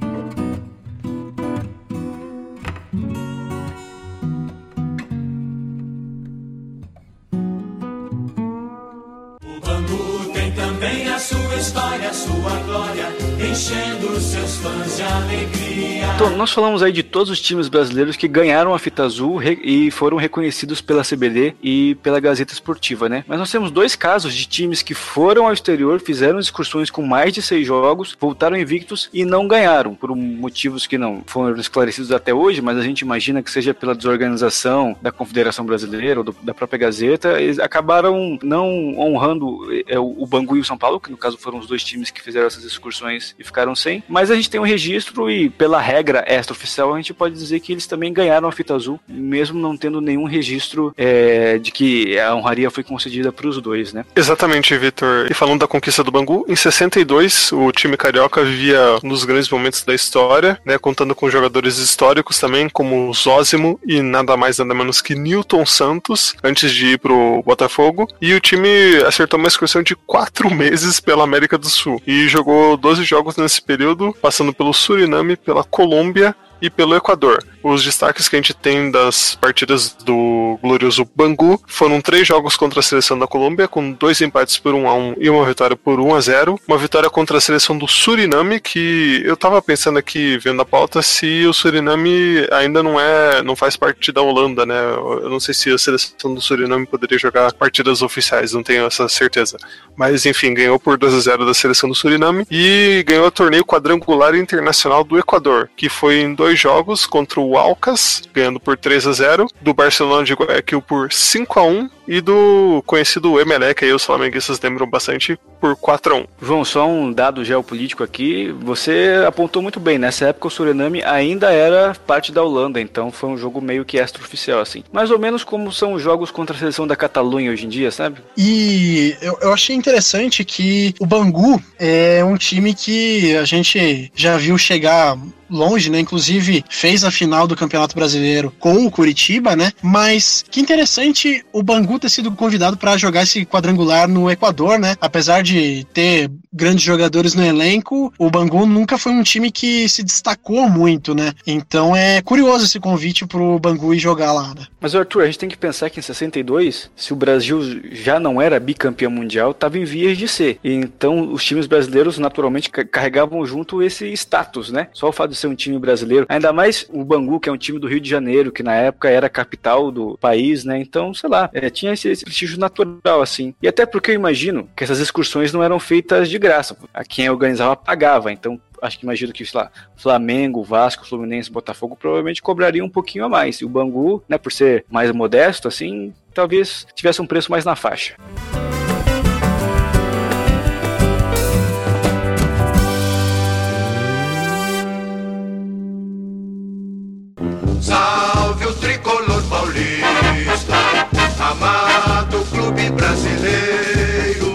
História, 11.58 12.14
sua 12.14 12.56
glória, 12.60 13.27
enchendo 13.40 14.20
seus 14.20 14.58
fãs 14.58 14.98
de 14.98 15.04
alegria. 15.04 16.06
Então, 16.16 16.36
nós 16.36 16.52
falamos 16.52 16.82
aí 16.82 16.92
de 16.92 17.04
todos 17.04 17.30
os 17.30 17.40
times 17.40 17.68
brasileiros 17.68 18.16
que 18.16 18.28
ganharam 18.28 18.74
a 18.74 18.80
fita 18.80 19.04
azul 19.04 19.42
e 19.44 19.92
foram 19.92 20.18
reconhecidos 20.18 20.82
pela 20.82 21.04
CBD 21.04 21.56
e 21.62 21.96
pela 22.02 22.20
Gazeta 22.20 22.54
Esportiva, 22.54 23.08
né? 23.08 23.24
Mas 23.28 23.38
nós 23.38 23.52
temos 23.52 23.70
dois 23.70 23.96
casos 23.96 24.34
de 24.34 24.48
times 24.48 24.82
que 24.82 24.96
foram 24.96 25.46
ao 25.46 25.54
exterior, 25.54 26.00
fizeram 26.00 26.40
excursões 26.40 26.90
com 26.90 27.04
mais 27.04 27.34
de 27.34 27.42
seis 27.42 27.68
jogos, 27.68 28.18
voltaram 28.20 28.58
invictos 28.58 29.10
e 29.14 29.24
não 29.24 29.48
ganharam, 29.48 29.94
por 29.94 30.16
motivos 30.16 30.88
que 30.88 30.98
não 30.98 31.22
foram 31.28 31.60
esclarecidos 31.60 32.12
até 32.12 32.34
hoje, 32.34 32.62
mas 32.62 32.78
a 32.78 32.82
gente 32.82 33.02
imagina 33.02 33.44
que 33.44 33.52
seja 33.52 33.74
pela 33.74 33.94
desorganização 33.94 34.96
da 35.02 35.12
Confederação 35.12 35.66
Brasileira 35.66 36.22
ou 36.22 36.24
do, 36.24 36.36
da 36.42 36.54
própria 36.54 36.80
Gazeta, 36.80 37.40
eles 37.40 37.60
acabaram 37.60 38.40
não 38.42 38.98
honrando 38.98 39.60
é, 39.88 40.00
o 40.00 40.26
Bangu 40.26 40.58
e 40.58 40.62
o 40.62 40.66
São 40.66 40.78
Paulo, 40.78 41.00
que 41.00 41.12
no 41.12 41.18
caso 41.18 41.38
foram 41.38 41.60
os 41.60 41.68
dois 41.68 41.84
times 41.84 42.10
que 42.10 42.22
fizeram 42.22 42.48
essas 42.48 42.64
excursões 42.64 43.27
e 43.38 43.44
ficaram 43.44 43.76
sem. 43.76 44.04
Mas 44.08 44.32
a 44.32 44.36
gente 44.36 44.50
tem 44.50 44.60
um 44.60 44.66
registro 44.66 45.30
e, 45.30 45.50
pela 45.50 45.80
regra 45.80 46.24
extraoficial, 46.28 46.94
a 46.94 46.98
gente 46.98 47.14
pode 47.14 47.36
dizer 47.36 47.60
que 47.60 47.72
eles 47.72 47.88
também 47.88 48.14
ganharam 48.14 48.48
a 48.48 48.52
fita 48.52 48.76
azul, 48.76 49.00
mesmo 49.08 49.60
não 49.60 49.76
tendo 49.78 50.02
nenhum 50.02 50.26
registro 50.26 50.94
é, 50.98 51.58
de 51.58 51.72
que 51.72 52.20
a 52.20 52.36
honraria 52.36 52.70
foi 52.70 52.84
concedida 52.84 53.32
para 53.32 53.48
os 53.48 53.62
dois, 53.62 53.94
né? 53.94 54.06
Exatamente, 54.16 54.78
Vitor. 54.78 55.28
E 55.30 55.34
falando 55.34 55.62
da 55.62 55.68
conquista 55.68 56.04
do 56.04 56.12
Bangu, 56.12 56.46
em 56.48 56.56
62, 56.56 57.52
o 57.52 57.72
time 57.72 57.98
carioca 57.98 58.44
vivia 58.44 58.98
um 59.04 59.10
dos 59.10 59.24
grandes 59.24 59.50
momentos 59.50 59.84
da 59.84 59.94
história, 59.94 60.60
né? 60.66 60.78
Contando 60.78 61.16
com 61.16 61.30
jogadores 61.30 61.78
históricos 61.78 62.40
também, 62.40 62.70
como 62.70 63.14
Zózimo 63.14 63.80
e 63.86 64.02
nada 64.02 64.38
mais 64.38 64.58
nada 64.58 64.74
menos 64.74 65.02
que 65.02 65.16
Newton 65.16 65.66
Santos, 65.66 66.36
antes 66.44 66.72
de 66.72 66.94
ir 66.94 67.00
pro 67.00 67.44
Botafogo. 67.44 68.08
E 68.22 68.34
o 68.34 68.40
time 68.40 68.70
acertou 69.06 69.40
uma 69.40 69.48
excursão 69.48 69.82
de 69.84 69.96
quatro 69.96 70.50
meses 70.54 71.00
pela 71.00 71.24
América 71.24 71.58
do 71.58 71.70
Sul 71.70 72.02
e 72.06 72.28
jogou 72.28 72.78
12 72.78 73.04
jogos 73.04 73.17
nesse 73.38 73.62
período, 73.62 74.16
passando 74.22 74.54
pelo 74.54 74.74
Suriname, 74.74 75.36
pela 75.36 75.64
Colômbia 75.64 76.36
e 76.62 76.70
pelo 76.70 76.96
Equador. 76.96 77.44
Os 77.64 77.84
destaques 77.84 78.30
que 78.30 78.36
a 78.36 78.40
gente 78.40 78.54
tem 78.54 78.90
das 78.90 79.36
partidas 79.36 79.94
do 80.06 80.58
glorioso 80.62 81.08
Bangu 81.16 81.62
foram 81.68 82.00
três 82.00 82.26
jogos 82.26 82.56
contra 82.56 82.80
a 82.80 82.84
seleção 82.84 83.20
da 83.20 83.28
Colômbia, 83.28 83.68
com 83.68 83.92
dois 83.92 84.22
empates 84.22 84.58
por 84.58 84.74
1 84.74 84.88
a 84.88 84.96
1 84.96 85.16
e 85.20 85.30
uma 85.30 85.46
vitória 85.46 85.76
por 85.76 86.00
1 86.00 86.16
a 86.16 86.22
0 86.22 86.60
Uma 86.68 86.78
vitória 86.78 87.10
contra 87.10 87.38
a 87.38 87.42
seleção 87.42 87.78
do 87.78 87.88
Suriname, 87.88 88.60
que 88.60 89.22
eu 89.26 89.36
tava 89.36 89.62
pensando 89.62 90.00
aqui, 90.00 90.38
vendo 90.38 90.62
a 90.62 90.66
pauta, 90.66 91.02
se 91.02 91.46
o 91.46 91.54
Suriname 91.54 92.48
ainda 92.52 92.82
não 92.82 93.00
é, 93.00 93.42
não 93.42 93.56
faz 93.56 93.76
parte 93.76 94.12
da 94.12 94.22
Holanda, 94.22 94.66
né? 94.66 94.80
Eu 94.96 95.30
não 95.30 95.40
sei 95.40 95.54
se 95.54 95.70
a 95.70 95.78
seleção 95.78 96.34
do 96.34 96.40
Suriname 96.40 96.86
poderia 96.86 97.18
jogar 97.18 97.52
partidas 97.54 98.02
oficiais, 98.02 98.54
não 98.54 98.64
tenho 98.64 98.86
essa 98.86 99.10
certeza. 99.10 99.58
Mas 99.96 100.26
enfim, 100.26 100.54
ganhou 100.54 100.80
por 100.80 100.98
2 100.98 101.14
a 101.14 101.20
0 101.20 101.46
da 101.46 101.54
seleção 101.54 101.90
do 101.90 101.96
Suriname 101.96 102.46
e 102.50 103.04
ganhou 103.06 103.28
o 103.28 103.32
torneio 103.32 103.66
quadrangular 103.66 104.36
internacional 104.36 105.04
do 105.04 105.20
Equador, 105.20 105.70
que 105.76 105.90
foi 105.90 106.22
em 106.22 106.34
dois 106.34 106.47
jogos 106.56 107.06
contra 107.06 107.40
o 107.40 107.58
Alcas, 107.58 108.24
ganhando 108.34 108.60
por 108.60 108.78
3 108.78 109.08
a 109.08 109.14
0 109.14 109.48
do 109.62 109.74
Barcelona 109.74 110.24
de 110.24 110.34
Guayaquil 110.34 110.82
por 110.82 111.12
5 111.12 111.60
a 111.60 111.64
1 111.64 111.90
e 112.08 112.22
do 112.22 112.82
conhecido 112.86 113.40
Emelec, 113.40 113.84
aí 113.84 113.92
os 113.92 114.04
flamenguistas 114.04 114.60
lembram 114.62 114.88
bastante, 114.88 115.38
por 115.60 115.76
4 115.76 116.14
a 116.14 116.18
1 116.20 116.26
João, 116.42 116.64
só 116.64 116.88
um 116.88 117.12
dado 117.12 117.44
geopolítico 117.44 118.04
aqui. 118.04 118.54
Você 118.62 119.24
apontou 119.28 119.62
muito 119.62 119.80
bem. 119.80 119.98
Nessa 119.98 120.28
época 120.28 120.48
o 120.48 120.52
Suriname 120.52 121.04
ainda 121.04 121.52
era 121.52 121.96
parte 122.06 122.32
da 122.32 122.44
Holanda, 122.44 122.80
então 122.80 123.12
foi 123.12 123.30
um 123.30 123.38
jogo 123.38 123.60
meio 123.60 123.84
que 123.84 123.98
extraoficial, 123.98 124.60
assim. 124.60 124.84
Mais 124.92 125.12
ou 125.12 125.20
menos 125.20 125.44
como 125.44 125.72
são 125.72 125.94
os 125.94 126.02
jogos 126.02 126.32
contra 126.32 126.56
a 126.56 126.60
seleção 126.60 126.88
da 126.88 126.96
Catalunha 126.96 127.52
hoje 127.52 127.66
em 127.66 127.70
dia, 127.70 127.92
sabe? 127.92 128.22
E 128.38 129.16
eu, 129.22 129.38
eu 129.42 129.54
achei 129.54 129.76
interessante 129.76 130.46
que 130.46 130.94
o 131.00 131.06
Bangu 131.06 131.62
é 131.80 132.24
um 132.24 132.38
time 132.38 132.74
que 132.74 133.36
a 133.36 133.46
gente 133.46 134.12
já 134.16 134.38
viu 134.38 134.58
chegar 134.58 135.18
longe, 135.50 135.90
né? 135.90 136.00
Inclusive 136.00 136.64
fez 136.70 137.04
a 137.04 137.12
final 137.12 137.48
do 137.48 137.56
Campeonato 137.56 137.96
Brasileiro 137.96 138.54
com 138.60 138.86
o 138.86 138.92
Curitiba, 138.92 139.56
né? 139.56 139.72
Mas 139.82 140.44
que 140.50 140.60
interessante 140.60 141.44
o 141.52 141.64
Bangu 141.64 141.97
ter 142.00 142.10
sido 142.10 142.32
convidado 142.32 142.78
para 142.78 142.98
jogar 142.98 143.24
esse 143.24 143.46
quadrangular 143.46 144.08
no 144.08 144.30
Equador, 144.30 144.80
né? 144.80 144.96
Apesar 145.00 145.42
de 145.42 145.86
ter 145.94 146.30
grandes 146.52 146.84
jogadores 146.84 147.36
no 147.36 147.44
elenco, 147.44 148.14
o 148.18 148.30
Bangu 148.30 148.66
nunca 148.66 148.98
foi 148.98 149.12
um 149.12 149.24
time 149.24 149.52
que 149.52 149.88
se 149.88 150.04
destacou 150.04 150.70
muito, 150.70 151.14
né? 151.14 151.34
Então 151.46 151.96
é 151.96 152.22
curioso 152.22 152.66
esse 152.66 152.80
convite 152.80 153.26
pro 153.26 153.60
Bangu 153.60 153.94
ir 153.94 154.00
jogar 154.00 154.32
lá, 154.34 154.54
né? 154.56 154.66
Mas 154.80 154.96
Arthur, 154.96 155.24
a 155.24 155.26
gente 155.26 155.40
tem 155.40 155.50
que 155.50 155.58
pensar 155.58 155.90
que 155.90 156.00
em 156.00 156.04
62, 156.04 156.90
se 156.96 157.14
o 157.14 157.16
Brasil 157.16 157.62
já 157.92 158.20
não 158.20 158.42
era 158.42 158.60
bicampeão 158.60 159.12
mundial, 159.12 159.52
estava 159.52 159.78
em 159.78 159.86
vias 159.86 160.18
de 160.18 160.28
ser. 160.28 160.60
Então 160.64 161.32
os 161.32 161.44
times 161.44 161.68
brasileiros 161.68 162.18
naturalmente 162.18 162.70
carregavam 162.70 163.46
junto 163.46 163.82
esse 163.82 164.12
status, 164.14 164.72
né? 164.72 164.88
Só 164.94 165.10
o 165.10 165.12
fato 165.12 165.32
de 165.32 165.38
ser 165.38 165.48
um 165.48 165.56
time 165.56 165.78
brasileiro, 165.78 166.26
ainda 166.30 166.52
mais 166.52 166.86
o 166.90 167.04
Bangu, 167.04 167.40
que 167.40 167.50
é 167.50 167.52
um 167.52 167.58
time 167.58 167.80
do 167.80 167.88
Rio 167.88 168.00
de 168.00 168.10
Janeiro, 168.10 168.52
que 168.52 168.64
na 168.64 168.74
época 168.74 169.10
era 169.10 169.30
capital 169.30 169.92
do 169.92 170.18
país, 170.18 170.64
né? 170.64 170.80
Então, 170.80 171.14
sei 171.14 171.30
lá, 171.30 171.50
é, 171.54 171.70
tinha 171.70 171.87
esse, 171.94 172.10
esse 172.10 172.24
prestígio 172.24 172.60
natural, 172.60 173.22
assim. 173.22 173.54
E 173.62 173.68
até 173.68 173.86
porque 173.86 174.12
eu 174.12 174.16
imagino 174.16 174.70
que 174.76 174.84
essas 174.84 175.00
excursões 175.00 175.52
não 175.54 175.64
eram 175.64 175.80
feitas 175.80 176.30
de 176.30 176.38
graça. 176.38 176.78
A 176.94 177.04
quem 177.04 177.30
organizava 177.30 177.76
pagava. 177.76 178.32
Então, 178.32 178.60
acho 178.82 178.98
que 178.98 179.06
imagino 179.06 179.34
que, 179.34 179.46
sei 179.46 179.60
lá, 179.60 179.72
Flamengo, 179.96 180.64
Vasco, 180.64 181.06
Fluminense, 181.06 181.52
Botafogo 181.52 181.96
provavelmente 181.96 182.42
cobrariam 182.42 182.86
um 182.86 182.90
pouquinho 182.90 183.26
a 183.26 183.30
mais. 183.30 183.58
E 183.58 183.66
o 183.66 183.70
Bangu, 183.70 184.24
né, 184.28 184.38
por 184.38 184.52
ser 184.52 184.86
mais 184.90 185.12
modesto, 185.12 185.68
assim, 185.68 186.14
talvez 186.34 186.86
tivesse 186.94 187.22
um 187.22 187.28
preço 187.28 187.52
mais 187.52 187.66
na 187.66 187.76
faixa. 187.76 188.16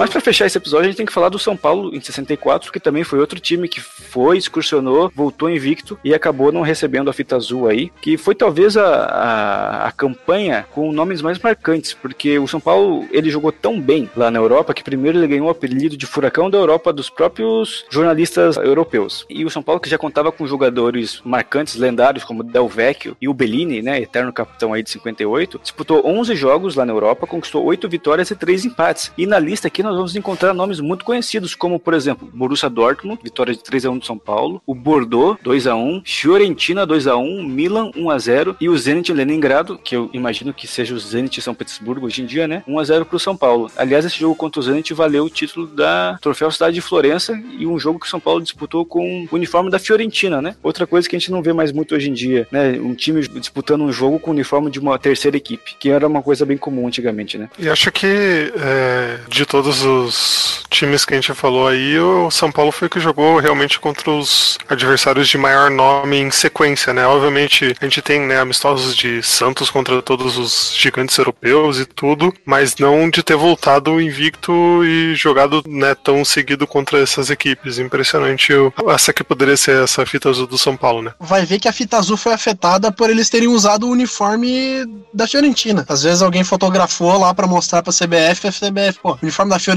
Mas 0.02 0.10
para 0.10 0.20
fechar 0.20 0.46
esse 0.46 0.58
episódio, 0.58 0.86
a 0.86 0.88
gente 0.88 0.96
tem 0.96 1.06
que 1.06 1.12
falar 1.12 1.28
do 1.28 1.38
São 1.38 1.56
Paulo 1.56 1.94
em 1.94 2.00
64, 2.00 2.72
que 2.72 2.80
também 2.80 3.04
foi 3.04 3.20
outro 3.20 3.38
time 3.38 3.68
que 3.68 3.80
foi, 3.80 4.36
excursionou, 4.36 5.12
voltou 5.14 5.48
invicto 5.48 5.96
e 6.02 6.12
acabou 6.12 6.50
não 6.50 6.62
recebendo 6.62 7.08
a 7.08 7.12
fita 7.12 7.36
azul 7.36 7.68
aí, 7.68 7.88
que 8.02 8.16
foi 8.16 8.34
talvez 8.34 8.76
a, 8.76 8.84
a, 8.84 9.86
a 9.86 9.92
campanha 9.92 10.66
com 10.72 10.90
nomes 10.90 11.22
mais 11.22 11.38
marcantes, 11.38 11.94
porque 11.94 12.36
o 12.36 12.48
São 12.48 12.58
Paulo 12.58 13.06
ele 13.12 13.30
jogou 13.30 13.52
tão 13.52 13.80
bem 13.80 14.10
lá 14.16 14.28
na 14.28 14.40
Europa 14.40 14.74
que 14.74 14.82
primeiro 14.82 15.18
ele 15.18 15.28
ganhou 15.28 15.46
o 15.46 15.50
apelido 15.50 15.96
de 15.96 16.04
furacão 16.04 16.50
da 16.50 16.58
Europa 16.58 16.92
dos 16.92 17.08
próprios 17.08 17.84
jornalistas 17.88 18.56
europeus. 18.56 19.24
E 19.30 19.44
o 19.44 19.50
São 19.50 19.62
Paulo 19.62 19.80
que 19.80 19.88
já 19.88 19.98
contava 19.98 20.32
com 20.32 20.48
jogadores 20.48 21.22
marcantes, 21.24 21.76
lendários 21.76 22.24
como 22.24 22.42
Del 22.42 22.66
Vecchio 22.66 23.16
e 23.20 23.28
o 23.28 23.34
Bellini, 23.34 23.80
né, 23.80 24.02
eterno 24.02 24.32
capitão 24.32 24.72
aí 24.72 24.82
de 24.82 24.90
58, 24.90 25.60
disputou 25.62 26.04
11 26.04 26.34
jogos 26.34 26.74
lá 26.74 26.84
na 26.84 26.92
Europa, 26.92 27.24
conquistou 27.24 27.64
8 27.64 27.88
vitórias 27.88 28.32
e 28.32 28.34
3 28.34 28.64
empates. 28.64 29.12
E 29.16 29.26
na 29.26 29.38
lista 29.38 29.68
aqui 29.68 29.80
nós 29.80 29.91
vamos 29.96 30.16
encontrar 30.16 30.54
nomes 30.54 30.80
muito 30.80 31.04
conhecidos, 31.04 31.54
como 31.54 31.78
por 31.78 31.94
exemplo, 31.94 32.28
Borussia 32.32 32.68
Dortmund, 32.68 33.20
vitória 33.22 33.54
de 33.54 33.62
3 33.62 33.86
a 33.86 33.90
1 33.90 33.98
do 33.98 34.06
São 34.06 34.18
Paulo, 34.18 34.62
o 34.66 34.74
Bordeaux 34.74 35.38
2 35.42 35.66
a 35.66 35.74
1, 35.74 36.02
Fiorentina 36.04 36.86
2 36.86 37.06
a 37.06 37.16
1, 37.16 37.42
Milan 37.42 37.90
1 37.96 38.10
a 38.10 38.18
0 38.18 38.56
e 38.60 38.68
o 38.68 38.76
Zenit 38.76 39.12
Leningrado, 39.12 39.78
que 39.78 39.96
eu 39.96 40.10
imagino 40.12 40.52
que 40.52 40.66
seja 40.66 40.94
o 40.94 40.98
Zenit 40.98 41.40
São 41.40 41.54
Petersburgo 41.54 42.06
hoje 42.06 42.22
em 42.22 42.26
dia, 42.26 42.46
né? 42.46 42.62
1 42.66 42.78
a 42.78 42.84
0 42.84 43.06
para 43.06 43.16
o 43.16 43.20
São 43.20 43.36
Paulo. 43.36 43.70
Aliás, 43.76 44.04
esse 44.04 44.18
jogo 44.18 44.34
contra 44.34 44.60
o 44.60 44.62
Zenit 44.62 44.92
valeu 44.94 45.24
o 45.24 45.30
título 45.30 45.66
da 45.66 46.18
Troféu 46.20 46.50
Cidade 46.50 46.74
de 46.74 46.80
Florença 46.80 47.40
e 47.58 47.66
um 47.66 47.78
jogo 47.78 47.98
que 47.98 48.06
o 48.06 48.10
São 48.10 48.20
Paulo 48.20 48.42
disputou 48.42 48.84
com 48.84 49.26
o 49.30 49.34
uniforme 49.34 49.70
da 49.70 49.78
Fiorentina, 49.78 50.40
né? 50.40 50.54
Outra 50.62 50.86
coisa 50.86 51.08
que 51.08 51.16
a 51.16 51.18
gente 51.18 51.30
não 51.30 51.42
vê 51.42 51.52
mais 51.52 51.72
muito 51.72 51.94
hoje 51.94 52.10
em 52.10 52.12
dia, 52.12 52.46
né? 52.50 52.78
Um 52.80 52.94
time 52.94 53.20
disputando 53.26 53.82
um 53.82 53.92
jogo 53.92 54.18
com 54.18 54.30
o 54.30 54.34
uniforme 54.34 54.70
de 54.70 54.78
uma 54.78 54.98
terceira 54.98 55.36
equipe, 55.36 55.76
que 55.78 55.90
era 55.90 56.06
uma 56.06 56.22
coisa 56.22 56.44
bem 56.44 56.56
comum 56.56 56.86
antigamente, 56.86 57.38
né? 57.38 57.48
E 57.58 57.68
acho 57.68 57.90
que 57.90 58.06
é, 58.06 59.18
de 59.28 59.44
todos 59.46 59.81
os 59.84 60.62
times 60.70 61.04
que 61.04 61.14
a 61.14 61.16
gente 61.20 61.32
falou 61.34 61.68
aí, 61.68 61.98
o 61.98 62.30
São 62.30 62.50
Paulo 62.50 62.72
foi 62.72 62.86
o 62.86 62.90
que 62.90 62.98
jogou 63.00 63.38
realmente 63.38 63.78
contra 63.78 64.10
os 64.10 64.58
adversários 64.68 65.28
de 65.28 65.36
maior 65.38 65.70
nome 65.70 66.16
em 66.18 66.30
sequência, 66.30 66.92
né? 66.92 67.06
Obviamente 67.06 67.74
a 67.80 67.84
gente 67.84 68.00
tem 68.02 68.20
né, 68.20 68.40
amistosos 68.40 68.96
de 68.96 69.22
Santos 69.22 69.70
contra 69.70 70.00
todos 70.02 70.38
os 70.38 70.74
gigantes 70.76 71.16
europeus 71.18 71.78
e 71.78 71.84
tudo, 71.84 72.32
mas 72.44 72.76
não 72.76 73.08
de 73.10 73.22
ter 73.22 73.36
voltado 73.36 74.00
invicto 74.00 74.52
e 74.84 75.14
jogado 75.14 75.62
né, 75.66 75.94
tão 75.94 76.24
seguido 76.24 76.66
contra 76.66 76.98
essas 77.00 77.30
equipes. 77.30 77.78
Impressionante 77.78 78.52
o- 78.54 78.72
essa 78.90 79.12
que 79.12 79.22
poderia 79.24 79.56
ser 79.56 79.82
essa 79.82 80.04
fita 80.06 80.28
azul 80.30 80.46
do 80.46 80.56
São 80.58 80.76
Paulo, 80.76 81.02
né? 81.02 81.12
Vai 81.20 81.44
ver 81.44 81.58
que 81.58 81.68
a 81.68 81.72
fita 81.72 81.96
azul 81.98 82.16
foi 82.16 82.32
afetada 82.32 82.90
por 82.90 83.10
eles 83.10 83.28
terem 83.28 83.48
usado 83.48 83.86
o 83.86 83.90
uniforme 83.90 84.84
da 85.12 85.26
Fiorentina. 85.26 85.84
Às 85.88 86.02
vezes 86.02 86.22
alguém 86.22 86.44
fotografou 86.44 87.18
lá 87.18 87.34
pra 87.34 87.46
mostrar 87.46 87.82
pra 87.82 87.92
CBF, 87.92 88.48
a 88.48 88.52
CBF, 88.52 88.98
pô, 89.02 89.18
uniforme 89.22 89.50
da 89.50 89.58
Fiorentina, 89.58 89.71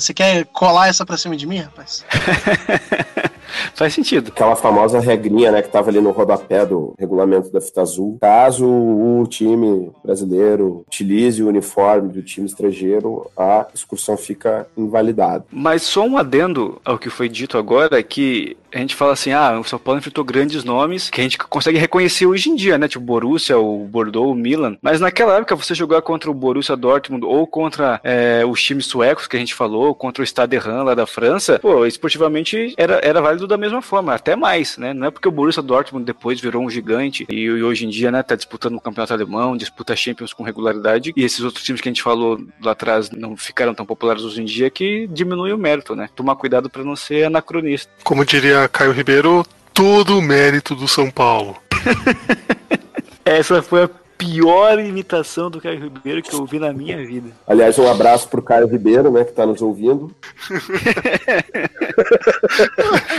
você 0.00 0.12
quer 0.14 0.44
colar 0.46 0.88
essa 0.88 1.04
pra 1.04 1.16
cima 1.16 1.36
de 1.36 1.46
mim, 1.46 1.58
rapaz? 1.58 2.04
Faz 3.74 3.94
sentido. 3.94 4.28
Aquela 4.28 4.56
famosa 4.56 5.00
regrinha, 5.00 5.50
né, 5.52 5.62
que 5.62 5.68
tava 5.68 5.90
ali 5.90 6.00
no 6.00 6.10
rodapé 6.10 6.64
do 6.64 6.94
regulamento 6.98 7.50
da 7.50 7.60
fita 7.60 7.82
azul. 7.82 8.18
Caso 8.20 8.66
o 8.66 9.26
time 9.28 9.90
brasileiro 10.04 10.84
utilize 10.86 11.42
o 11.42 11.48
uniforme 11.48 12.08
do 12.08 12.22
time 12.22 12.46
estrangeiro, 12.46 13.30
a 13.36 13.66
excursão 13.74 14.16
fica 14.16 14.66
invalidada. 14.76 15.44
Mas 15.50 15.82
só 15.82 16.04
um 16.04 16.16
adendo 16.16 16.80
ao 16.84 16.98
que 16.98 17.10
foi 17.10 17.28
dito 17.28 17.58
agora, 17.58 18.02
que 18.02 18.56
a 18.72 18.78
gente 18.78 18.94
fala 18.94 19.12
assim, 19.12 19.32
ah, 19.32 19.58
o 19.58 19.64
São 19.64 19.78
Paulo 19.78 19.98
enfrentou 19.98 20.24
grandes 20.24 20.64
nomes 20.64 21.08
que 21.08 21.20
a 21.20 21.24
gente 21.24 21.38
consegue 21.38 21.78
reconhecer 21.78 22.26
hoje 22.26 22.50
em 22.50 22.54
dia, 22.54 22.76
né? 22.76 22.88
Tipo 22.88 23.04
Borussia, 23.04 23.58
o 23.58 23.78
Bordeaux, 23.78 24.30
o 24.30 24.34
Milan. 24.34 24.76
Mas 24.82 25.00
naquela 25.00 25.36
época, 25.36 25.56
você 25.56 25.74
jogar 25.74 26.02
contra 26.02 26.30
o 26.30 26.34
Borussia 26.34 26.76
Dortmund 26.76 27.24
ou 27.24 27.46
contra 27.46 28.00
é, 28.04 28.44
os 28.46 28.62
times 28.62 28.86
suecos 28.86 29.26
que 29.26 29.36
a 29.36 29.38
gente 29.38 29.54
falou, 29.54 29.94
contra 29.94 30.22
o 30.22 30.26
Stade 30.26 30.58
Rennes 30.58 30.84
lá 30.84 30.94
da 30.94 31.06
França, 31.06 31.58
pô, 31.58 31.86
esportivamente 31.86 32.74
era, 32.76 33.00
era 33.02 33.20
válido 33.20 33.35
da 33.44 33.56
mesma 33.56 33.82
forma, 33.82 34.14
até 34.14 34.36
mais, 34.36 34.78
né? 34.78 34.94
Não 34.94 35.08
é 35.08 35.10
porque 35.10 35.26
o 35.26 35.32
Borussia 35.32 35.62
Dortmund 35.62 36.04
depois 36.04 36.40
virou 36.40 36.62
um 36.62 36.70
gigante 36.70 37.26
e, 37.28 37.34
e 37.34 37.62
hoje 37.62 37.86
em 37.86 37.88
dia, 37.88 38.12
né, 38.12 38.22
tá 38.22 38.36
disputando 38.36 38.76
o 38.76 38.80
campeonato 38.80 39.12
alemão, 39.12 39.56
disputa 39.56 39.96
Champions 39.96 40.32
com 40.32 40.44
regularidade 40.44 41.12
e 41.16 41.24
esses 41.24 41.40
outros 41.40 41.64
times 41.64 41.80
que 41.80 41.88
a 41.88 41.90
gente 41.90 42.02
falou 42.02 42.40
lá 42.62 42.72
atrás 42.72 43.10
não 43.10 43.36
ficaram 43.36 43.74
tão 43.74 43.84
populares 43.84 44.22
hoje 44.22 44.40
em 44.40 44.44
dia 44.44 44.70
que 44.70 45.08
diminui 45.08 45.52
o 45.52 45.58
mérito, 45.58 45.96
né? 45.96 46.08
Tomar 46.14 46.36
cuidado 46.36 46.70
para 46.70 46.84
não 46.84 46.94
ser 46.94 47.24
anacronista. 47.24 47.90
Como 48.04 48.24
diria 48.24 48.68
Caio 48.68 48.92
Ribeiro, 48.92 49.44
todo 49.74 50.18
o 50.18 50.22
mérito 50.22 50.74
do 50.74 50.86
São 50.86 51.10
Paulo. 51.10 51.56
Essa 53.24 53.60
foi 53.60 53.84
a 53.84 53.90
pior 54.16 54.78
imitação 54.78 55.50
do 55.50 55.60
Caio 55.60 55.80
Ribeiro 55.80 56.22
que 56.22 56.34
eu 56.34 56.40
ouvi 56.40 56.58
na 56.58 56.72
minha 56.72 56.98
vida. 56.98 57.30
Aliás, 57.46 57.78
um 57.78 57.88
abraço 57.88 58.28
pro 58.28 58.42
Caio 58.42 58.66
Ribeiro, 58.66 59.10
né, 59.10 59.24
que 59.24 59.32
tá 59.32 59.46
nos 59.46 59.62
ouvindo. 59.62 60.10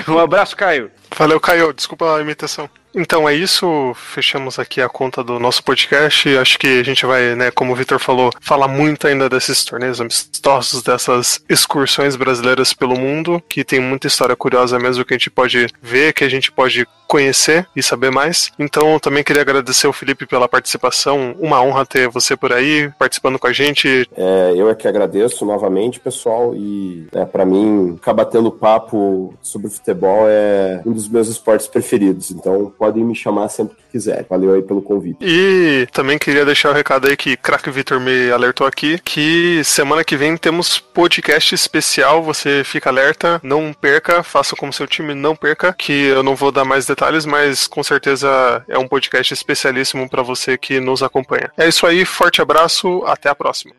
Um 0.08 0.18
abraço, 0.18 0.56
Caio. 0.56 0.92
Valeu, 1.16 1.40
Caio. 1.40 1.74
Desculpa 1.74 2.16
a 2.16 2.22
imitação. 2.22 2.70
Então 2.98 3.30
é 3.30 3.36
isso, 3.36 3.94
fechamos 3.94 4.58
aqui 4.58 4.82
a 4.82 4.90
conta 4.90 5.24
do 5.24 5.40
nosso 5.40 5.64
podcast. 5.64 6.36
Acho 6.36 6.58
que 6.58 6.80
a 6.80 6.84
gente 6.84 7.06
vai, 7.06 7.36
né, 7.36 7.52
como 7.52 7.72
o 7.72 7.76
Vitor 7.76 8.00
falou, 8.00 8.32
falar 8.42 8.68
muito 8.68 9.06
ainda 9.06 9.30
desses 9.30 9.64
torneios 9.64 10.02
amistosos, 10.02 10.82
dessas 10.82 11.40
excursões 11.48 12.16
brasileiras 12.16 12.74
pelo 12.74 12.98
mundo, 12.98 13.40
que 13.48 13.64
tem 13.64 13.80
muita 13.80 14.08
história 14.08 14.36
curiosa 14.36 14.80
mesmo 14.80 15.06
que 15.06 15.14
a 15.14 15.18
gente 15.18 15.30
pode 15.30 15.68
ver, 15.80 16.12
que 16.12 16.24
a 16.24 16.30
gente 16.30 16.52
pode 16.52 16.88
conhecer 17.08 17.68
e 17.76 17.82
saber 17.82 18.12
mais. 18.12 18.52
Então 18.60 19.00
também 19.00 19.24
queria 19.24 19.44
agradecer 19.44 19.88
o 19.88 19.94
Felipe 19.94 20.26
pela 20.26 20.48
participação. 20.48 21.36
Uma 21.40 21.62
honra 21.62 21.86
ter 21.86 22.10
você 22.10 22.36
por 22.36 22.52
aí 22.52 22.92
participando 23.00 23.40
com 23.40 23.48
a 23.48 23.54
gente. 23.54 24.10
É, 24.16 24.54
eu 24.56 24.70
é 24.70 24.76
que 24.76 24.88
agradeço 24.88 25.46
novamente, 25.46 26.00
pessoal, 26.00 26.54
e 26.56 27.08
é, 27.14 27.26
para 27.26 27.46
mim, 27.46 27.94
ficar 27.96 28.14
batendo 28.14 28.52
papo 28.52 29.34
sobre 29.42 29.70
futebol 29.70 30.26
é 30.28 30.82
um 30.86 30.92
dos 30.92 31.08
meus 31.08 31.30
esportes 31.30 31.68
preferidos, 31.68 32.32
então 32.32 32.74
podem 32.88 33.04
me 33.04 33.14
chamar 33.14 33.50
sempre 33.50 33.76
que 33.76 33.84
quiserem. 33.92 34.26
Valeu 34.30 34.54
aí 34.54 34.62
pelo 34.62 34.82
convite. 34.82 35.18
E 35.22 35.88
também 35.92 36.18
queria 36.18 36.46
deixar 36.46 36.70
o 36.70 36.74
recado 36.74 37.08
aí 37.08 37.18
que 37.18 37.36
Crack 37.36 37.70
Vitor 37.70 38.00
me 38.00 38.32
alertou 38.32 38.66
aqui 38.66 38.98
que 39.00 39.62
semana 39.64 40.04
que 40.04 40.16
vem 40.16 40.38
temos 40.38 40.80
podcast 40.80 41.54
especial. 41.54 42.24
Você 42.24 42.64
fica 42.64 42.90
alerta, 42.90 43.42
não 43.44 43.74
perca, 43.74 44.24
faça 44.24 44.56
como 44.56 44.72
seu 44.72 44.88
time 44.88 45.14
não 45.14 45.36
perca, 45.36 45.74
que 45.74 45.92
eu 45.92 46.24
não 46.24 46.36
vou 46.36 46.52
dar 46.52 46.64
mais 46.64 46.86
detalhes, 46.86 47.26
mas 47.26 47.68
com 47.68 47.84
certeza 47.84 48.64
é 48.70 48.78
um 48.78 48.88
podcast 48.88 49.34
especialíssimo 49.34 50.10
para 50.10 50.24
você 50.24 50.58
que 50.58 50.80
nos 50.80 51.04
acompanha. 51.04 51.52
É 51.58 51.68
isso 51.68 51.86
aí, 51.86 52.06
forte 52.06 52.42
abraço, 52.42 53.04
até 53.06 53.30
a 53.30 53.36
próxima. 53.36 53.74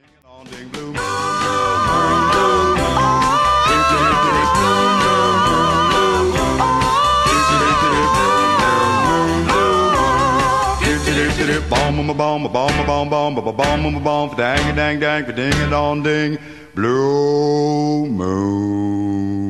Bum 11.99 12.15
bum 12.15 12.49
bum 12.49 12.71
bum 12.87 13.09
bum 13.11 13.35
bum 13.35 13.55
bum 13.83 14.03
bum 14.05 14.31
dang 14.37 14.77
dang 14.77 15.01
dang 15.01 15.25
ding 15.35 15.71
dong 15.71 16.03
ding 16.03 16.39
blue 16.75 18.07
moon. 18.07 19.49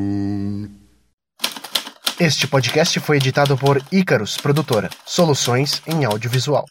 Este 2.19 2.47
podcast 2.47 2.99
foi 3.01 3.19
editado 3.19 3.57
por 3.57 3.83
Icarus 3.93 4.39
Produtora, 4.39 4.89
soluções 5.05 5.83
em 5.87 6.05
audiovisual. 6.07 6.65